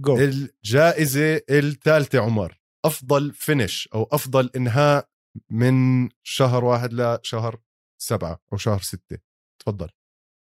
جو 0.02 0.18
الجائزة 0.18 1.42
الثالثة 1.50 2.18
عمر. 2.18 2.60
أفضل 2.84 3.32
finish 3.32 3.88
أو 3.94 4.08
أفضل 4.12 4.50
إنهاء 4.56 5.08
من 5.50 6.08
شهر 6.22 6.64
واحد 6.64 6.92
لشهر 6.92 7.60
سبعة 8.02 8.42
أو 8.52 8.58
شهر 8.58 8.80
ستة. 8.80 9.18
تفضل. 9.62 9.88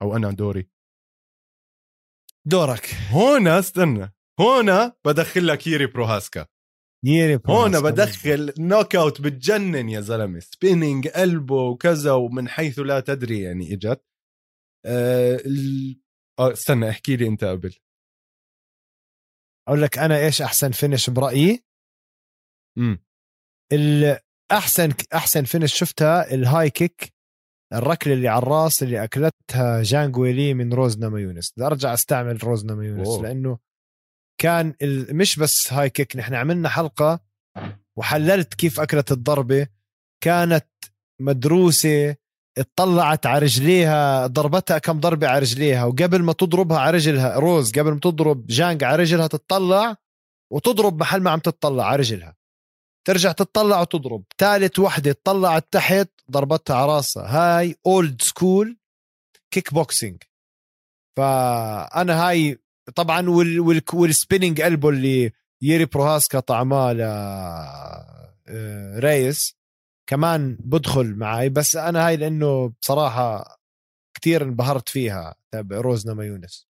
أو 0.02 0.16
أنا 0.16 0.30
دوري. 0.30 0.68
دورك. 2.46 2.86
هنا 2.94 3.58
استنى. 3.58 4.14
هنا 4.40 4.96
بدخل 5.04 5.46
لك 5.46 5.66
ييري 5.66 5.86
بروهاسكا 5.86 6.46
ييري 7.04 7.34
هنا 7.34 7.40
بروهاسكا. 7.80 7.80
بدخل 7.80 8.54
knockout 8.58 9.20
بتجنن 9.20 9.88
يا 9.88 10.00
زلمة. 10.00 10.40
spinning 10.40 11.08
elbow 11.08 11.54
وكذا 11.54 12.12
ومن 12.12 12.48
حيث 12.48 12.78
لا 12.78 13.00
تدري 13.00 13.40
يعني 13.40 13.74
إجت. 13.74 14.04
ال... 14.86 16.00
آه 16.38 16.52
استنى 16.52 16.90
احكي 16.90 17.16
لي 17.16 17.26
أنت 17.26 17.44
قبل. 17.44 17.74
أقول 19.68 19.82
لك 19.82 19.98
أنا 19.98 20.18
إيش 20.18 20.42
أحسن 20.42 20.70
finish 20.70 21.10
برأيي 21.10 21.64
امم 22.78 23.04
الاحسن 23.72 24.92
أحسن 25.14 25.44
finish 25.44 25.74
شفتها 25.74 26.34
ال 26.34 26.70
high 26.70 26.92
kick 26.92 27.14
الركلة 27.72 28.14
اللي 28.14 28.28
على 28.28 28.38
الراس 28.42 28.82
اللي 28.82 29.04
أكلتها 29.04 29.82
جانجويلي 29.82 30.54
من 30.54 30.72
روز 30.72 30.98
نمايونس 30.98 31.52
بدي 31.56 31.66
أرجع 31.66 31.94
أستعمل 31.94 32.44
روز 32.44 32.64
نمايونس 32.64 33.08
أوه. 33.08 33.22
لأنه 33.22 33.58
كان. 34.40 34.74
مش 35.10 35.38
بس 35.38 35.72
high 35.72 35.90
kick 35.90 36.16
نحن 36.16 36.34
عملنا 36.34 36.68
حلقة 36.68 37.20
وحللت 37.98 38.54
كيف 38.54 38.80
أكلت 38.80 39.12
الضربة 39.12 39.68
كانت 40.24 40.68
مدروسة 41.20 42.16
اطلعت 42.58 43.26
على 43.26 43.38
رجليها 43.38 44.26
ضربتها 44.26 44.78
كم 44.78 45.00
ضربة 45.00 45.28
على 45.28 45.38
رجليها 45.38 45.84
وقبل 45.84 46.22
ما 46.22 46.32
تضربها 46.32 46.78
على 46.78 46.96
رجلها 46.96 47.38
روز 47.38 47.72
قبل 47.72 47.92
ما 47.92 48.00
تضرب 48.00 48.46
جانج 48.46 48.84
على 48.84 49.02
رجلها 49.02 49.26
تطلع 49.26 49.96
وتضرب 50.52 51.00
محل 51.00 51.20
ما 51.20 51.30
عم 51.30 51.38
تطلع 51.38 51.86
على 51.86 51.96
رجلها. 51.96 52.36
ترجع 53.06 53.32
تطلع 53.32 53.80
وتضرب. 53.80 54.24
ثالث 54.38 54.78
وحدة 54.78 55.16
طلعت 55.24 55.66
تحت 55.70 56.08
ضربتها 56.30 56.76
على 56.76 56.92
راسها. 56.92 57.26
هاي 57.28 57.76
old 57.86 58.22
school 58.22 58.78
kickboxing 59.50 60.22
فأنا 61.16 62.28
هاي 62.28 62.58
طبعا 62.94 63.28
وال 63.30 63.60
وال 63.60 63.82
وال 63.92 64.06
spinning 64.06 64.60
elbow 64.60 64.90
اللي 64.90 65.32
ييري 65.62 65.84
بروهاسكا 65.84 66.40
طعماه 66.40 66.92
ل 66.92 67.00
آه، 68.48 68.98
ريس 68.98 69.56
كمان 70.10 70.56
بدخل 70.60 71.14
معي 71.14 71.48
بس 71.48 71.76
أنا 71.76 72.06
هاي 72.06 72.16
لأنه 72.16 72.72
بصراحة 72.82 73.56
كتير 74.16 74.42
انبهرت 74.42 74.88
فيها 74.88 75.34
تابع 75.52 75.76
روز 75.80 76.08
نمايونس 76.08 76.68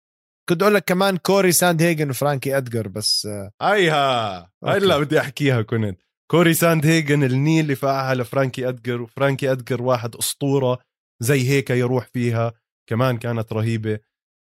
كنت 0.48 0.62
أقول 0.62 0.74
لك 0.74 0.84
كمان 0.84 1.16
كوري 1.16 1.52
ساند 1.52 1.82
هيجن 1.82 2.10
وفرانكي 2.10 2.56
ادجر 2.56 2.88
بس 2.88 3.26
آه، 3.26 3.50
هيها! 3.62 4.50
هلا. 4.64 4.98
بدي 4.98 5.20
أحكيها 5.20 5.62
كنت. 5.62 6.00
كوري 6.30 6.54
ساند 6.54 6.86
هيجن 6.86 7.22
النيل 7.24 7.60
اللي 7.64 7.74
فقعها 7.74 8.14
لفرانكي 8.14 8.68
ادجر 8.68 9.02
وفرانكي 9.02 9.52
ادجر 9.52 9.82
واحد 9.82 10.16
أسطورة 10.16 10.78
زي 11.22 11.48
هيك 11.48 11.70
يروح 11.70 12.06
فيها. 12.12 12.52
كمان 12.88 13.18
كانت 13.18 13.52
رهيبة. 13.52 13.98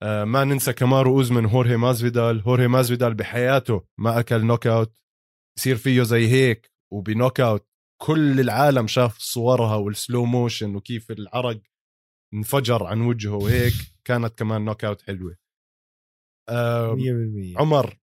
آه 0.02 0.24
ما 0.24 0.44
ننسى 0.44 0.72
كمارو 0.72 1.16
اوزمن 1.16 1.46
هورهي 1.46 1.76
مازفيدال 1.76 2.40
هورهي 2.42 2.68
مازفيدال 2.68 3.14
بحياته 3.14 3.84
ما 3.98 4.20
أكل 4.20 4.44
knockout. 4.44 4.96
يصير 5.58 5.76
فيه 5.76 6.02
زي 6.02 6.28
هيك 6.28 6.72
وب 6.92 7.40
knockout. 7.40 7.68
كل 8.02 8.40
العالم 8.40 8.86
شاف 8.86 9.18
صورها 9.18 9.76
وال 9.76 9.92
slow 9.92 10.24
motion 10.24 10.74
وكيف 10.74 11.10
العرق 11.10 11.62
انفجر 12.34 12.84
عن 12.84 13.00
وجهه 13.00 13.34
وهيك 13.34 13.72
كانت 14.06 14.38
كمان 14.38 14.64
knockout 14.64 15.02
حلوة. 15.02 15.36
آه 16.48 16.96
100% 16.96 17.60
عمر 17.60 17.98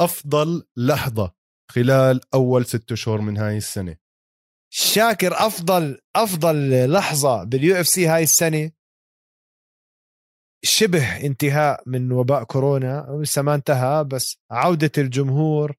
أفضل 0.00 0.66
لحظة 0.76 1.34
خلال 1.70 2.20
أول 2.34 2.66
ست 2.66 2.94
شهور 2.94 3.20
من 3.20 3.36
هاي 3.36 3.56
السنة؟ 3.56 3.96
شاكر 4.72 5.32
أفضل 5.46 6.00
أفضل 6.16 6.90
لحظة 6.92 7.44
بال 7.44 7.80
UFC 7.80 8.06
هاي 8.06 8.22
السنة؟ 8.22 8.70
شبه 10.64 11.26
انتهاء 11.26 11.82
من 11.86 12.12
وباء 12.12 12.44
كورونا 12.44 13.18
لسه 13.22 13.42
ما 13.42 13.54
انتهى 13.54 14.04
بس 14.04 14.38
عودة 14.50 14.92
الجمهور 14.98 15.76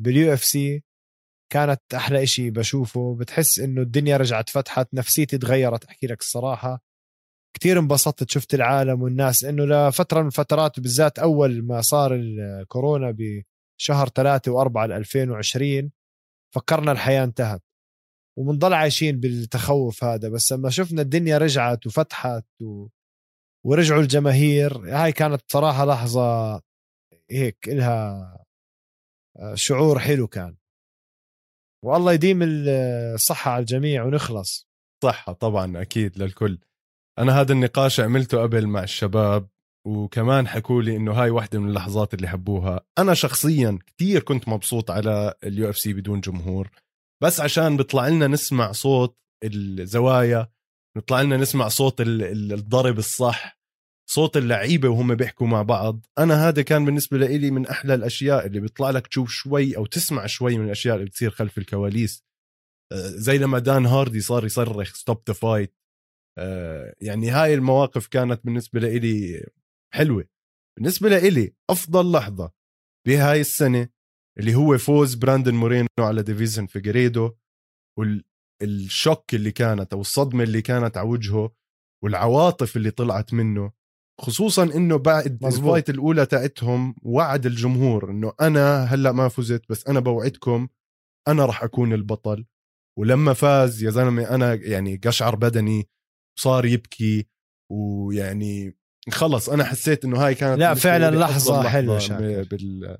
بال 0.00 0.32
UFC 0.32 0.91
كانت 1.52 1.80
أحلى 1.94 2.22
إشي 2.22 2.50
بشوفه. 2.50 3.16
بتحس 3.20 3.58
إنه 3.58 3.82
الدنيا 3.82 4.16
رجعت 4.16 4.48
فتحت 4.48 4.94
نفسيتي 4.94 5.38
تغيرت 5.38 5.84
أحكي 5.84 6.06
لك 6.06 6.20
الصراحة. 6.20 6.82
كتير 7.56 7.78
انبسطت 7.78 8.30
شفت 8.30 8.54
العالم 8.54 9.02
والناس. 9.02 9.44
إنه 9.44 9.64
لفترة 9.64 10.20
من 10.20 10.26
الفترات 10.26 10.80
بالذات 10.80 11.18
أول 11.18 11.62
ما 11.62 11.80
صار 11.80 12.14
الكورونا 12.14 13.16
بشهر 13.18 14.08
ثلاثة 14.08 14.52
وأربعة 14.52 14.84
2020 14.84 15.90
فكرنا 16.54 16.92
الحياة 16.92 17.24
انتهت. 17.24 17.62
وبنضل 18.38 18.72
عايشين 18.72 19.20
بالتخوف 19.20 20.04
هذا. 20.04 20.28
بس 20.28 20.52
لما 20.52 20.70
شفنا 20.70 21.02
الدنيا 21.02 21.38
رجعت 21.38 21.86
وفتحت 21.86 22.46
و... 22.62 22.88
ورجعوا 23.66 24.02
الجماهير 24.02 24.78
هاي 24.96 25.12
كانت 25.12 25.42
صراحة 25.48 25.84
لحظة 25.84 26.60
هيك 27.30 27.68
إلها 27.68 28.38
آه، 29.36 29.54
شعور 29.54 29.98
حلو 29.98 30.26
كان. 30.26 30.56
والله 31.84 32.12
يديم 32.12 32.38
الصحة 32.42 33.50
على 33.50 33.60
الجميع 33.60 34.04
ونخلص. 34.04 34.68
صحة 35.04 35.32
طبعا 35.32 35.82
أكيد 35.82 36.18
للكل. 36.18 36.58
أنا 37.18 37.40
هذا 37.40 37.52
النقاش 37.52 38.00
عملته 38.00 38.42
قبل 38.42 38.66
مع 38.66 38.82
الشباب 38.82 39.48
وكمان 39.86 40.48
حكوا 40.48 40.82
لي 40.82 40.96
إنه 40.96 41.12
هاي 41.12 41.30
واحدة 41.30 41.58
من 41.58 41.68
اللحظات 41.68 42.14
اللي 42.14 42.28
حبوها. 42.28 42.80
أنا 42.98 43.14
شخصيا 43.14 43.78
كتير 43.86 44.22
كنت 44.22 44.48
مبسوط 44.48 44.90
على 44.90 45.34
ال 45.44 45.70
UFC 45.70 45.92
بدون 45.92 46.20
جمهور 46.20 46.70
بس 47.22 47.40
عشان 47.40 47.76
بيطلع 47.76 48.08
لنا 48.08 48.26
نسمع 48.26 48.72
صوت 48.72 49.18
الزوايا 49.44 50.48
بيطلع 50.96 51.22
لنا 51.22 51.36
نسمع 51.36 51.68
صوت 51.68 52.00
الضرب 52.00 52.98
الصح 52.98 53.61
صوت 54.14 54.36
اللعيبة 54.36 54.88
وهم 54.88 55.14
بيحكوا 55.14 55.46
مع 55.46 55.62
بعض. 55.62 56.06
أنا 56.18 56.48
هذا 56.48 56.62
كان 56.62 56.84
بالنسبة 56.84 57.18
لي 57.18 57.50
من 57.50 57.66
أحلى 57.66 57.94
الأشياء 57.94 58.46
اللي 58.46 58.60
بيطلع 58.60 58.90
لك 58.90 59.06
تشوف 59.06 59.30
شوي 59.30 59.76
أو 59.76 59.86
تسمع 59.86 60.26
شوي 60.26 60.58
من 60.58 60.64
الأشياء 60.64 60.94
اللي 60.94 61.06
بتصير 61.06 61.30
خلف 61.30 61.58
الكواليس. 61.58 62.24
آه، 62.92 63.08
زي 63.08 63.38
لما 63.38 63.58
دان 63.58 63.86
هاردي 63.86 64.20
صار 64.20 64.44
يصرخ 64.44 64.94
stop 64.94 65.22
the 65.28 65.34
fight 65.34 65.74
يعني 67.00 67.30
هاي 67.30 67.54
المواقف 67.54 68.06
كانت 68.06 68.44
بالنسبة 68.44 68.80
لي 68.80 69.46
حلوة. 69.94 70.24
بالنسبة 70.78 71.08
لي 71.08 71.54
أفضل 71.70 72.12
لحظة 72.12 72.52
بهاي 73.06 73.40
السنة 73.40 73.88
اللي 74.38 74.54
هو 74.54 74.78
فوز 74.78 75.14
براندن 75.14 75.54
مورينو 75.54 75.88
على 75.98 76.22
ديفيسون 76.22 76.66
فيجريدو 76.66 77.34
وال 77.98 78.37
shock 78.37 79.34
اللي 79.34 79.52
كانت 79.52 79.92
أو 79.92 80.00
الصدمة 80.00 80.44
اللي 80.44 80.62
كانت 80.62 80.96
على 80.96 81.08
وجهه 81.08 81.54
والعواطف 82.04 82.76
اللي 82.76 82.90
طلعت 82.90 83.34
منه. 83.34 83.81
خصوصا 84.20 84.62
إنه 84.62 84.96
بعد 84.96 85.44
ال 85.44 85.52
fight 85.52 85.90
الأولى 85.90 86.26
تاعتهم 86.26 86.94
وعد 87.02 87.46
الجمهور 87.46 88.10
إنه 88.10 88.32
أنا 88.40 88.84
هلأ 88.84 89.12
ما 89.12 89.28
فزت 89.28 89.62
بس 89.70 89.86
أنا 89.86 90.00
بوعدكم 90.00 90.68
أنا 91.28 91.46
راح 91.46 91.64
أكون 91.64 91.92
البطل. 91.92 92.46
ولما 92.98 93.32
فاز 93.32 93.82
يا 93.82 93.90
زلمة 93.90 94.34
أنا 94.34 94.54
يعني 94.54 94.96
قشعر 94.96 95.36
بدني 95.36 95.88
صار 96.38 96.66
يبكي 96.66 97.26
ويعني 97.72 98.76
خلص 99.10 99.48
أنا 99.48 99.64
حسيت 99.64 100.04
إنه 100.04 100.26
هاي 100.26 100.34
كانت 100.34 100.60
لا 100.60 100.74
فعلا 100.74 101.16
لحظة 101.16 101.68
حلوة 101.68 101.98
بال 102.42 102.98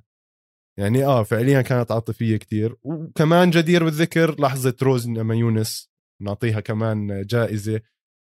يعني 0.79 1.05
آه 1.05 1.23
فعليا 1.23 1.63
كانت 1.63 1.93
عاطفية 1.93 2.37
كتير. 2.37 2.77
وكمان 2.83 3.51
جدير 3.51 3.85
بالذكر 3.85 4.41
لحظة 4.41 4.77
روز 4.83 5.09
نمايونس 5.09 5.91
نعطيها 6.23 6.61
كمان 6.61 7.23
جائزة 7.27 7.81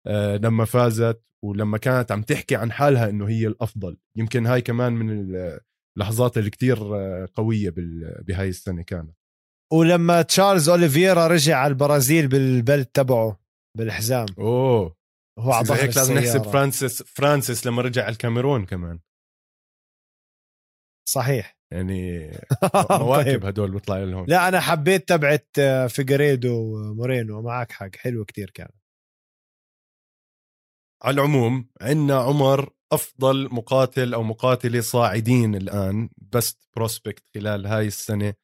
آه 0.07 0.37
لما 0.37 0.64
فازت. 0.64 1.22
ولما 1.47 1.79
كانت 1.79 2.13
عم 2.13 2.23
تحكي 2.23 2.57
عن 2.57 2.73
حالها 2.73 3.09
إنه 3.11 3.29
هي 3.29 3.47
الأفضل 3.47 3.97
يمكن 4.17 4.47
هاي 4.47 4.61
كمان 4.61 4.93
من 4.93 5.35
اللحظات 5.97 6.39
اللي 6.39 6.51
كتير 6.51 6.97
آه، 6.97 7.29
قوية 7.35 7.73
بهاي 8.27 8.49
السنة 8.49 8.83
كانت. 8.83 9.17
ولما 9.73 10.23
تشارلز 10.23 10.69
اوليفيرا 10.69 11.27
رجع 11.27 11.57
على 11.57 11.71
البرازيل 11.71 12.29
بالبلد 12.29 12.87
تبعه 12.87 13.41
بالحزام. 13.79 14.27
أوه. 14.39 14.97
هو 15.39 15.53
على 15.53 15.73
هيك 15.73 15.97
لازم 15.97 16.19
نحسب 16.19 16.43
فرانسيس 16.43 17.03
فرانسيس 17.03 17.67
لما 17.67 17.83
رجع 17.83 18.03
على 18.03 18.13
الكاميرون 18.13 18.65
كمان. 18.67 19.01
صحيح. 21.09 21.57
يعني 21.73 22.31
مواكب 22.91 23.25
طيب. 23.25 23.47
هدول 23.47 23.71
بيطلع 23.71 23.99
لهم. 23.99 24.27
لا 24.27 24.49
أنا 24.49 24.61
حبيت 24.61 25.09
تبعت 25.09 25.49
آه، 25.59 25.87
فيجريدو 25.87 26.55
ومورينو 26.55 27.43
معك 27.43 27.73
حق 27.73 27.97
حلو 27.97 28.25
كتير 28.25 28.51
كان. 28.51 28.69
على 31.03 31.15
العموم 31.15 31.69
عندنا 31.81 32.17
عمر 32.19 32.71
أفضل 32.93 33.55
مقاتل 33.55 34.15
أو 34.15 34.23
مقاتلة 34.23 34.81
صاعدين 34.81 35.55
الآن 35.55 36.09
best 36.19 36.69
prospect 36.77 37.25
خلال 37.35 37.67
هاي 37.67 37.87
السنة. 37.87 38.35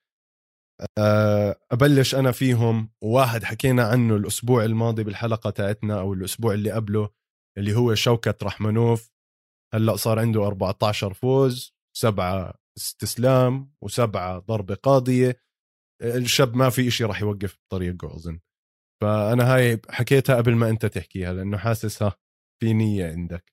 آه، 0.99 1.61
أبلش 1.73 2.15
أنا 2.15 2.33
فيهم. 2.33 2.91
وواحد 3.03 3.45
حكينا 3.45 3.85
عنه 3.85 4.17
الأسبوع 4.17 4.65
الماضي 4.65 5.05
بالحلقة 5.05 5.51
تاعتنا 5.51 6.01
أو 6.01 6.13
الأسبوع 6.13 6.55
اللي 6.55 6.71
قبله 6.71 7.09
اللي 7.59 7.77
هو 7.77 7.95
شوكت 7.95 8.43
رحمنوف 8.43 9.11
هلأ 9.75 9.97
صار 9.97 10.19
عنده 10.19 10.47
14 10.47 11.13
فوز 11.15 11.75
سبعة 11.97 12.55
استسلام 12.79 13.73
وسبعة 13.83 14.39
ضربة 14.39 14.75
قاضية. 14.75 15.43
الشاب 16.03 16.57
ما 16.57 16.71
في 16.71 16.89
إشي 16.89 17.05
راح 17.05 17.23
يوقف 17.23 17.59
بطريقة 17.69 18.17
أظن. 18.17 18.41
فأنا 19.03 19.55
هاي 19.55 19.81
حكيتها 19.91 20.37
قبل 20.37 20.55
ما 20.57 20.69
أنت 20.69 20.87
تحكيها 20.87 21.33
لأنه 21.33 21.57
حاسسها 21.59 22.17
في 22.63 22.73
نية 22.73 23.07
عندك. 23.07 23.53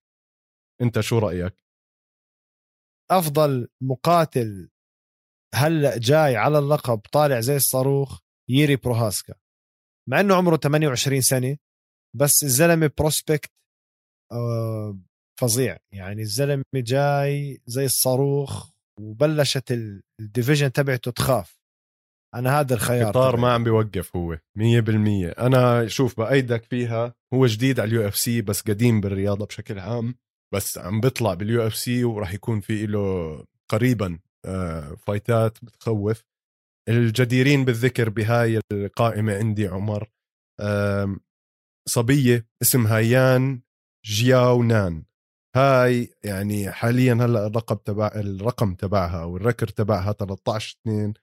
أنت 0.81 0.99
شو 0.99 1.19
رأيك؟ 1.19 1.63
أفضل 3.11 3.67
مقاتل 3.81 4.69
هلا 5.55 5.97
جاي 5.97 6.35
على 6.35 6.59
اللقب 6.59 6.97
طالع 6.97 7.39
زي 7.39 7.55
الصاروخ 7.55 8.19
ييري 8.49 8.75
بروهاسكا. 8.75 9.35
مع 10.09 10.19
إنه 10.19 10.35
عمره 10.35 10.57
28 10.57 11.21
سنة 11.21 11.57
بس 12.15 12.43
الزلمة 12.43 12.91
prospect 12.97 13.51
آه، 14.31 14.99
فظيع. 15.39 15.77
يعني 15.91 16.21
الزلمة 16.21 16.63
جاي 16.75 17.61
زي 17.65 17.85
الصاروخ 17.85 18.71
وبلشت 18.99 19.71
ال 20.19 20.25
division 20.25 20.71
تبعته 20.71 21.11
تخاف. 21.11 21.58
أنا 22.35 22.59
هذا 22.59 22.73
الخيار 22.75 23.07
قطار 23.07 23.37
ما 23.37 23.53
عم 23.53 23.63
بيوقف 23.63 24.15
هو 24.15 24.35
100% 24.35 24.39
أنا 25.39 25.87
شوف 25.87 26.17
بأيدك 26.17 26.63
فيها. 26.63 27.13
هو 27.33 27.45
جديد 27.45 27.79
على 27.79 27.87
ال 27.87 28.07
UFC 28.07 28.41
بس 28.41 28.61
قديم 28.61 29.01
بالرياضة 29.01 29.45
بشكل 29.45 29.79
عام 29.79 30.15
بس 30.53 30.77
عم 30.77 31.01
بيطلع 31.01 31.33
بال 31.33 31.67
UFC 31.67 32.03
وراح 32.03 32.33
يكون 32.33 32.59
في 32.59 32.85
له 32.85 33.43
قريبا 33.69 34.19
آه، 34.45 34.95
fight 34.95 35.47
ات 35.47 35.57
بتخوف. 35.63 36.23
الجديرين 36.89 37.65
بالذكر 37.65 38.09
بهاي 38.09 38.59
القائمة 38.71 39.35
عندي 39.37 39.67
عمر 39.67 40.09
صبية 41.89 42.47
اسمها 42.61 42.99
يان 42.99 43.61
جياو 44.05 44.63
نان. 44.63 45.03
هاي 45.55 46.09
يعني 46.23 46.71
حاليا 46.71 47.13
هلأ 47.13 47.47
الرقم 47.47 47.75
تبع 47.75 48.11
الرقم 48.15 48.73
تبعها 48.73 49.21
أو 49.21 49.37
ال 49.37 49.42
record 49.42 49.67
تبعها 49.67 50.11
13 50.13 50.77
2 50.81 51.13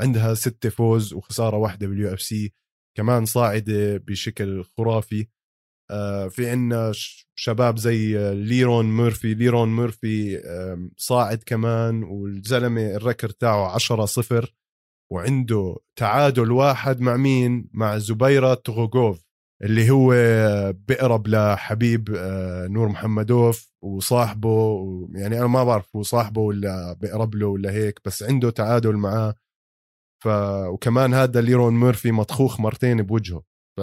عندها 0.00 0.34
ستة 0.34 0.68
فوز 0.70 1.14
وخسارة 1.14 1.56
واحدة 1.56 1.86
بال 1.86 2.14
UFC 2.14 2.52
كمان 2.96 3.24
صاعدة 3.24 3.96
بشكل 3.96 4.64
خرافي. 4.64 5.26
آه، 5.90 6.28
في 6.28 6.50
عنا 6.50 6.92
شباب 7.38 7.78
زي 7.78 8.34
ليرون 8.34 8.96
ميرفي. 8.96 9.34
ليرون 9.34 9.76
ميرفي 9.76 10.40
صاعد 10.96 11.42
كمان 11.46 12.02
والزلمة 12.02 12.94
ال 12.96 13.01
record 13.01 13.30
تاعه 13.30 13.74
10 13.74 14.04
صفر 14.04 14.54
وعنده 15.12 15.76
تعادل 15.98 16.52
واحد 16.52 17.00
مع 17.00 17.16
مين؟ 17.16 17.68
مع 17.72 17.98
زبيرة 17.98 18.54
توخوغوف 18.54 19.24
اللي 19.62 19.90
هو 19.90 20.14
بقرب 20.88 21.28
لحبيب 21.28 22.14
آه، 22.16 22.66
نور 22.66 22.88
محمدوف 22.88 23.72
وصاحبه 23.82 24.80
يعني 25.14 25.38
أنا 25.38 25.46
ما 25.46 25.64
بعرف 25.64 25.96
هو 25.96 26.02
صاحبه 26.02 26.40
ولا 26.40 26.92
بقرب 26.92 27.34
له 27.34 27.46
ولا 27.46 27.70
هيك 27.72 28.00
بس 28.04 28.22
عنده 28.22 28.50
تعادل 28.50 28.96
معاه. 28.96 29.34
ف 30.24 30.28
وكمان 30.68 31.14
هذا 31.14 31.40
ليرون 31.40 31.74
ميرفي 31.80 32.12
مطخوخ 32.12 32.60
مرتين 32.60 33.02
بوجهه. 33.02 33.42
ف 33.76 33.80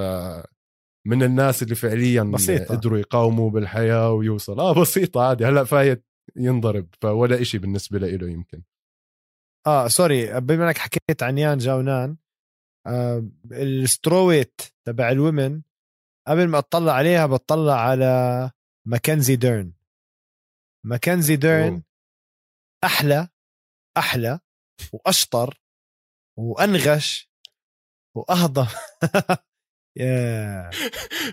من 1.07 1.23
الناس 1.23 1.63
اللي 1.63 1.75
فعليا 1.75 2.23
بسيطة. 2.23 2.75
قدروا 2.75 2.99
يقاوموا 2.99 3.49
بالحياة 3.49 4.11
ويوصل. 4.11 4.59
آه 4.59 4.81
بسيطة 4.81 5.21
عادي. 5.21 5.45
هلأ 5.45 5.63
فايت 5.63 6.05
ينضرب 6.35 6.87
فولا 7.01 7.41
إشي 7.41 7.57
بالنسبة 7.57 7.99
له 7.99 8.29
يمكن. 8.29 8.63
آه 9.67 9.87
سوري. 9.87 10.39
بما 10.39 10.67
إنك 10.67 10.77
حكيت 10.77 11.23
عن 11.23 11.37
يان 11.37 11.57
جاونان 11.57 12.17
آه 12.87 13.25
السترويت 13.51 14.61
تبع 14.87 15.11
الومن 15.11 15.61
قبل 16.27 16.47
ما 16.47 16.57
أطلع 16.57 16.93
عليها 16.93 17.25
بطلع 17.25 17.73
على 17.73 18.51
ماكنزي 18.87 19.35
ديرن. 19.35 19.73
ماكنزي 20.85 21.35
ديرن 21.35 21.73
أوه. 21.73 21.83
أحلى 22.83 23.27
أحلى 23.97 24.39
وأشطر 24.93 25.60
وأنغش 26.39 27.31
وأهضم. 28.17 28.67
يا. 29.97 30.69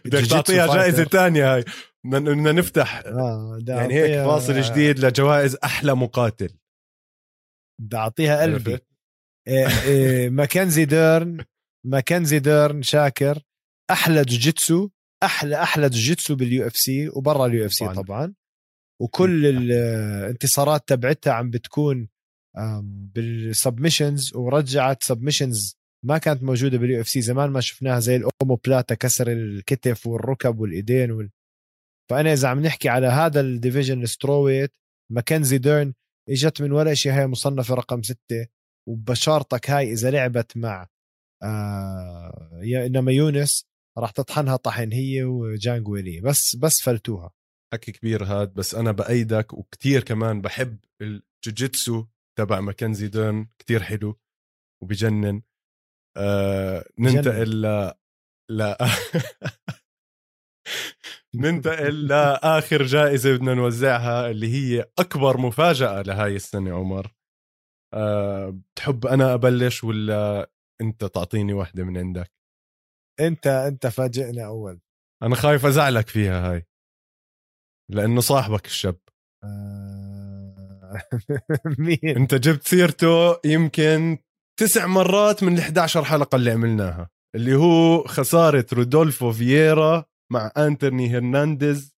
بدك 0.04 0.26
تعطيها 0.26 0.74
جائزة 0.74 1.04
ثانية 1.04 1.54
هاي. 1.54 1.64
بدنا 2.04 2.52
نفتح. 2.52 3.02
آه 3.06 3.58
يعني 3.68 3.94
هيك 3.94 4.24
فاصل 4.24 4.60
جديد 4.60 4.98
لجوائز 4.98 5.56
أحلى 5.64 5.94
مقاتل. 5.94 6.58
بدي 7.80 7.96
أعطيها 7.96 8.42
قلبي. 8.42 8.78
إيه 9.48 9.66
إيه 9.84 10.30
ماكنزي 10.30 10.84
ديرن 10.84 11.44
ماكنزي 11.86 12.38
ديرن 12.38 12.82
شاكر. 12.82 13.42
أحلى 13.90 14.22
جوجيتسو 14.22 14.88
أحلى 15.22 15.62
أحلى 15.62 15.88
جوجيتسو 15.88 16.34
باليو 16.36 16.66
إف 16.66 16.76
سي 16.76 17.08
وبرا 17.08 17.46
اليو 17.46 17.66
إف 17.66 17.72
سي 17.72 17.88
طبعا. 17.88 18.34
وكل 19.02 19.46
الانتصارات 19.46 20.88
تبعتها 20.88 21.32
عم 21.32 21.50
بتكون 21.50 22.08
بالسبمشنز 22.82 24.36
ورجعت 24.36 25.02
سبمشنز 25.02 25.78
ما 26.04 26.18
كانت 26.18 26.42
موجودة 26.42 26.78
باليو 26.78 27.00
اف 27.00 27.08
سي 27.08 27.20
زمان 27.20 27.50
ما 27.50 27.60
شفناها 27.60 28.00
زي 28.00 28.16
الأومو 28.16 28.54
بلاتا 28.64 28.94
كسر 28.94 29.32
الكتف 29.32 30.06
والركب 30.06 30.60
والإيدين 30.60 31.10
وال... 31.10 31.30
فأنا 32.10 32.32
إذا 32.32 32.48
عم 32.48 32.60
نحكي 32.60 32.88
على 32.88 33.06
هذا 33.06 33.40
الديفيجن 33.40 34.06
سترويت 34.06 34.76
ماكنزي 35.12 35.58
ديرن 35.58 35.94
إجت 36.28 36.62
من 36.62 36.72
ولا 36.72 36.94
شيء 36.94 37.12
هي 37.12 37.26
مصنفة 37.26 37.74
رقم 37.74 38.02
ستة 38.02 38.46
وبشارتك 38.88 39.70
هاي 39.70 39.92
إذا 39.92 40.10
لعبت 40.10 40.56
مع 40.56 40.88
آه 41.42 42.60
إنما 42.86 43.12
يونس 43.12 43.66
راح 43.98 44.10
تطحنها 44.10 44.56
طحن 44.56 44.92
هي 44.92 45.24
وجانجويلي 45.24 46.20
بس 46.20 46.56
بس 46.56 46.80
فلتوها. 46.82 47.30
حكي 47.72 47.92
كبير 47.92 48.24
هاد 48.24 48.54
بس 48.54 48.74
أنا 48.74 48.92
بأيدك 48.92 49.52
وكتير 49.52 50.02
كمان 50.04 50.40
بحب 50.40 50.78
الجوجيتسو 51.02 52.04
تبع 52.38 52.60
ماكنزي 52.60 53.08
ديرن 53.08 53.48
كتير 53.58 53.82
حلو 53.82 54.18
وبجنن. 54.82 55.42
آه 56.16 56.84
ننتقل 56.98 57.62
ل 57.62 57.92
لا. 58.50 58.78
ننتقل 61.34 62.06
لاخر 62.06 62.82
جائزة 62.82 63.36
بدنا 63.36 63.54
نوزعها 63.54 64.30
اللي 64.30 64.48
هي 64.48 64.90
أكبر 64.98 65.38
مفاجأة 65.38 66.02
لهاي 66.02 66.36
السنة 66.36 66.74
عمر. 66.76 67.14
أه 67.94 68.50
بتحب 68.50 69.06
أنا 69.06 69.34
أبلش 69.34 69.84
ولا 69.84 70.50
أنت 70.80 71.04
تعطيني 71.04 71.52
واحدة 71.52 71.84
من 71.84 71.98
عندك؟ 71.98 72.32
أنت 73.20 73.46
أنت 73.46 73.86
فاجئنا 73.86 74.46
أول. 74.46 74.80
أنا 75.22 75.34
خايف 75.34 75.66
أزعلك 75.66 76.08
فيها 76.08 76.52
هاي 76.52 76.66
لأنه 77.90 78.20
صاحبك 78.20 78.66
الشاب. 78.66 78.98
آه... 79.44 80.07
مين؟ 81.78 82.16
انت 82.16 82.34
جبت 82.34 82.66
سيرته 82.66 83.40
يمكن 83.44 84.18
تسع 84.60 84.86
مرات 84.86 85.42
من 85.42 85.54
ال 85.54 85.60
11 85.60 86.04
حلقة 86.04 86.36
اللي 86.36 86.50
عملناها 86.50 87.10
اللي 87.34 87.54
هو 87.54 88.04
خسارة 88.04 88.66
رودولفو 88.72 89.32
فييرا 89.32 90.04
مع 90.32 90.52
أنتوني 90.56 91.08
هرنانديز 91.08 91.96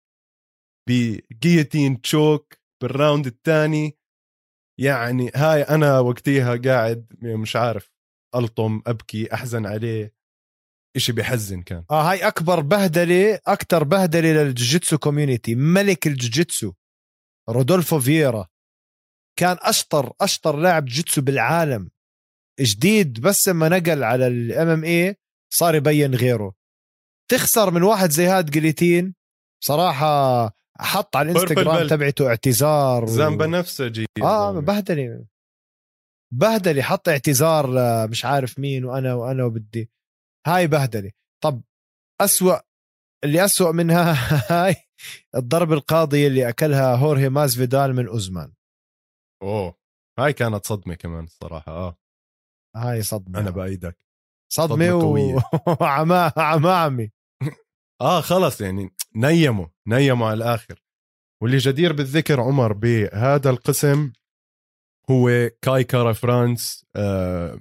بجيتين 0.89 2.01
تشوك 2.01 2.55
بالراوند 2.82 3.26
الثاني. 3.26 3.99
يعني 4.80 5.30
هاي 5.34 5.62
أنا 5.62 6.01
وقتيها 6.01 6.57
قاعد 6.57 7.07
مش 7.22 7.57
عارف 7.57 7.91
ألطم 8.34 8.82
أبكي 8.86 9.34
أحزن 9.34 9.66
عليه. 9.66 10.14
إشي 10.97 11.12
بحزن 11.12 11.62
كان. 11.62 11.84
آه 11.91 12.11
هاي 12.11 12.28
أكبر 12.28 12.61
بهدلة 12.61 13.41
أكثر 13.47 13.84
بهدلة 13.84 14.32
للجوجيتسو 14.32 14.99
كوميونتي 14.99 15.55
ملك 15.55 16.07
الجوجيتسو 16.07 16.72
رودولفو 17.51 18.01
فييرا. 18.01 18.47
كان 19.39 19.57
أشطر 19.61 20.12
أشطر 20.20 20.57
لاعب 20.57 20.84
جوجيتسو 20.84 21.20
بالعالم. 21.22 21.91
جديد 22.61 23.20
بس 23.20 23.49
لما 23.49 23.68
نقل 23.68 24.05
على 24.05 24.26
الام 24.26 24.68
إم 24.68 24.84
اي 24.84 25.16
صار 25.53 25.74
يبين 25.74 26.14
غيره. 26.14 26.55
تخسر 27.30 27.70
من 27.70 27.82
واحد 27.82 28.11
زي 28.11 28.26
هاد 28.26 28.51
جليتين 28.51 29.14
صراحة 29.64 30.47
حط 30.80 31.16
على 31.16 31.30
الإنستغرام 31.32 31.89
تبعته 31.89 32.28
اعتذار 32.28 33.05
و... 33.05 33.07
زامبا 33.07 33.47
نفسجي 33.47 34.07
آه 34.22 34.61
بهدلي 34.61 35.26
بهدلي 36.34 36.82
حط 36.82 37.09
اعتذار 37.09 37.66
مش 38.09 38.24
عارف 38.24 38.59
مين 38.59 38.84
وأنا 38.84 39.14
وأنا 39.14 39.45
وبدي. 39.45 39.91
هاي 40.47 40.66
بهدلي 40.66 41.12
طب 41.45 41.62
أسوأ 42.20 42.59
اللي 43.24 43.45
أسوأ 43.45 43.72
منها 43.72 44.12
هاي 44.53 44.76
الضرب 45.34 45.72
القاضية 45.72 46.26
اللي 46.26 46.49
أكلها 46.49 46.95
هورهي 46.95 47.28
ماز 47.28 47.57
فيدال 47.57 47.95
من 47.95 48.07
أوزمان. 48.09 48.53
أوه 49.43 49.74
هاي 50.18 50.32
كانت 50.32 50.66
صدمة 50.66 50.95
كمان 50.95 51.24
الصراحة 51.24 51.72
آه. 51.72 51.97
هاي 52.76 53.03
صدمة 53.03 53.39
أنا 53.41 53.51
بأيدك. 53.51 53.99
صدمة, 54.53 55.01
صدمة 55.01 55.43
وعما 55.80 56.32
عمامي 56.36 57.11
آه 58.01 58.20
خلص 58.20 58.61
يعني 58.61 58.91
نيموا 59.16 59.66
نيموا 59.89 60.26
على 60.26 60.36
الآخر. 60.36 60.82
واللي 61.43 61.57
جدير 61.57 61.93
بالذكر 61.93 62.41
عمر 62.41 62.72
بهذا 62.72 63.51
القسم 63.51 64.12
هو 65.11 65.51
كاي 65.62 65.84
كارا 65.84 66.12
فرانس 66.12 66.86
آه 66.97 67.59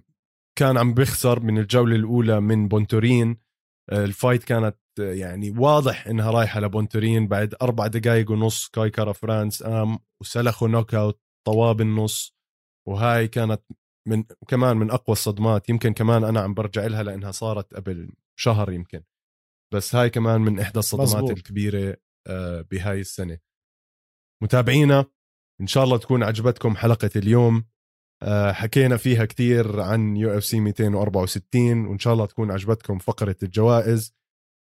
كان 0.59 0.78
عم 0.78 0.93
بيخسر 0.93 1.39
من 1.39 1.57
الجولة 1.57 1.95
الأولى 1.95 2.39
من 2.39 2.67
بونتورين. 2.67 3.38
آه 3.89 4.03
الفايت 4.05 4.43
كانت 4.43 4.78
يعني 4.99 5.51
واضح 5.51 6.07
إنها 6.07 6.32
رايحة 6.32 6.59
لبونتورين. 6.59 7.28
بعد 7.28 7.55
أربع 7.61 7.88
دقائق 7.88 8.32
ونص 8.32 8.67
كاي 8.67 8.89
كارا 8.89 9.13
فرانس 9.13 9.63
قام 9.63 9.99
وسلخه 10.21 10.67
نوك 10.67 10.95
أوت. 10.95 11.26
طواه 11.47 11.71
بالنص 11.71 12.35
وهاي 12.87 13.27
كانت 13.27 13.61
من 14.07 14.23
كمان 14.47 14.77
من 14.77 14.91
أقوى 14.91 15.13
الصدمات. 15.13 15.69
يمكن 15.69 15.93
كمان 15.93 16.23
أنا 16.23 16.39
عم 16.39 16.53
برجع 16.53 16.85
لها 16.85 17.03
لأنها 17.03 17.31
صارت 17.31 17.73
قبل 17.73 18.09
شهر 18.39 18.71
يمكن. 18.71 19.03
بس 19.73 19.95
هاي 19.95 20.09
كمان 20.09 20.41
من 20.41 20.59
إحدى 20.59 20.79
الصدمات 20.79 21.07
مزبوط. 21.07 21.31
الكبيرة 21.31 21.97
آه، 22.27 22.61
بهاي 22.61 22.99
السنة. 22.99 23.37
متابعينا 24.43 25.05
إن 25.61 25.67
شاء 25.67 25.83
الله 25.83 25.97
تكون 25.97 26.23
عجبتكم 26.23 26.75
حلقة 26.75 27.09
اليوم. 27.15 27.65
آه، 28.23 28.51
حكينا 28.51 28.97
فيها 28.97 29.25
كتير 29.25 29.81
عن 29.81 30.17
يو 30.17 30.37
إف 30.37 30.45
سي 30.45 30.59
264 30.59 31.85
وإن 31.85 31.99
شاء 31.99 32.13
الله 32.13 32.25
تكون 32.25 32.51
عجبتكم 32.51 32.99
فقرة 32.99 33.35
الجوائز. 33.43 34.13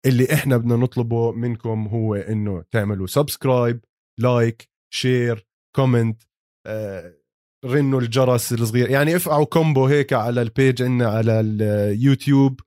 اللي 0.05 0.33
إحنا 0.33 0.57
بدنا 0.57 0.75
نطلبه 0.75 1.31
منكم 1.31 1.87
هو 1.87 2.15
إنه 2.15 2.63
تعملوا 2.71 3.07
سبسكرايب 3.07 3.85
لايك 4.19 4.69
شير 4.93 5.47
كومنت 5.75 6.23
رنوا 7.65 8.01
الجرس 8.01 8.53
الصغير. 8.53 8.89
يعني 8.89 9.15
افقعوا 9.15 9.45
كومبو 9.45 9.85
هيك 9.85 10.13
على 10.13 10.41
البيج 10.41 10.83
عندنا 10.83 11.09
على 11.09 11.39
اليوتيوب 11.39 12.59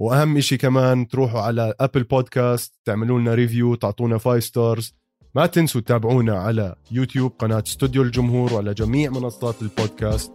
وأهم 0.00 0.36
إشي 0.36 0.56
كمان 0.56 1.08
تروحوا 1.08 1.40
على 1.40 1.74
ابل 1.80 2.02
بودكاست 2.02 2.74
تعملوا 2.84 3.20
لنا 3.20 3.34
ريفيو 3.34 3.74
تعطونا 3.74 4.18
فايف 4.18 4.44
ستارز 4.44 4.94
ما 5.34 5.46
تنسوا 5.46 5.80
تتابعونا 5.80 6.38
على 6.38 6.76
يوتيوب 6.90 7.32
قناة 7.38 7.62
استوديو 7.66 8.02
الجمهور 8.02 8.52
وعلى 8.52 8.74
جميع 8.74 9.10
منصات 9.10 9.62
البودكاست 9.62 10.32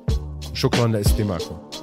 وشكرا 0.51 0.87
لاستماعكم. 0.87 1.82